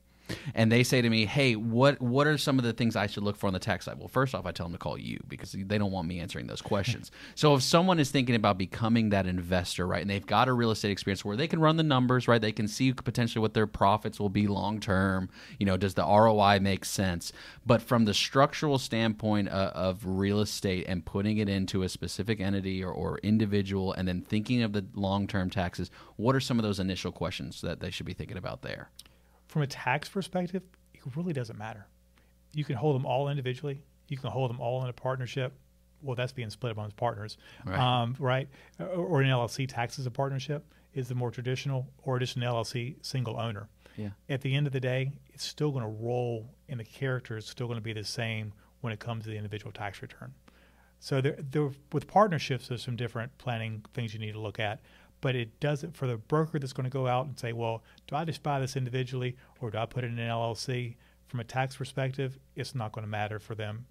And 0.56 0.72
they 0.72 0.84
say 0.84 1.02
to 1.02 1.10
me, 1.10 1.26
"Hey, 1.26 1.56
what 1.56 2.02
what 2.02 2.28
are 2.28 2.38
some 2.38 2.58
of 2.58 2.66
the 2.66 2.74
things 2.74 2.96
I 2.96 3.08
should 3.08 3.24
look 3.24 3.38
for 3.38 3.48
on 3.48 3.54
the 3.54 3.60
tax 3.60 3.86
side?" 3.86 3.98
Well, 3.98 4.08
first 4.08 4.36
off, 4.36 4.46
I 4.46 4.52
tell 4.52 4.66
them 4.66 4.74
to 4.74 4.80
call 4.80 4.98
you 4.98 5.20
because 5.28 5.52
they 5.52 5.78
don't 5.78 5.92
want 5.92 6.08
me 6.08 6.20
answering 6.20 6.48
those 6.48 6.62
questions. 6.62 7.12
so 7.36 7.56
if 7.56 7.64
someone 7.64 8.00
is 8.00 8.12
thinking 8.12 8.36
about 8.36 8.58
becoming 8.58 9.10
that 9.10 9.26
investor, 9.26 9.88
right, 9.88 10.02
and 10.02 10.10
they've 10.10 10.26
got 10.26 10.48
a 10.48 10.54
real 10.54 10.72
estate 10.72 10.92
experience 10.92 11.24
where 11.26 11.38
they 11.38 11.48
can 11.48 11.60
run 11.60 11.78
the 11.78 11.84
numbers, 11.84 12.28
right, 12.28 12.42
they 12.42 12.52
can 12.52 12.68
see 12.68 12.94
potentially 12.94 13.42
what 13.42 13.54
their 13.54 13.68
profits 13.68 14.20
will 14.20 14.30
be 14.30 14.48
long 14.48 14.80
term. 14.80 15.30
You 15.60 15.66
know, 15.66 15.78
does 15.78 15.94
the 15.94 16.06
ROI 16.06 16.60
make 16.60 16.86
sense? 16.86 17.32
But 17.66 17.82
from 17.82 18.06
the 18.06 18.14
structural 18.14 18.78
standpoint 18.78 19.50
of, 19.50 19.72
of 19.72 20.06
real 20.06 20.42
estate 20.42 20.86
and 20.88 21.06
putting 21.06 21.38
it 21.38 21.50
into 21.50 21.84
a 21.84 21.90
specific 21.90 22.40
entity 22.40 22.84
or, 22.84 22.92
or 22.92 23.20
individual, 23.20 23.94
and 23.94 24.08
then 24.08 24.22
thinking 24.22 24.64
of 24.64 24.74
the 24.74 24.86
long 24.94 25.28
term 25.28 25.50
taxes, 25.50 25.92
what 26.16 26.36
are 26.36 26.40
some 26.40 26.60
of 26.60 26.64
those 26.64 26.80
initial 26.80 27.12
questions 27.12 27.62
that 27.62 27.80
they 27.80 27.92
should 27.92 28.06
be 28.06 28.14
thinking 28.14 28.38
about 28.38 28.62
there? 28.62 28.90
From 29.52 29.64
a 29.64 29.68
tax 29.68 30.08
perspective, 30.08 30.64
it 30.94 31.02
really 31.14 31.34
doesn't 31.34 31.60
matter. 31.60 31.86
You 32.54 32.64
can 32.64 32.78
hold 32.78 32.96
them 32.96 33.06
all 33.06 33.28
individually. 33.28 33.84
You 34.08 34.16
can 34.16 34.30
hold 34.30 34.50
them 34.50 34.62
all 34.62 34.82
in 34.82 34.88
a 34.90 34.94
partnership. 34.94 35.52
Well, 36.02 36.16
that's 36.16 36.32
being 36.32 36.50
split 36.50 36.72
amongst 36.72 36.96
partners, 36.96 37.38
Right. 37.66 37.78
Um, 37.78 38.16
right? 38.18 38.48
Or, 38.80 38.86
or 38.88 39.22
an 39.22 39.28
LLC 39.28 39.68
tax 39.68 40.00
as 40.00 40.06
a 40.06 40.12
partnership 40.12 40.66
is 40.94 41.10
the 41.10 41.16
more 41.16 41.32
traditional, 41.32 41.86
or 42.04 42.18
just 42.18 42.38
an 42.38 42.44
LLC 42.44 42.96
single 43.06 43.38
owner. 43.38 43.68
Yeah. 43.98 44.12
At 44.30 44.40
the 44.40 44.56
end 44.56 44.68
of 44.68 44.74
the 44.74 44.80
day, 44.80 45.12
it's 45.34 45.44
still 45.46 45.72
going 45.72 45.84
to 45.84 45.90
roll, 45.90 46.50
and 46.70 46.80
the 46.80 46.86
character 46.86 47.36
is 47.36 47.46
still 47.46 47.68
going 47.68 47.78
to 47.78 47.84
be 47.84 47.92
the 47.92 48.06
same 48.06 48.54
when 48.80 48.94
it 48.94 49.00
comes 49.02 49.26
to 49.26 49.32
the 49.32 49.36
individual 49.36 49.74
tax 49.74 50.02
return. 50.02 50.34
So 51.02 51.20
there, 51.20 51.36
there, 51.38 51.72
with 51.92 52.08
partnerships, 52.08 52.70
there's 52.70 52.84
some 52.84 52.96
different 52.96 53.38
planning 53.38 53.84
things 53.94 54.14
you 54.14 54.20
need 54.22 54.32
to 54.32 54.40
look 54.40 54.60
at. 54.60 54.80
But 55.22 55.36
it 55.36 55.60
doesn't 55.60 55.96
for 55.96 56.08
the 56.08 56.18
broker 56.18 56.60
that's 56.60 56.74
going 56.74 56.86
to 56.86 56.90
go 56.90 57.08
out 57.08 57.28
and 57.28 57.40
say, 57.40 57.54
well, 57.54 57.84
do 58.08 58.16
I 58.16 58.26
just 58.26 58.44
buy 58.44 58.60
this 58.60 58.76
individually 58.76 59.38
or 59.60 59.70
do 59.72 59.78
I 59.78 59.86
put 59.86 60.04
it 60.04 60.08
in 60.08 60.20
an 60.20 60.30
LLC? 60.30 60.96
From 61.28 61.40
a 61.40 61.44
tax 61.44 61.78
perspective, 61.78 62.40
it's 62.56 62.76
not 62.76 62.92
going 62.92 63.06
to 63.06 63.10
matter 63.10 63.40
for 63.40 63.56
them 63.56 63.86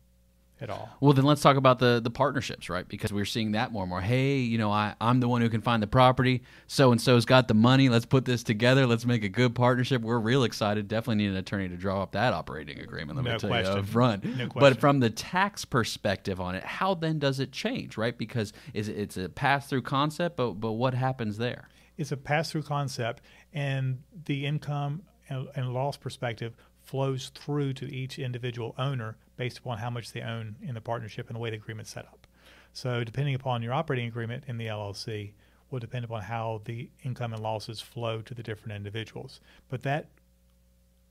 at 0.60 0.70
all. 0.70 0.90
Well, 1.00 1.12
then 1.12 1.24
let's 1.24 1.40
talk 1.40 1.56
about 1.56 1.78
the 1.78 2.00
the 2.02 2.10
partnerships, 2.10 2.68
right? 2.68 2.86
Because 2.86 3.12
we're 3.12 3.24
seeing 3.24 3.52
that 3.52 3.72
more 3.72 3.82
and 3.84 3.90
more. 3.90 4.00
Hey, 4.00 4.38
you 4.38 4.58
know, 4.58 4.70
I, 4.70 4.94
I'm 5.00 5.20
the 5.20 5.28
one 5.28 5.40
who 5.40 5.48
can 5.48 5.60
find 5.60 5.82
the 5.82 5.86
property. 5.86 6.42
So 6.66 6.92
and 6.92 7.00
so's 7.00 7.24
got 7.24 7.48
the 7.48 7.54
money. 7.54 7.88
Let's 7.88 8.06
put 8.06 8.24
this 8.24 8.42
together. 8.42 8.86
Let's 8.86 9.06
make 9.06 9.24
a 9.24 9.28
good 9.28 9.54
partnership. 9.54 10.02
We're 10.02 10.18
real 10.18 10.44
excited. 10.44 10.88
Definitely 10.88 11.24
need 11.24 11.30
an 11.30 11.36
attorney 11.36 11.68
to 11.68 11.76
draw 11.76 12.02
up 12.02 12.12
that 12.12 12.32
operating 12.34 12.78
agreement. 12.80 13.16
Let 13.16 13.24
me 13.24 13.30
No 13.32 13.38
tell 13.38 13.50
you 13.50 13.56
question. 13.62 13.78
up 13.78 13.86
front. 13.86 14.24
No 14.24 14.48
But 14.54 14.78
from 14.80 15.00
the 15.00 15.10
tax 15.10 15.64
perspective 15.64 16.40
on 16.40 16.54
it, 16.54 16.64
how 16.64 16.94
then 16.94 17.18
does 17.18 17.40
it 17.40 17.52
change, 17.52 17.96
right? 17.96 18.16
Because 18.16 18.52
is 18.74 18.88
it, 18.88 18.98
it's 18.98 19.16
a 19.16 19.28
pass 19.28 19.66
through 19.68 19.82
concept, 19.82 20.36
but 20.36 20.52
but 20.54 20.72
what 20.72 20.94
happens 20.94 21.38
there? 21.38 21.68
It's 21.96 22.12
a 22.12 22.16
pass 22.16 22.50
through 22.50 22.62
concept, 22.62 23.22
and 23.52 24.02
the 24.24 24.46
income 24.46 25.02
and, 25.28 25.48
and 25.54 25.72
loss 25.74 25.96
perspective 25.96 26.54
flows 26.90 27.30
through 27.36 27.72
to 27.72 27.86
each 27.94 28.18
individual 28.18 28.74
owner 28.76 29.16
based 29.36 29.58
upon 29.58 29.78
how 29.78 29.88
much 29.88 30.10
they 30.12 30.20
own 30.20 30.56
in 30.60 30.74
the 30.74 30.80
partnership 30.80 31.28
and 31.28 31.36
the 31.36 31.40
way 31.40 31.48
the 31.48 31.56
agreement's 31.56 31.90
set 31.90 32.04
up. 32.04 32.26
So, 32.72 33.04
depending 33.04 33.36
upon 33.36 33.62
your 33.62 33.72
operating 33.72 34.08
agreement 34.08 34.44
in 34.48 34.58
the 34.58 34.66
LLC, 34.66 35.32
will 35.70 35.78
depend 35.78 36.04
upon 36.04 36.22
how 36.22 36.62
the 36.64 36.90
income 37.04 37.32
and 37.32 37.40
losses 37.40 37.80
flow 37.80 38.22
to 38.22 38.34
the 38.34 38.42
different 38.42 38.74
individuals. 38.74 39.40
But 39.68 39.82
that 39.82 40.08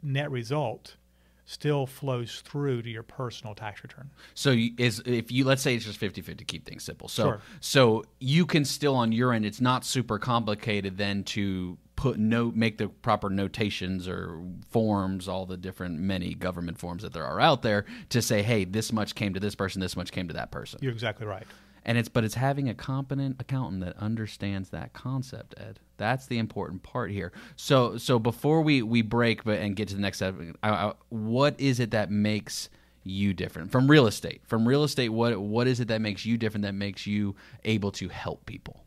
net 0.03 0.29
result 0.29 0.97
still 1.45 1.87
flows 1.87 2.41
through 2.41 2.81
to 2.83 2.89
your 2.89 3.01
personal 3.01 3.55
tax 3.55 3.81
return. 3.81 4.09
So 4.35 4.55
is 4.77 5.01
if 5.05 5.31
you 5.31 5.45
let's 5.45 5.61
say 5.61 5.75
it's 5.75 5.85
just 5.85 5.99
50-50 5.99 6.45
keep 6.45 6.65
things 6.65 6.83
simple. 6.83 7.07
So 7.07 7.23
Sure. 7.23 7.41
so 7.59 8.03
you 8.19 8.45
can 8.45 8.65
still 8.65 8.95
on 8.95 9.11
your 9.11 9.33
end 9.33 9.45
it's 9.45 9.59
not 9.59 9.83
super 9.83 10.19
complicated 10.19 10.97
then 10.97 11.23
to 11.23 11.77
put 11.99 12.17
note 12.17 12.55
make 12.55 12.77
the 12.77 12.87
proper 12.87 13.29
notations 13.29 14.07
or 14.07 14.41
forms 14.69 15.27
all 15.27 15.45
the 15.45 15.57
different 15.57 15.99
many 15.99 16.33
government 16.33 16.77
forms 16.79 17.03
that 17.03 17.11
there 17.11 17.25
are 17.25 17.41
out 17.41 17.61
there 17.61 17.83
to 18.07 18.21
say 18.21 18.41
hey 18.41 18.63
this 18.63 18.93
much 18.93 19.15
came 19.15 19.33
to 19.33 19.39
this 19.39 19.53
person 19.53 19.81
this 19.81 19.97
much 19.97 20.09
came 20.13 20.25
to 20.25 20.33
that 20.33 20.49
person. 20.49 20.79
You're 20.81 20.93
exactly 20.93 21.27
right. 21.27 21.45
And 21.83 21.97
it's 21.97 22.07
but 22.07 22.23
it's 22.23 22.35
having 22.35 22.69
a 22.69 22.73
competent 22.73 23.35
accountant 23.41 23.83
that 23.83 23.97
understands 23.97 24.69
that 24.69 24.93
concept, 24.93 25.55
Ed. 25.57 25.81
That's 25.97 26.25
the 26.27 26.37
important 26.37 26.83
part 26.83 27.11
here. 27.11 27.33
So 27.57 27.97
so 27.97 28.17
before 28.17 28.61
we 28.61 28.81
we 28.81 29.01
break 29.01 29.43
but 29.43 29.59
and 29.59 29.75
get 29.75 29.89
to 29.89 29.95
the 29.95 30.01
next 30.01 30.19
step, 30.19 30.35
I, 30.63 30.69
I, 30.69 30.93
what 31.09 31.59
is 31.59 31.81
it 31.81 31.91
that 31.91 32.09
makes 32.09 32.69
you 33.03 33.33
different 33.33 33.73
from 33.73 33.91
real 33.91 34.07
estate? 34.07 34.41
From 34.45 34.65
real 34.65 34.85
estate, 34.85 35.09
what 35.09 35.37
what 35.37 35.67
is 35.67 35.81
it 35.81 35.89
that 35.89 35.99
makes 35.99 36.25
you 36.25 36.37
different? 36.37 36.63
That 36.63 36.75
makes 36.75 37.05
you 37.05 37.35
able 37.65 37.91
to 37.93 38.07
help 38.07 38.45
people? 38.45 38.85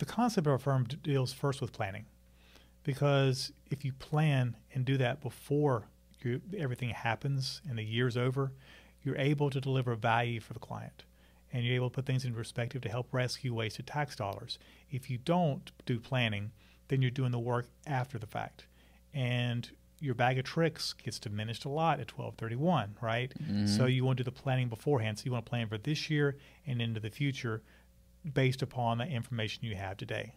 The 0.00 0.06
concept 0.06 0.46
of 0.46 0.52
our 0.54 0.58
firm 0.58 0.84
deals 1.02 1.34
first 1.34 1.60
with 1.60 1.74
planning, 1.74 2.06
because 2.84 3.52
if 3.70 3.84
you 3.84 3.92
plan 3.92 4.56
and 4.74 4.86
do 4.86 4.96
that 4.96 5.20
before 5.20 5.88
you, 6.22 6.40
everything 6.56 6.88
happens 6.88 7.60
and 7.68 7.76
the 7.76 7.84
year's 7.84 8.16
over, 8.16 8.52
you're 9.02 9.18
able 9.18 9.50
to 9.50 9.60
deliver 9.60 9.94
value 9.94 10.40
for 10.40 10.54
the 10.54 10.58
client, 10.58 11.04
and 11.52 11.66
you're 11.66 11.74
able 11.74 11.90
to 11.90 11.94
put 11.96 12.06
things 12.06 12.24
in 12.24 12.32
perspective 12.32 12.80
to 12.80 12.88
help 12.88 13.12
rescue 13.12 13.52
wasted 13.52 13.86
tax 13.86 14.16
dollars. 14.16 14.58
If 14.90 15.10
you 15.10 15.18
don't 15.18 15.70
do 15.84 16.00
planning, 16.00 16.52
then 16.88 17.02
you're 17.02 17.10
doing 17.10 17.30
the 17.30 17.38
work 17.38 17.66
after 17.86 18.18
the 18.18 18.26
fact, 18.26 18.64
and 19.12 19.70
your 20.00 20.14
bag 20.14 20.38
of 20.38 20.46
tricks 20.46 20.94
gets 20.94 21.18
diminished 21.18 21.66
a 21.66 21.68
lot 21.68 22.00
at 22.00 22.10
1231, 22.10 22.96
right? 23.02 23.34
Mm-hmm. 23.38 23.66
So 23.66 23.84
you 23.84 24.06
want 24.06 24.16
to 24.16 24.24
do 24.24 24.30
the 24.30 24.42
planning 24.42 24.70
beforehand. 24.70 25.18
So 25.18 25.24
you 25.26 25.32
want 25.32 25.44
to 25.44 25.50
plan 25.50 25.68
for 25.68 25.76
this 25.76 26.08
year 26.08 26.38
and 26.66 26.80
into 26.80 27.00
the 27.00 27.10
future 27.10 27.60
based 28.32 28.62
upon 28.62 28.98
the 28.98 29.06
information 29.06 29.64
you 29.64 29.76
have 29.76 29.96
today. 29.96 30.34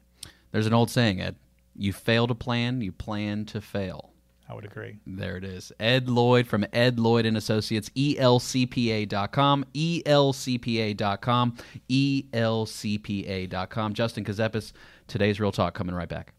There's 0.51 0.67
an 0.67 0.73
old 0.73 0.89
saying, 0.89 1.21
Ed. 1.21 1.35
You 1.75 1.93
fail 1.93 2.27
to 2.27 2.35
plan, 2.35 2.81
you 2.81 2.91
plan 2.91 3.45
to 3.45 3.61
fail. 3.61 4.11
I 4.47 4.53
would 4.53 4.65
agree. 4.65 4.97
There 5.07 5.37
it 5.37 5.43
is. 5.43 5.71
Ed 5.79 6.09
Lloyd 6.09 6.47
from 6.47 6.65
Ed 6.73 6.99
Lloyd 6.99 7.25
and 7.25 7.37
Associates, 7.37 7.89
elcpa.com, 7.91 9.65
elcpa.com, 9.73 11.57
elcpa.com. 11.89 13.93
Justin 13.93 14.25
Kazepis, 14.25 14.73
today's 15.07 15.39
Real 15.39 15.51
Talk 15.51 15.73
coming 15.73 15.95
right 15.95 16.09
back. 16.09 16.33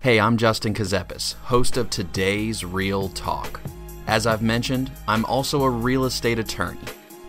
Hey, 0.00 0.18
I'm 0.18 0.36
Justin 0.36 0.74
Kazepis, 0.74 1.34
host 1.34 1.76
of 1.76 1.90
today's 1.90 2.64
Real 2.64 3.08
Talk. 3.10 3.60
As 4.06 4.26
I've 4.26 4.42
mentioned, 4.42 4.90
I'm 5.06 5.24
also 5.26 5.62
a 5.62 5.70
real 5.70 6.06
estate 6.06 6.38
attorney. 6.38 6.80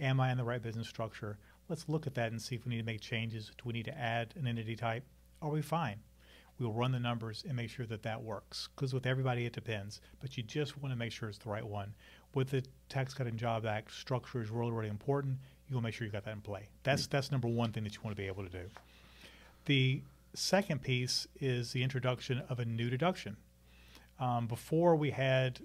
Am 0.00 0.20
I 0.20 0.30
in 0.30 0.38
the 0.38 0.44
right 0.44 0.62
business 0.62 0.88
structure? 0.88 1.38
Let's 1.68 1.88
look 1.88 2.06
at 2.06 2.14
that 2.14 2.32
and 2.32 2.40
see 2.40 2.54
if 2.54 2.64
we 2.64 2.70
need 2.70 2.78
to 2.78 2.86
make 2.86 3.00
changes. 3.00 3.46
Do 3.46 3.62
we 3.64 3.72
need 3.72 3.84
to 3.84 3.98
add 3.98 4.34
an 4.36 4.46
entity 4.46 4.76
type? 4.76 5.04
Are 5.42 5.50
we 5.50 5.62
fine? 5.62 6.00
We'll 6.58 6.72
run 6.72 6.92
the 6.92 7.00
numbers 7.00 7.44
and 7.46 7.56
make 7.56 7.70
sure 7.70 7.86
that 7.86 8.02
that 8.02 8.22
works. 8.22 8.68
Because 8.74 8.92
with 8.92 9.06
everybody, 9.06 9.46
it 9.46 9.54
depends. 9.54 10.00
But 10.20 10.36
you 10.36 10.42
just 10.42 10.76
want 10.76 10.92
to 10.92 10.98
make 10.98 11.10
sure 11.10 11.28
it's 11.28 11.38
the 11.38 11.48
right 11.48 11.66
one. 11.66 11.94
With 12.34 12.50
the 12.50 12.62
Tax 12.90 13.14
Cut 13.14 13.26
and 13.26 13.38
Job 13.38 13.64
Act, 13.64 13.92
structure 13.92 14.42
is 14.42 14.50
really, 14.50 14.70
really 14.70 14.88
important. 14.88 15.38
You 15.68 15.76
want 15.76 15.84
to 15.84 15.86
make 15.88 15.94
sure 15.94 16.06
you 16.06 16.12
got 16.12 16.24
that 16.24 16.34
in 16.34 16.42
play. 16.42 16.68
That's 16.82 17.06
mm. 17.06 17.10
that's 17.10 17.30
number 17.30 17.48
one 17.48 17.72
thing 17.72 17.84
that 17.84 17.94
you 17.94 18.00
want 18.02 18.14
to 18.14 18.20
be 18.22 18.26
able 18.26 18.44
to 18.44 18.50
do. 18.50 18.64
The 19.64 20.02
second 20.34 20.82
piece 20.82 21.26
is 21.40 21.72
the 21.72 21.82
introduction 21.82 22.42
of 22.48 22.60
a 22.60 22.64
new 22.64 22.90
deduction. 22.90 23.36
Um, 24.18 24.46
before 24.46 24.96
we 24.96 25.10
had 25.10 25.60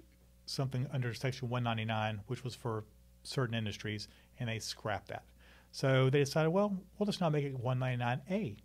something 0.46 0.86
under 0.92 1.12
Section 1.12 1.48
199, 1.48 2.20
which 2.26 2.42
was 2.42 2.54
for 2.54 2.84
certain 3.22 3.54
industries, 3.54 4.08
and 4.38 4.48
they 4.48 4.58
scrapped 4.58 5.08
that. 5.08 5.24
So 5.72 6.08
they 6.08 6.20
decided, 6.20 6.50
well, 6.50 6.76
we'll 6.98 7.06
just 7.06 7.20
not 7.20 7.32
make 7.32 7.44
it 7.44 7.62
199A 7.62 8.56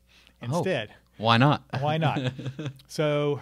instead. 0.41 0.89
Why 1.17 1.37
not? 1.37 1.63
Why 1.81 1.97
not? 1.97 2.31
so 2.87 3.41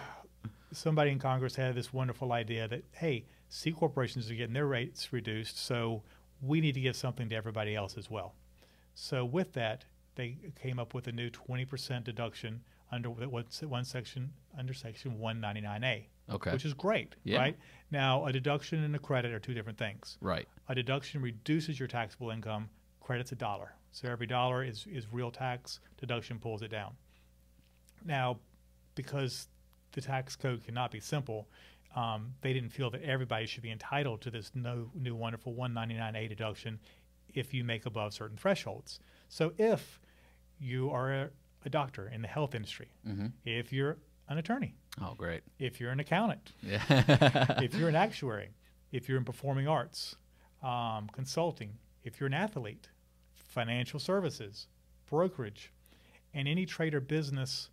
somebody 0.72 1.10
in 1.10 1.18
Congress 1.18 1.54
had 1.54 1.74
this 1.74 1.92
wonderful 1.92 2.32
idea 2.32 2.66
that, 2.68 2.82
hey, 2.92 3.26
C 3.48 3.72
corporations 3.72 4.30
are 4.30 4.34
getting 4.34 4.54
their 4.54 4.66
rates 4.66 5.12
reduced, 5.12 5.58
so 5.58 6.02
we 6.42 6.60
need 6.60 6.74
to 6.74 6.80
give 6.80 6.96
something 6.96 7.28
to 7.28 7.36
everybody 7.36 7.74
else 7.74 7.96
as 7.96 8.10
well. 8.10 8.34
So 8.94 9.24
with 9.24 9.52
that, 9.52 9.84
they 10.14 10.36
came 10.60 10.78
up 10.78 10.94
with 10.94 11.06
a 11.06 11.12
new 11.12 11.30
20% 11.30 12.04
deduction 12.04 12.62
under 12.92 13.10
one, 13.10 13.44
one 13.68 13.84
section 13.84 14.32
under 14.58 14.74
section 14.74 15.18
199A, 15.18 16.06
Okay. 16.28 16.52
which 16.52 16.64
is 16.64 16.74
great, 16.74 17.14
Yeah. 17.24 17.38
right? 17.38 17.58
Now, 17.90 18.26
a 18.26 18.32
deduction 18.32 18.82
and 18.82 18.94
a 18.94 18.98
credit 18.98 19.32
are 19.32 19.38
two 19.40 19.54
different 19.54 19.78
things. 19.78 20.18
right. 20.20 20.48
A 20.68 20.74
deduction 20.74 21.20
reduces 21.22 21.78
your 21.78 21.88
taxable 21.88 22.30
income, 22.30 22.68
credits 23.00 23.32
a 23.32 23.36
dollar. 23.36 23.74
So 23.92 24.08
every 24.08 24.26
dollar 24.26 24.62
is, 24.64 24.86
is 24.86 25.12
real 25.12 25.30
tax, 25.32 25.80
deduction 25.98 26.38
pulls 26.38 26.62
it 26.62 26.68
down. 26.68 26.96
Now, 28.04 28.38
because 28.94 29.48
the 29.92 30.00
tax 30.00 30.36
code 30.36 30.64
cannot 30.64 30.90
be 30.90 31.00
simple, 31.00 31.48
um, 31.96 32.34
they 32.40 32.52
didn't 32.52 32.70
feel 32.70 32.90
that 32.90 33.02
everybody 33.02 33.46
should 33.46 33.62
be 33.62 33.70
entitled 33.70 34.20
to 34.22 34.30
this 34.30 34.52
no, 34.54 34.90
new 34.94 35.14
wonderful 35.14 35.54
199A 35.54 36.28
deduction 36.28 36.78
if 37.34 37.52
you 37.52 37.64
make 37.64 37.84
above 37.86 38.14
certain 38.14 38.36
thresholds. 38.36 39.00
So 39.28 39.52
if 39.58 40.00
you 40.60 40.90
are 40.90 41.12
a, 41.12 41.30
a 41.64 41.70
doctor 41.70 42.08
in 42.08 42.22
the 42.22 42.28
health 42.28 42.54
industry, 42.54 42.88
if 43.44 43.72
you're 43.72 43.96
an 44.28 44.38
attorney, 44.38 44.74
Oh, 45.00 45.14
great. 45.16 45.42
if 45.58 45.80
you're 45.80 45.90
an 45.90 46.00
accountant, 46.00 46.52
Yeah. 46.62 46.80
if 47.62 47.74
you're 47.74 47.88
an 47.88 47.96
actuary, 47.96 48.50
if 48.92 49.08
you're 49.08 49.18
in 49.18 49.24
performing 49.24 49.66
arts, 49.66 50.16
um, 50.62 51.08
consulting, 51.12 51.78
if 52.04 52.20
you're 52.20 52.26
an 52.28 52.34
athlete, 52.34 52.88
financial 53.34 53.98
services, 53.98 54.66
brokerage, 55.08 55.72
and 56.34 56.46
any 56.46 56.64
trade 56.66 56.94
or 56.94 57.00
business 57.00 57.70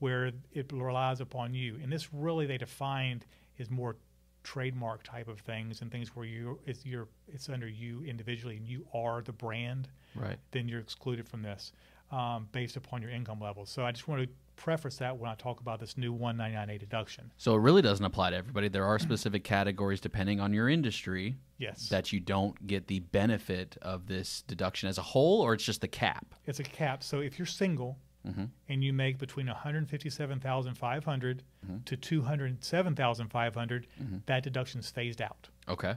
where 0.00 0.32
it 0.52 0.72
relies 0.72 1.20
upon 1.20 1.54
you. 1.54 1.76
And 1.82 1.92
this 1.92 2.12
really 2.12 2.46
they 2.46 2.58
defined 2.58 3.26
is 3.58 3.70
more 3.70 3.96
trademark 4.42 5.02
type 5.02 5.28
of 5.28 5.38
things 5.40 5.82
and 5.82 5.92
things 5.92 6.16
where 6.16 6.24
you 6.24 6.58
it's 6.66 6.86
your 6.86 7.08
it's 7.28 7.50
under 7.50 7.68
you 7.68 8.02
individually 8.04 8.56
and 8.56 8.66
you 8.66 8.86
are 8.94 9.20
the 9.20 9.32
brand, 9.32 9.88
Right. 10.14 10.38
then 10.50 10.66
you're 10.66 10.80
excluded 10.80 11.28
from 11.28 11.42
this 11.42 11.72
um, 12.10 12.48
based 12.52 12.76
upon 12.76 13.02
your 13.02 13.10
income 13.10 13.40
level. 13.40 13.66
So 13.66 13.84
I 13.84 13.92
just 13.92 14.08
want 14.08 14.22
to 14.22 14.28
preface 14.56 14.96
that 14.96 15.16
when 15.16 15.30
I 15.30 15.34
talk 15.34 15.60
about 15.60 15.80
this 15.80 15.96
new 15.96 16.14
199A 16.14 16.78
deduction. 16.78 17.32
So 17.38 17.54
it 17.54 17.58
really 17.58 17.82
doesn't 17.82 18.04
apply 18.04 18.30
to 18.30 18.36
everybody. 18.36 18.68
There 18.68 18.84
are 18.84 18.98
specific 18.98 19.42
categories 19.42 20.00
depending 20.00 20.38
on 20.38 20.52
your 20.52 20.68
industry 20.68 21.36
Yes, 21.58 21.88
that 21.88 22.12
you 22.12 22.20
don't 22.20 22.66
get 22.66 22.86
the 22.86 23.00
benefit 23.00 23.76
of 23.80 24.06
this 24.06 24.42
deduction 24.46 24.88
as 24.88 24.98
a 24.98 25.02
whole, 25.02 25.40
or 25.40 25.54
it's 25.54 25.64
just 25.64 25.80
the 25.80 25.88
cap. 25.88 26.34
it's 26.46 26.60
a 26.60 26.64
cap. 26.64 27.02
So 27.02 27.20
if 27.20 27.38
you're 27.38 27.46
single 27.46 27.98
mm-hmm. 28.26 28.44
and 28.68 28.84
you 28.84 28.92
make 28.92 29.18
between 29.18 29.46
157,500 29.46 31.42
mm-hmm. 31.66 31.76
to 31.84 31.96
207,500, 31.96 33.86
mm-hmm. 34.02 34.16
that 34.26 34.42
deduction's 34.42 34.90
phased 34.90 35.22
out. 35.22 35.48
Okay. 35.68 35.94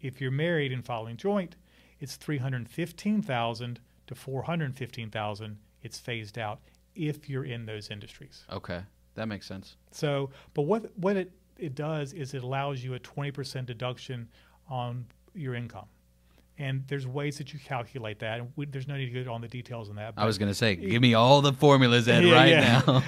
If 0.00 0.20
you're 0.20 0.30
married 0.30 0.72
and 0.72 0.84
filing 0.84 1.16
joint, 1.16 1.56
it's 2.00 2.16
315,000 2.16 3.80
to 4.12 4.20
415,000. 4.20 5.58
It's 5.82 5.98
phased 5.98 6.38
out 6.38 6.60
if 6.94 7.28
you're 7.28 7.44
in 7.44 7.66
those 7.66 7.90
industries. 7.90 8.44
Okay. 8.50 8.80
That 9.14 9.26
makes 9.26 9.46
sense. 9.46 9.76
So, 9.90 10.30
but 10.54 10.62
what 10.62 10.90
what 10.96 11.16
it 11.16 11.32
it 11.58 11.74
does 11.74 12.12
is 12.12 12.34
it 12.34 12.42
allows 12.42 12.82
you 12.82 12.94
a 12.94 12.98
20% 12.98 13.66
deduction 13.66 14.28
on 14.68 15.06
your 15.34 15.54
income. 15.54 15.86
And 16.58 16.84
there's 16.86 17.06
ways 17.06 17.38
that 17.38 17.52
you 17.52 17.58
calculate 17.58 18.18
that. 18.20 18.38
And 18.40 18.52
we, 18.56 18.66
there's 18.66 18.86
no 18.86 18.96
need 18.96 19.12
to 19.12 19.24
go 19.24 19.32
on 19.32 19.40
the 19.40 19.48
details 19.48 19.88
on 19.88 19.96
that. 19.96 20.14
I 20.16 20.26
was 20.26 20.38
going 20.38 20.50
to 20.50 20.54
say, 20.54 20.76
give 20.76 21.00
me 21.00 21.14
all 21.14 21.40
the 21.40 21.52
formulas, 21.52 22.08
Ed, 22.08 22.24
Yeah, 22.24 22.34
right 22.34 22.50
yeah. 22.50 22.82
now. 22.86 23.02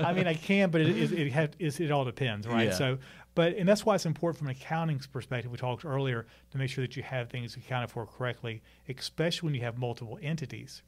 I 0.08 0.12
mean, 0.12 0.26
I 0.26 0.34
can, 0.34 0.70
but 0.70 0.80
it 0.80 1.12
it, 1.12 1.54
it, 1.58 1.80
it 1.80 1.90
all 1.90 2.04
depends, 2.04 2.46
right? 2.46 2.68
Yeah. 2.68 2.74
So, 2.74 2.98
but 3.34 3.56
and 3.56 3.68
that's 3.68 3.84
why 3.84 3.94
it's 3.94 4.06
important 4.06 4.38
from 4.38 4.48
an 4.48 4.56
accounting 4.56 5.00
perspective. 5.12 5.50
We 5.50 5.58
talked 5.58 5.84
earlier 5.84 6.26
to 6.50 6.58
make 6.58 6.70
sure 6.70 6.84
that 6.84 6.96
you 6.96 7.02
have 7.02 7.30
things 7.30 7.56
accounted 7.56 7.90
for 7.90 8.06
correctly, 8.06 8.62
especially 8.88 9.48
when 9.48 9.54
you 9.54 9.62
have 9.62 9.78
multiple 9.78 10.18
entities, 10.22 10.82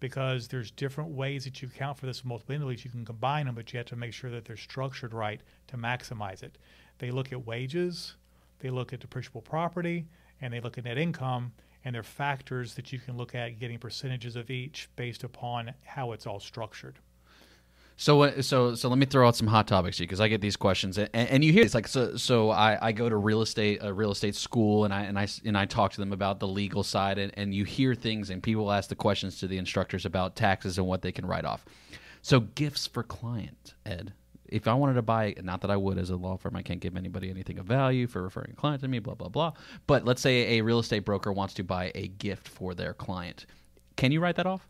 because 0.00 0.48
there's 0.48 0.70
different 0.70 1.10
ways 1.10 1.44
that 1.44 1.62
you 1.62 1.68
account 1.68 1.98
for 1.98 2.06
this 2.06 2.24
multiple 2.24 2.54
entities. 2.54 2.84
You 2.84 2.90
can 2.90 3.04
combine 3.04 3.46
them, 3.46 3.54
but 3.54 3.72
you 3.72 3.76
have 3.78 3.86
to 3.86 3.96
make 3.96 4.12
sure 4.12 4.30
that 4.30 4.44
they're 4.44 4.56
structured 4.56 5.14
right 5.14 5.40
to 5.68 5.76
maximize 5.76 6.42
it. 6.42 6.58
They 6.98 7.10
look 7.10 7.32
at 7.32 7.46
wages, 7.46 8.16
they 8.58 8.70
look 8.70 8.92
at 8.92 9.00
depreciable 9.00 9.44
property, 9.44 10.06
and 10.40 10.52
they 10.52 10.60
look 10.60 10.78
at 10.78 10.84
net 10.84 10.98
income. 10.98 11.52
And 11.84 11.94
there 11.94 12.00
are 12.00 12.02
factors 12.02 12.74
that 12.74 12.92
you 12.92 12.98
can 12.98 13.16
look 13.16 13.36
at 13.36 13.60
getting 13.60 13.78
percentages 13.78 14.34
of 14.34 14.50
each 14.50 14.88
based 14.96 15.22
upon 15.22 15.72
how 15.84 16.10
it's 16.12 16.26
all 16.26 16.40
structured. 16.40 16.98
So, 17.98 18.22
uh, 18.22 18.42
so, 18.42 18.74
so 18.74 18.90
let 18.90 18.98
me 18.98 19.06
throw 19.06 19.26
out 19.26 19.36
some 19.36 19.46
hot 19.46 19.66
topics 19.66 19.96
to 19.96 20.02
you 20.02 20.06
because 20.06 20.20
I 20.20 20.28
get 20.28 20.42
these 20.42 20.56
questions, 20.56 20.98
and, 20.98 21.08
and 21.14 21.42
you 21.42 21.50
hear 21.52 21.64
it's 21.64 21.74
like 21.74 21.88
so. 21.88 22.16
So 22.16 22.50
I, 22.50 22.88
I 22.88 22.92
go 22.92 23.08
to 23.08 23.16
real 23.16 23.40
estate, 23.40 23.78
a 23.80 23.92
real 23.92 24.10
estate 24.10 24.34
school, 24.34 24.84
and 24.84 24.92
I 24.92 25.02
and 25.02 25.18
I 25.18 25.26
and 25.46 25.56
I 25.56 25.64
talk 25.64 25.92
to 25.92 26.00
them 26.00 26.12
about 26.12 26.38
the 26.38 26.46
legal 26.46 26.82
side, 26.82 27.16
and, 27.16 27.32
and 27.38 27.54
you 27.54 27.64
hear 27.64 27.94
things, 27.94 28.28
and 28.28 28.42
people 28.42 28.70
ask 28.70 28.90
the 28.90 28.96
questions 28.96 29.38
to 29.40 29.46
the 29.46 29.56
instructors 29.56 30.04
about 30.04 30.36
taxes 30.36 30.76
and 30.76 30.86
what 30.86 31.00
they 31.00 31.10
can 31.10 31.24
write 31.24 31.46
off. 31.46 31.64
So 32.20 32.40
gifts 32.40 32.86
for 32.86 33.02
client, 33.02 33.74
Ed. 33.86 34.12
If 34.48 34.68
I 34.68 34.74
wanted 34.74 34.94
to 34.94 35.02
buy, 35.02 35.34
not 35.42 35.62
that 35.62 35.70
I 35.70 35.76
would 35.76 35.98
as 35.98 36.10
a 36.10 36.16
law 36.16 36.36
firm, 36.36 36.54
I 36.54 36.62
can't 36.62 36.80
give 36.80 36.96
anybody 36.96 37.30
anything 37.30 37.58
of 37.58 37.66
value 37.66 38.06
for 38.06 38.22
referring 38.22 38.52
a 38.52 38.56
client 38.56 38.82
to 38.82 38.88
me, 38.88 38.98
blah 38.98 39.14
blah 39.14 39.28
blah. 39.28 39.52
But 39.86 40.04
let's 40.04 40.20
say 40.20 40.58
a 40.58 40.60
real 40.60 40.80
estate 40.80 41.06
broker 41.06 41.32
wants 41.32 41.54
to 41.54 41.64
buy 41.64 41.92
a 41.94 42.08
gift 42.08 42.46
for 42.46 42.74
their 42.74 42.92
client, 42.92 43.46
can 43.96 44.12
you 44.12 44.20
write 44.20 44.36
that 44.36 44.46
off? 44.46 44.68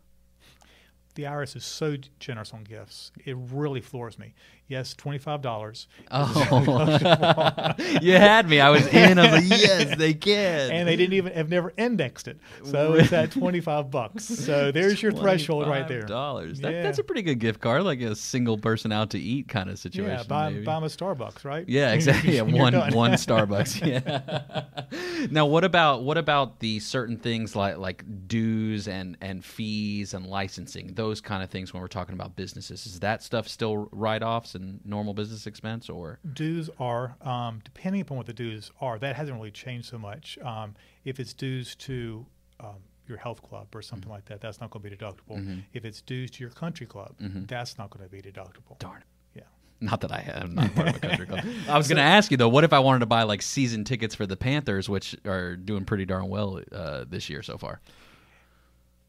The 1.17 1.23
IRS 1.23 1.55
is 1.55 1.65
so 1.65 1.97
generous 2.19 2.53
on 2.53 2.63
gifts. 2.63 3.11
It 3.25 3.35
really 3.51 3.81
floors 3.81 4.19
me. 4.19 4.35
Yes, 4.69 4.93
twenty 4.93 5.17
five 5.17 5.41
dollars, 5.41 5.87
Oh, 6.11 7.73
you 8.01 8.13
had 8.13 8.49
me. 8.49 8.59
I 8.59 8.69
was 8.69 8.85
in. 8.87 9.17
I 9.17 9.31
was 9.31 9.49
like, 9.49 9.61
yes, 9.61 9.97
they 9.97 10.13
can. 10.13 10.71
and 10.71 10.85
they 10.87 10.97
didn't 10.97 11.13
even 11.13 11.31
have 11.33 11.49
never 11.49 11.71
indexed 11.77 12.27
it, 12.27 12.37
so 12.63 12.95
it's 12.95 13.13
at 13.13 13.31
twenty 13.31 13.61
five 13.61 13.89
bucks. 13.89 14.25
So 14.25 14.71
there's 14.73 15.01
your 15.01 15.13
threshold 15.13 15.67
right 15.67 15.87
there. 15.87 16.01
Dollars. 16.01 16.59
That, 16.59 16.73
Yeah. 16.73 16.83
That's 16.83 16.99
a 16.99 17.03
pretty 17.03 17.21
good 17.21 17.39
gift 17.39 17.61
card, 17.61 17.83
like 17.83 18.01
a 18.01 18.13
single 18.13 18.57
person 18.57 18.91
out 18.91 19.11
to 19.11 19.19
eat 19.19 19.47
kind 19.47 19.69
of 19.69 19.79
situation. 19.79 20.17
Yeah, 20.17 20.23
buy, 20.23 20.49
maybe. 20.49 20.65
buy 20.65 20.75
them 20.75 20.83
a 20.83 20.87
Starbucks, 20.87 21.45
right? 21.45 21.63
Yeah, 21.67 21.93
exactly. 21.93 22.35
Yeah, 22.35 22.41
one 22.41 22.73
one 22.93 23.11
Starbucks. 23.13 23.85
Yeah. 23.87 25.27
now, 25.31 25.45
what 25.45 25.63
about 25.63 26.03
what 26.03 26.17
about 26.17 26.59
the 26.59 26.79
certain 26.79 27.17
things 27.17 27.55
like 27.55 27.77
like 27.77 28.03
dues 28.27 28.89
and 28.89 29.15
and 29.21 29.45
fees 29.45 30.13
and 30.13 30.25
licensing, 30.25 30.93
those 30.93 31.21
kind 31.21 31.41
of 31.41 31.49
things 31.49 31.73
when 31.73 31.81
we're 31.81 31.87
talking 31.87 32.13
about 32.15 32.35
businesses? 32.35 32.85
Is 32.85 32.99
that 32.99 33.23
stuff 33.23 33.47
still 33.47 33.87
write 33.93 34.23
offs 34.23 34.55
and 34.61 34.79
normal 34.85 35.13
business 35.13 35.47
expense, 35.47 35.89
or 35.89 36.19
dues 36.33 36.69
are 36.79 37.15
um, 37.21 37.61
depending 37.63 38.01
upon 38.01 38.17
what 38.17 38.25
the 38.25 38.33
dues 38.33 38.71
are. 38.81 38.99
That 38.99 39.15
hasn't 39.15 39.37
really 39.37 39.51
changed 39.51 39.87
so 39.89 39.97
much. 39.97 40.37
Um, 40.43 40.75
if 41.05 41.19
it's 41.19 41.33
dues 41.33 41.75
to 41.77 42.25
um, 42.59 42.75
your 43.07 43.17
health 43.17 43.41
club 43.41 43.67
or 43.73 43.79
Mm-hmm. 43.79 43.87
something 43.89 44.09
like 44.11 44.25
that, 44.25 44.41
that's 44.41 44.59
not 44.59 44.69
going 44.71 44.83
to 44.83 44.89
be 44.89 44.95
deductible. 44.95 45.61
If 45.73 45.85
it's 45.85 46.01
dues 46.01 46.29
to 46.31 46.43
your 46.43 46.51
country 46.51 46.85
club, 46.85 47.15
that's 47.19 47.77
not 47.77 47.89
going 47.89 48.03
to 48.05 48.11
be 48.11 48.21
deductible. 48.21 48.73
Mm-hmm. 48.77 48.87
darn? 48.87 49.03
Yeah. 49.35 49.41
Not 49.79 50.01
that 50.01 50.11
I 50.11 50.23
am 50.41 50.55
not 50.55 50.73
part 50.75 50.89
of 50.89 50.95
a 50.95 50.99
country 50.99 51.25
club. 51.27 51.45
I 51.69 51.77
was 51.77 51.87
going 51.87 51.97
to 51.97 52.03
ask 52.03 52.31
you 52.31 52.37
though, 52.37 52.49
what 52.49 52.63
if 52.63 52.73
I 52.73 52.79
wanted 52.79 52.99
to 52.99 53.05
buy 53.05 53.23
like 53.23 53.41
season 53.41 53.83
tickets 53.85 54.13
for 54.15 54.25
the 54.25 54.35
Panthers, 54.35 54.89
which 54.89 55.15
are 55.25 55.55
doing 55.55 55.85
pretty 55.85 56.05
darn 56.05 56.27
well 56.29 56.59
uh, 56.71 57.05
this 57.07 57.29
year 57.29 57.41
so 57.43 57.57
far? 57.57 57.79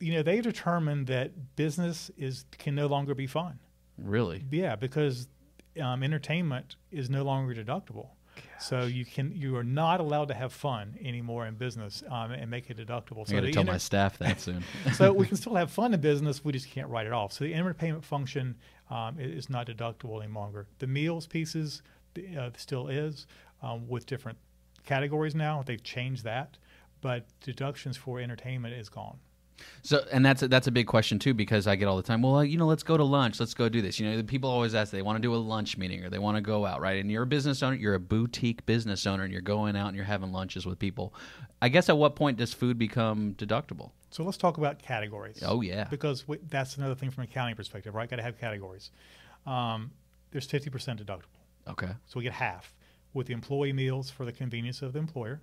you 0.00 0.12
know 0.12 0.22
they've 0.22 0.44
determined 0.44 1.08
that 1.08 1.56
business 1.56 2.08
is 2.16 2.44
can 2.56 2.76
no 2.76 2.86
longer 2.86 3.16
be 3.16 3.26
fun. 3.26 3.58
Really? 3.96 4.44
Yeah, 4.48 4.76
because 4.76 5.26
um, 5.80 6.02
entertainment 6.02 6.76
is 6.90 7.08
no 7.10 7.22
longer 7.22 7.54
deductible. 7.54 8.08
So 8.60 8.82
you 8.84 9.04
can 9.04 9.32
you 9.34 9.56
are 9.56 9.64
not 9.64 9.98
allowed 9.98 10.28
to 10.28 10.34
have 10.34 10.52
fun 10.52 10.96
anymore 11.02 11.46
in 11.46 11.54
business 11.54 12.04
um, 12.08 12.30
and 12.30 12.48
make 12.50 12.70
it 12.70 12.76
deductible. 12.76 13.18
I'm 13.20 13.26
So 13.26 13.32
going 13.32 13.42
to 13.42 13.46
the 13.48 13.52
tell 13.52 13.60
enter- 13.62 13.72
my 13.72 13.78
staff 13.78 14.18
that 14.18 14.40
soon. 14.46 14.62
so 14.94 15.12
we 15.12 15.26
can 15.30 15.36
still 15.36 15.56
have 15.56 15.70
fun 15.72 15.92
in 15.92 16.00
business. 16.00 16.44
We 16.44 16.52
just 16.52 16.70
can't 16.70 16.88
write 16.88 17.06
it 17.06 17.12
off. 17.12 17.32
So 17.32 17.44
the 17.44 17.54
entertainment 17.54 18.04
function 18.04 18.56
um, 18.90 19.18
is 19.18 19.50
not 19.50 19.66
deductible 19.66 20.22
any 20.22 20.32
longer. 20.32 20.66
The 20.78 20.86
meals 20.86 21.26
pieces 21.26 21.82
uh, 22.38 22.50
still 22.56 22.86
is 22.88 23.26
um, 23.62 23.88
with 23.88 24.06
different 24.06 24.38
categories 24.86 25.34
now. 25.34 25.62
They've 25.66 25.82
changed 25.82 26.22
that, 26.24 26.58
but 27.00 27.26
deductions 27.42 27.96
for 27.96 28.20
entertainment 28.20 28.74
is 28.74 28.88
gone. 28.88 29.18
So, 29.82 30.04
and 30.12 30.24
that's 30.24 30.42
a, 30.42 30.48
that's 30.48 30.66
a 30.66 30.70
big 30.70 30.86
question 30.86 31.18
too 31.18 31.34
because 31.34 31.66
I 31.66 31.76
get 31.76 31.86
all 31.86 31.96
the 31.96 32.02
time. 32.02 32.22
Well, 32.22 32.44
you 32.44 32.58
know, 32.58 32.66
let's 32.66 32.82
go 32.82 32.96
to 32.96 33.04
lunch. 33.04 33.40
Let's 33.40 33.54
go 33.54 33.68
do 33.68 33.82
this. 33.82 33.98
You 33.98 34.08
know, 34.08 34.16
the 34.16 34.24
people 34.24 34.50
always 34.50 34.74
ask 34.74 34.92
they 34.92 35.02
want 35.02 35.16
to 35.16 35.22
do 35.22 35.34
a 35.34 35.36
lunch 35.36 35.76
meeting 35.76 36.04
or 36.04 36.10
they 36.10 36.18
want 36.18 36.36
to 36.36 36.40
go 36.40 36.66
out, 36.66 36.80
right? 36.80 37.00
And 37.00 37.10
you're 37.10 37.22
a 37.22 37.26
business 37.26 37.62
owner, 37.62 37.76
you're 37.76 37.94
a 37.94 38.00
boutique 38.00 38.64
business 38.66 39.06
owner, 39.06 39.24
and 39.24 39.32
you're 39.32 39.42
going 39.42 39.76
out 39.76 39.88
and 39.88 39.96
you're 39.96 40.04
having 40.04 40.32
lunches 40.32 40.66
with 40.66 40.78
people. 40.78 41.14
I 41.60 41.68
guess 41.68 41.88
at 41.88 41.96
what 41.96 42.16
point 42.16 42.38
does 42.38 42.52
food 42.52 42.78
become 42.78 43.34
deductible? 43.34 43.90
So 44.10 44.24
let's 44.24 44.38
talk 44.38 44.56
about 44.58 44.78
categories. 44.78 45.42
Oh 45.44 45.60
yeah, 45.60 45.84
because 45.84 46.26
we, 46.26 46.38
that's 46.48 46.76
another 46.76 46.94
thing 46.94 47.10
from 47.10 47.24
an 47.24 47.30
accounting 47.30 47.56
perspective, 47.56 47.94
right? 47.94 48.08
Got 48.08 48.16
to 48.16 48.22
have 48.22 48.38
categories. 48.38 48.90
Um, 49.46 49.90
there's 50.30 50.46
50% 50.46 50.70
deductible, 51.02 51.22
okay, 51.68 51.90
so 52.06 52.18
we 52.18 52.24
get 52.24 52.32
half 52.32 52.74
with 53.14 53.26
the 53.26 53.32
employee 53.32 53.72
meals 53.72 54.10
for 54.10 54.24
the 54.24 54.32
convenience 54.32 54.82
of 54.82 54.92
the 54.92 54.98
employer, 54.98 55.40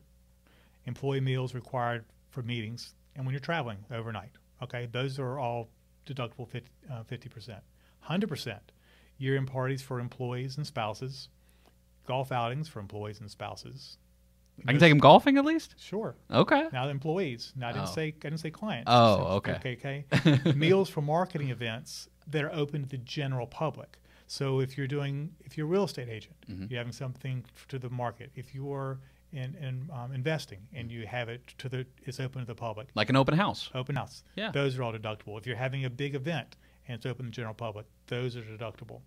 employee 0.86 1.22
meals 1.22 1.54
required 1.54 2.06
for 2.30 2.42
meetings, 2.44 2.94
and 3.16 3.26
when 3.26 3.34
you're 3.34 3.40
traveling 3.40 3.78
overnight. 3.92 4.32
Okay, 4.64 4.88
those 4.92 5.20
are 5.20 5.38
all 5.40 5.70
deductible 6.06 6.48
50, 6.48 6.70
uh, 6.92 7.04
50%. 7.04 7.60
100% 8.10 8.60
year 9.18 9.38
end 9.38 9.48
parties 9.48 9.82
for 9.82 10.00
employees 10.00 10.58
and 10.58 10.66
spouses, 10.68 11.30
golf 12.06 12.32
outings 12.32 12.68
for 12.68 12.80
employees 12.80 13.20
and 13.20 13.30
spouses. 13.30 13.98
I 14.66 14.72
can 14.72 14.80
take 14.80 14.92
them 14.92 15.00
golfing 15.00 15.38
at 15.38 15.44
least. 15.44 15.76
Sure. 15.78 16.16
Okay, 16.32 16.68
Now 16.72 16.86
the 16.86 16.92
employees. 16.92 17.52
Now 17.58 17.70
I 17.70 17.72
didn't 17.74 17.90
Oh. 17.90 17.92
say 17.92 18.08
I 18.08 18.12
didn't 18.12 18.38
say 18.40 18.52
clients. 18.52 18.86
Oh, 18.88 19.18
So- 19.18 19.24
okay. 19.38 19.54
Okay. 19.56 20.06
Okay. 20.14 20.54
Meals 20.56 20.90
for 20.90 21.02
marketing 21.02 21.50
events 21.50 22.08
that 22.28 22.44
are 22.44 22.54
open 22.54 22.84
to 22.84 22.90
the 22.90 22.98
general 23.00 23.48
public. 23.48 23.98
So 24.28 24.60
if 24.62 24.78
you're 24.78 24.88
doing, 24.88 25.34
if 25.42 25.58
you're 25.58 25.68
a 25.68 25.70
real 25.70 25.84
estate 25.84 26.08
agent, 26.10 26.36
Mm-hmm. 26.50 26.66
you're 26.70 26.78
having 26.80 26.94
something 26.94 27.44
to 27.68 27.78
the 27.78 27.90
market. 27.90 28.32
If 28.36 28.56
you 28.56 28.72
are 28.72 29.00
in, 29.32 29.56
in 29.56 29.90
um, 29.94 30.12
investing 30.14 30.60
and 30.74 30.92
you 30.92 31.06
have 31.08 31.30
it 31.30 31.42
to 31.58 31.70
the, 31.70 31.86
it's 32.04 32.20
open 32.20 32.42
to 32.42 32.48
the 32.48 32.56
public. 32.56 32.88
like 32.96 33.10
an 33.10 33.16
open 33.16 33.36
house. 33.36 33.70
Open 33.76 33.96
house. 33.96 34.24
Yeah. 34.36 34.52
Those 34.52 34.78
are 34.78 34.84
all 34.84 34.94
deductible. 34.94 35.38
If 35.38 35.46
you're 35.48 35.56
having 35.58 35.86
a 35.86 35.90
big 35.90 36.16
event 36.16 36.56
and 36.88 36.96
it's 36.98 37.06
open 37.06 37.26
to 37.26 37.30
the 37.32 37.36
general 37.36 37.54
public, 37.56 37.86
those 38.08 38.36
are 38.38 38.42
deductible. 38.42 39.02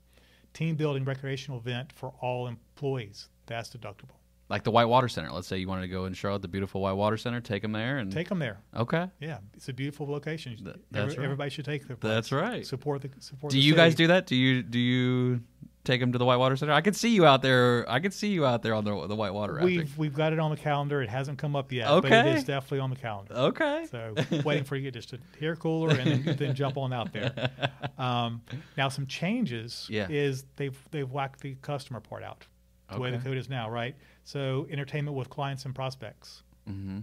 Team 0.54 0.76
building 0.76 1.04
recreational 1.04 1.58
event 1.60 1.92
for 1.94 2.12
all 2.20 2.46
employees, 2.46 3.28
that's 3.46 3.70
deductible. 3.70 4.16
Like 4.50 4.64
the 4.64 4.70
Whitewater 4.70 5.08
Center. 5.08 5.30
Let's 5.30 5.46
say 5.46 5.58
you 5.58 5.68
wanted 5.68 5.82
to 5.82 5.88
go 5.88 6.06
in 6.06 6.14
Charlotte, 6.14 6.40
the 6.40 6.48
beautiful 6.48 6.80
Whitewater 6.80 7.18
Center. 7.18 7.38
Take 7.38 7.60
them 7.60 7.72
there 7.72 7.98
and 7.98 8.10
Take 8.10 8.30
them 8.30 8.38
there. 8.38 8.56
Okay. 8.74 9.06
Yeah, 9.20 9.38
it's 9.52 9.68
a 9.68 9.74
beautiful 9.74 10.06
location. 10.10 10.56
Th- 10.56 10.68
Every- 10.68 10.80
that's 10.90 11.16
right. 11.18 11.24
Everybody 11.24 11.50
should 11.50 11.66
take 11.66 11.86
their. 11.86 11.98
That's 12.00 12.32
right. 12.32 12.66
Support 12.66 13.02
the 13.02 13.10
support. 13.20 13.50
Do 13.52 13.58
the 13.58 13.62
you 13.62 13.74
guys 13.74 13.94
do 13.94 14.06
that? 14.06 14.26
Do 14.26 14.34
you 14.34 14.62
do 14.62 14.78
you 14.78 15.42
take 15.84 16.00
them 16.00 16.12
to 16.12 16.18
the 16.18 16.24
Whitewater 16.24 16.56
Center? 16.56 16.72
I 16.72 16.80
could 16.80 16.94
see 16.96 17.10
you 17.10 17.24
out 17.26 17.42
there. 17.42 17.84
I 17.88 18.00
could 18.00 18.12
see 18.12 18.28
you 18.28 18.44
out 18.46 18.62
there 18.62 18.74
on 18.74 18.84
the 18.84 19.06
the 19.06 19.16
Whitewater 19.16 19.54
rafting. 19.54 19.76
We've 19.78 19.98
we've 19.98 20.14
got 20.14 20.32
it 20.32 20.38
on 20.38 20.50
the 20.50 20.56
calendar. 20.56 21.00
It 21.02 21.08
hasn't 21.08 21.38
come 21.38 21.56
up 21.56 21.72
yet, 21.72 21.86
but 21.88 22.04
Okay. 22.06 22.30
it 22.30 22.36
is 22.36 22.44
definitely 22.44 22.80
on 22.80 22.90
the 22.90 22.96
calendar. 22.96 23.34
Okay. 23.34 23.86
So 23.90 24.14
waiting 24.44 24.64
for 24.64 24.76
you 24.76 24.90
just 24.90 25.10
to 25.10 25.18
hear 25.38 25.56
cooler 25.56 25.94
and 25.96 26.24
then, 26.24 26.36
then 26.36 26.54
jump 26.54 26.76
on 26.76 26.92
out 26.92 27.12
there. 27.12 27.50
Um, 27.98 28.42
now 28.76 28.88
some 28.88 29.06
changes 29.08 29.88
Yeah. 29.90 30.06
is 30.08 30.44
they've 30.54 30.78
they've 30.92 31.10
whacked 31.10 31.40
the 31.40 31.56
customer 31.62 31.98
part 31.98 32.22
out. 32.22 32.46
the 32.92 33.00
way 33.00 33.10
the 33.10 33.18
code 33.18 33.36
is 33.36 33.48
now, 33.48 33.68
right? 33.68 33.96
So 34.22 34.68
entertainment 34.70 35.16
with 35.16 35.28
clients 35.28 35.64
and 35.64 35.74
prospects. 35.74 36.44
Hmm. 36.66 37.00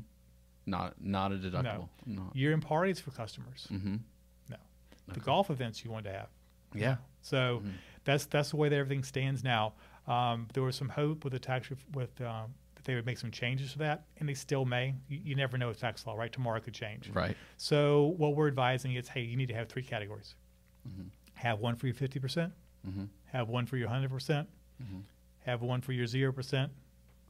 Not 0.66 0.94
not 1.02 1.34
a 1.34 1.36
deductible. 1.36 1.64
No. 1.64 1.90
No. 2.06 2.32
Year-end 2.34 2.62
parties 2.62 3.00
for 3.02 3.12
customers. 3.12 3.68
Mhm. 3.70 4.00
No. 4.50 4.56
The 5.10 5.20
golf 5.20 5.50
events 5.50 5.84
you 5.84 5.92
want 5.92 6.06
to 6.06 6.12
have. 6.14 6.30
Yeah. 6.74 6.96
So 7.22 7.62
that's 8.06 8.26
that's 8.28 8.52
the 8.52 8.56
way 8.58 8.70
that 8.70 8.76
everything 8.76 9.04
stands 9.04 9.44
now. 9.44 9.74
Um, 10.08 10.48
there 10.54 10.64
was 10.64 10.76
some 10.76 10.90
hope 10.90 11.24
with 11.24 11.34
the 11.34 11.40
tax 11.40 11.70
with 11.94 12.22
um, 12.22 12.54
that 12.76 12.86
they 12.86 12.96
would 12.96 13.06
make 13.06 13.18
some 13.18 13.32
changes 13.32 13.74
to 13.74 13.80
that, 13.80 14.06
and 14.20 14.30
they 14.30 14.34
still 14.36 14.64
may. 14.66 14.94
You, 15.10 15.20
you 15.24 15.36
never 15.36 15.58
know 15.58 15.68
with 15.68 15.80
tax 15.80 16.06
law, 16.06 16.14
right? 16.16 16.32
Tomorrow 16.32 16.60
could 16.62 16.74
change. 16.76 17.10
Right. 17.14 17.36
So 17.58 18.14
what 18.18 18.36
we're 18.36 18.48
advising 18.48 18.94
is, 18.96 19.08
hey, 19.10 19.22
you 19.22 19.36
need 19.36 19.48
to 19.50 19.56
have 19.56 19.68
three 19.68 19.84
categories. 19.84 20.36
Have 21.34 21.60
one 21.60 21.76
for 21.76 21.88
your 21.88 21.96
fifty 21.96 22.20
percent. 22.20 22.54
Have 23.32 23.50
one 23.50 23.66
for 23.66 23.78
your 23.78 23.90
hundred 23.90 24.12
percent. 24.12 24.48
Have 25.46 25.62
one 25.62 25.82
for 25.82 25.92
your 25.92 26.08
zero 26.08 26.32
percent. 26.32 26.72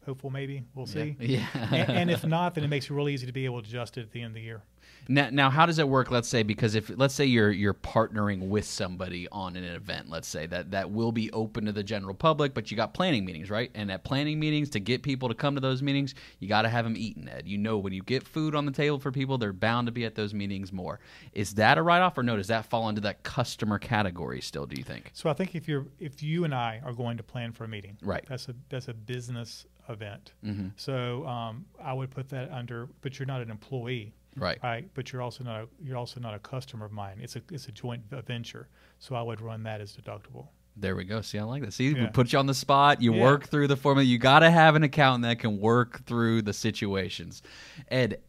Hopeful, 0.06 0.30
maybe 0.30 0.64
we'll 0.76 0.86
see. 0.86 1.16
Yeah. 1.20 1.48
and, 1.72 1.90
and 1.90 2.12
if 2.12 2.24
not, 2.24 2.54
then 2.54 2.64
it 2.64 2.68
makes 2.68 2.86
it 2.86 2.94
real 2.94 3.10
easy 3.10 3.26
to 3.26 3.32
be 3.34 3.46
able 3.46 3.62
to 3.64 3.68
adjust 3.68 3.98
it 3.98 4.02
at 4.02 4.12
the 4.12 4.22
end 4.22 4.32
of 4.32 4.34
the 4.36 4.42
year. 4.42 4.62
Now, 5.08 5.30
now, 5.32 5.50
how 5.50 5.66
does 5.66 5.80
it 5.80 5.88
work? 5.88 6.12
Let's 6.12 6.28
say 6.28 6.44
because 6.44 6.76
if 6.76 6.90
let's 6.96 7.14
say 7.14 7.26
you're 7.26 7.52
you're 7.52 7.74
partnering 7.74 8.48
with 8.48 8.66
somebody 8.66 9.28
on 9.32 9.56
an 9.56 9.64
event, 9.64 10.10
let's 10.10 10.28
say 10.28 10.46
that 10.48 10.72
that 10.72 10.92
will 10.92 11.12
be 11.12 11.32
open 11.32 11.66
to 11.66 11.72
the 11.72 11.84
general 11.84 12.14
public, 12.14 12.54
but 12.54 12.72
you 12.72 12.78
got 12.78 12.94
planning 12.94 13.26
meetings, 13.26 13.50
right? 13.50 13.72
And 13.76 13.92
at 13.92 14.04
planning 14.04 14.40
meetings, 14.40 14.70
to 14.72 14.80
get 14.80 15.04
people 15.04 15.30
to 15.30 15.36
come 15.36 15.56
to 15.56 15.62
those 15.62 15.82
meetings, 15.82 16.16
you 16.40 16.48
got 16.48 16.64
to 16.64 16.70
have 16.70 16.86
them 16.86 16.96
eating. 16.98 17.28
Ed, 17.28 17.48
you 17.48 17.58
know, 17.58 17.78
when 17.78 17.94
you 17.94 18.04
get 18.04 18.24
food 18.24 18.56
on 18.56 18.66
the 18.66 18.72
table 18.72 19.00
for 19.00 19.12
people, 19.12 19.38
they're 19.38 19.54
bound 19.54 19.88
to 19.88 19.92
be 19.92 20.06
at 20.06 20.16
those 20.16 20.34
meetings 20.34 20.72
more. 20.72 21.00
Is 21.34 21.56
that 21.56 21.78
a 21.78 21.82
write 21.82 22.02
off, 22.02 22.18
or 22.18 22.24
no? 22.24 22.38
Does 22.38 22.48
that 22.48 22.66
fall 22.66 22.90
into 22.90 23.02
that 23.02 23.24
customer 23.24 23.80
category 23.80 24.42
still? 24.42 24.66
Do 24.66 24.76
you 24.78 24.84
think? 24.84 25.12
So 25.14 25.30
I 25.30 25.34
think 25.34 25.56
if 25.56 25.68
you're 25.68 25.88
if 26.00 26.24
you 26.24 26.46
and 26.46 26.56
I 26.56 26.82
are 26.86 26.94
going 26.94 27.18
to 27.18 27.24
plan 27.24 27.52
for 27.52 27.66
a 27.66 27.68
meeting, 27.68 27.98
Right. 28.06 28.24
That's 28.28 28.48
a 28.48 28.56
that's 28.70 28.88
a 28.88 28.94
business 28.94 29.66
event. 29.90 30.34
Mm-hmm. 30.44 30.70
So 30.78 31.26
um, 31.28 31.66
I 31.84 31.94
would 31.94 32.12
put 32.12 32.30
that 32.30 32.52
under, 32.52 32.88
but 33.02 33.20
you're 33.20 33.26
not 33.26 33.42
an 33.42 33.52
employee, 33.52 34.14
Right. 34.38 34.60
right? 34.64 34.90
But 34.94 35.12
you're 35.12 35.22
also 35.22 35.44
not 35.44 35.62
a, 35.62 35.68
you're 35.82 35.98
also 35.98 36.20
not 36.20 36.34
a 36.34 36.40
customer 36.40 36.86
of 36.86 36.92
mine. 36.92 37.20
It's 37.22 37.36
a 37.36 37.42
it's 37.52 37.68
a 37.68 37.72
joint 37.72 38.04
venture. 38.10 38.68
So 39.00 39.16
I 39.16 39.22
would 39.22 39.42
run 39.42 39.64
that 39.64 39.82
as 39.82 39.96
deductible. 39.96 40.48
There 40.78 40.96
we 40.96 41.06
go. 41.06 41.22
See, 41.22 41.40
I 41.40 41.44
like 41.44 41.64
that. 41.64 41.74
See, 41.74 41.94
we 41.94 42.06
put 42.08 42.34
you 42.34 42.40
on 42.40 42.48
the 42.48 42.54
spot. 42.54 43.02
You 43.02 43.14
Yeah. 43.14 43.22
work 43.22 43.48
through 43.48 43.68
the 43.68 43.78
formula. 43.78 44.04
You 44.06 44.18
got 44.18 44.40
to 44.40 44.52
have 44.52 44.76
an 44.76 44.84
accountant 44.84 45.24
that 45.24 45.40
can 45.40 45.58
work 45.60 46.06
through 46.06 46.42
the 46.42 46.52
situations. 46.52 47.42
Ed, 47.90 48.20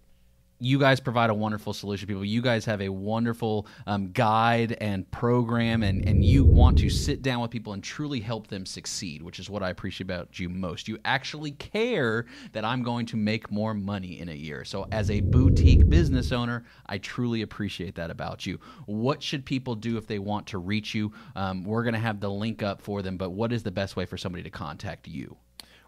you 0.59 0.79
guys 0.79 1.01
provide 1.01 1.31
a 1.31 1.35
wonderful 1.35 1.73
solution, 1.73 2.09
people. 2.09 2.25
You 2.25 2.41
guys 2.41 2.65
have 2.65 2.81
a 2.81 2.89
wonderful 2.89 3.67
um, 3.87 4.11
guide 4.13 4.77
and 4.81 5.11
program, 5.11 5.83
and, 5.83 6.09
and 6.09 6.25
you 6.25 6.45
want 6.45 6.79
to 6.79 6.89
sit 6.89 7.23
down 7.23 7.41
with 7.41 7.51
people 7.51 7.75
and 7.75 7.83
truly 7.83 8.21
help 8.21 8.47
them 8.47 8.65
succeed, 8.65 9.23
which 9.23 9.39
is 9.39 9.51
what 9.51 9.63
I 9.63 9.71
appreciate 9.71 10.07
about 10.07 10.39
you 10.39 10.49
most. 10.49 10.89
You 10.89 10.99
actually 11.05 11.53
care 11.53 12.27
that 12.53 12.65
I'm 12.65 12.83
going 12.83 13.07
to 13.07 13.17
make 13.17 13.51
more 13.51 13.75
money 13.75 14.19
in 14.19 14.29
a 14.29 14.35
year. 14.35 14.65
So, 14.65 14.87
as 14.93 15.11
a 15.11 15.21
boutique 15.21 15.89
business 15.89 16.33
owner, 16.33 16.65
I 16.87 16.99
truly 16.99 17.43
appreciate 17.43 17.95
that 17.97 18.11
about 18.11 18.47
you. 18.47 18.59
What 18.87 19.23
should 19.23 19.45
people 19.45 19.75
do 19.75 19.99
if 19.99 20.07
they 20.07 20.19
want 20.19 20.47
to 20.49 20.59
reach 20.59 20.95
you? 20.95 21.13
Um, 21.35 21.65
we're 21.65 21.83
going 21.83 21.95
to 21.95 22.01
have 22.01 22.21
the 22.21 22.31
link 22.31 22.63
up 22.63 22.81
for 22.81 23.03
them, 23.03 23.17
but 23.17 23.31
what 23.31 23.53
is 23.53 23.63
the 23.63 23.71
best 23.71 23.97
way 23.97 24.07
for 24.07 24.17
somebody 24.17 24.43
to 24.45 24.51
contact 24.51 25.07
you? 25.07 25.37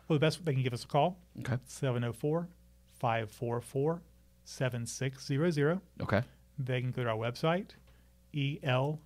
Well, 0.09 0.19
the 0.19 0.21
best 0.21 0.39
way 0.39 0.45
they 0.47 0.55
can 0.55 0.63
give 0.63 0.73
us 0.73 0.85
a 0.85 0.89
call 0.89 1.19
Okay. 1.41 1.59
704 1.67 2.49
544 2.99 4.03
7600. 4.49 5.81
Okay. 6.03 6.23
They 6.59 6.81
can 6.81 6.91
go 6.91 7.05
to 7.05 7.11
our 7.11 7.17
website, 7.17 7.73
elcpa.com. 8.35 8.99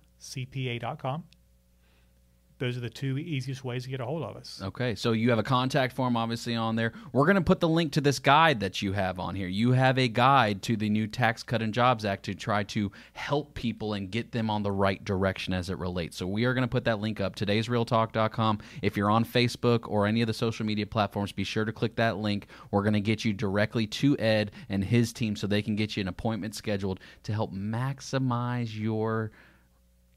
Those 2.59 2.77
are 2.77 2.81
the 2.81 2.89
two 2.89 3.17
easiest 3.17 3.63
ways 3.63 3.83
to 3.83 3.89
get 3.89 3.99
a 3.99 4.05
hold 4.05 4.23
of 4.23 4.35
us. 4.35 4.61
Okay, 4.63 4.95
so 4.95 5.11
you 5.11 5.29
have 5.29 5.39
a 5.39 5.43
contact 5.43 5.93
form 5.93 6.15
obviously 6.15 6.55
on 6.55 6.75
there. 6.75 6.93
We're 7.11 7.25
going 7.25 7.35
to 7.35 7.41
put 7.41 7.59
the 7.59 7.67
link 7.67 7.91
to 7.93 8.01
this 8.01 8.19
guide 8.19 8.59
that 8.61 8.81
you 8.81 8.93
have 8.93 9.19
on 9.19 9.35
here. 9.35 9.47
You 9.47 9.71
have 9.71 9.97
a 9.97 10.07
guide 10.07 10.61
to 10.63 10.77
the 10.77 10.89
new 10.89 11.07
Tax 11.07 11.43
Cut 11.43 11.61
and 11.61 11.73
Jobs 11.73 12.05
Act 12.05 12.23
to 12.25 12.35
try 12.35 12.63
to 12.65 12.91
help 13.13 13.53
people 13.53 13.93
and 13.93 14.09
get 14.09 14.31
them 14.31 14.49
on 14.49 14.63
the 14.63 14.71
right 14.71 15.03
direction 15.03 15.53
as 15.53 15.69
it 15.69 15.77
relates. 15.77 16.17
So 16.17 16.27
we 16.27 16.45
are 16.45 16.53
going 16.53 16.63
to 16.63 16.67
put 16.67 16.85
that 16.85 16.99
link 16.99 17.19
up 17.19 17.35
today'srealtalk.com. 17.35 18.59
If 18.81 18.95
you're 18.95 19.11
on 19.11 19.25
Facebook 19.25 19.89
or 19.89 20.05
any 20.05 20.21
of 20.21 20.27
the 20.27 20.33
social 20.33 20.65
media 20.65 20.85
platforms, 20.85 21.31
be 21.31 21.43
sure 21.43 21.65
to 21.65 21.71
click 21.71 21.95
that 21.95 22.17
link. 22.17 22.47
We're 22.71 22.83
going 22.83 22.93
to 22.93 23.01
get 23.01 23.25
you 23.25 23.33
directly 23.33 23.87
to 23.87 24.17
Ed 24.17 24.51
and 24.69 24.83
his 24.83 25.11
team 25.11 25.35
so 25.35 25.47
they 25.47 25.61
can 25.61 25.75
get 25.75 25.97
you 25.97 26.01
an 26.01 26.07
appointment 26.07 26.55
scheduled 26.55 26.99
to 27.23 27.33
help 27.33 27.53
maximize 27.53 28.77
your 28.77 29.31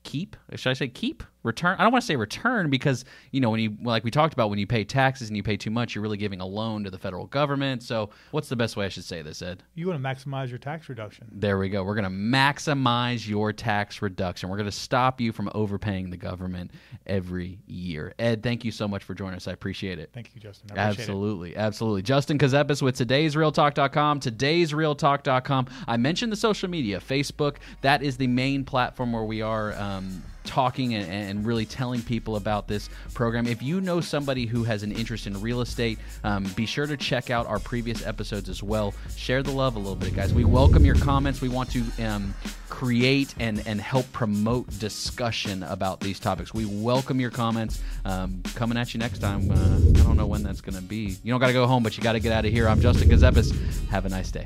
keep 0.07 0.37
should 0.55 0.71
i 0.71 0.73
say 0.73 0.87
keep 0.87 1.25
return 1.47 1.77
i 1.79 1.83
don't 1.83 1.93
want 1.93 2.03
to 2.03 2.07
say 2.07 2.17
return 2.17 2.69
because 2.69 3.05
you 3.31 3.41
know 3.41 3.49
when 3.51 3.61
you 3.61 3.77
like 3.83 4.05
we 4.05 4.11
talked 4.11 4.35
about 4.35 4.51
when 4.51 4.59
you 4.59 4.67
pay 4.67 4.85
taxes 4.85 5.29
and 5.29 5.37
you 5.37 5.43
pay 5.43 5.57
too 5.57 5.71
much 5.71 5.95
you're 5.95 6.03
really 6.03 6.17
giving 6.17 6.41
a 6.41 6.47
loan 6.47 6.85
to 6.85 6.91
the 6.91 6.99
federal 6.99 7.27
government 7.27 7.83
so 7.83 8.11
what's 8.33 8.49
the 8.49 8.57
best 8.57 8.77
way 8.77 8.85
i 8.85 8.89
should 8.89 9.05
say 9.05 9.23
this 9.23 9.41
ed 9.41 9.63
You 9.75 9.87
want 9.89 10.03
to 10.03 10.07
maximize 10.09 10.51
your 10.51 10.59
tax 10.59 10.89
reduction. 10.89 11.29
there 11.33 11.57
we 11.59 11.69
go 11.69 11.83
we're 11.85 11.95
going 11.95 12.05
to 12.05 12.11
maximize 12.11 13.27
your 13.27 13.53
tax 13.53 14.03
reduction 14.03 14.49
we're 14.49 14.57
going 14.57 14.69
to 14.69 14.73
stop 14.73 15.21
you 15.21 15.33
from 15.33 15.49
overpaying 15.55 16.11
the 16.11 16.17
government 16.17 16.71
every 17.07 17.59
year 17.67 18.13
ed 18.19 18.43
thank 18.43 18.65
you 18.65 18.71
so 18.73 18.89
much 18.89 19.05
for 19.05 19.15
joining 19.15 19.37
us 19.37 19.47
i 19.49 19.53
appreciate 19.53 19.99
it 19.99 20.11
Thank 20.13 20.31
you, 20.35 20.41
Justin. 20.41 20.71
I 20.71 20.85
appreciate 20.85 20.89
it. 20.99 21.01
Absolutely, 21.03 21.57
absolutely. 21.57 22.03
Justin 22.03 22.39
Kazepis 22.39 22.81
with 22.81 22.97
today'srealtalk.com, 22.97 24.21
today'srealtalk.com. 24.21 25.67
I 25.87 25.97
mentioned 25.97 26.33
the 26.33 26.37
social 26.37 26.69
media, 26.69 27.01
Facebook. 27.01 27.57
That 27.83 28.03
is 28.03 28.17
the 28.17 28.27
main 28.27 28.65
platform 28.65 29.13
where 29.13 29.25
we 29.25 29.43
are 29.43 29.75
um, 29.75 30.23
talking 30.47 30.95
and, 30.95 31.11
and 31.11 31.47
really 31.47 31.67
telling 31.67 32.03
people 32.03 32.37
about 32.37 32.69
this 32.69 32.89
program. 33.15 33.47
If 33.47 33.63
you 33.63 33.81
know 33.81 34.01
somebody 34.01 34.47
who 34.47 34.65
has 34.65 34.83
an 34.83 34.93
interest 34.93 35.27
in 35.27 35.41
real 35.41 35.61
estate, 35.61 35.99
um, 36.25 36.45
be 36.57 36.67
sure 36.67 36.87
to 36.87 36.97
check 36.97 37.31
out 37.31 37.47
our 37.47 37.59
previous 37.59 38.07
episodes 38.07 38.49
as 38.49 38.63
well. 38.63 38.95
Share 39.17 39.43
the 39.43 39.51
love 39.51 39.77
a 39.77 39.79
little 39.79 39.97
bit, 39.97 40.15
guys. 40.15 40.33
We 40.33 40.45
welcome 40.45 40.85
your 40.85 40.97
comments. 40.97 41.41
We 41.41 41.49
want 41.49 41.71
to 41.73 41.83
um, 42.05 42.35
create 42.69 43.35
and, 43.39 43.67
and 43.67 43.81
help 43.81 44.11
promote 44.13 44.79
discussion 44.79 45.63
about 45.65 46.01
these 46.01 46.21
topics. 46.21 46.53
We 46.55 46.67
welcome 46.67 47.21
your 47.21 47.31
comments. 47.31 47.83
Um, 48.05 48.43
coming 48.55 48.79
at 48.79 48.95
you 48.95 49.01
next 49.01 49.19
time. 49.19 49.51
Uh, 49.51 49.55
I 49.55 50.05
don't 50.05 50.17
know 50.17 50.27
when 50.27 50.43
that's 50.43 50.61
going 50.61 50.77
to 50.77 50.83
be. 50.83 51.17
You 51.23 51.33
don't 51.33 51.41
got 51.41 51.49
to 51.49 51.53
go 51.53 51.67
home, 51.67 51.83
but 51.83 51.97
you 51.97 52.03
got 52.03 52.13
to 52.13 52.21
get 52.21 52.33
out 52.33 52.45
of 52.45 52.53
here. 52.53 52.69
I'm 52.69 52.81
Justin 52.81 53.09
Kazepis. 53.09 53.89
Have 53.89 54.07
a 54.07 54.09
nice 54.09 54.31
day. 54.31 54.45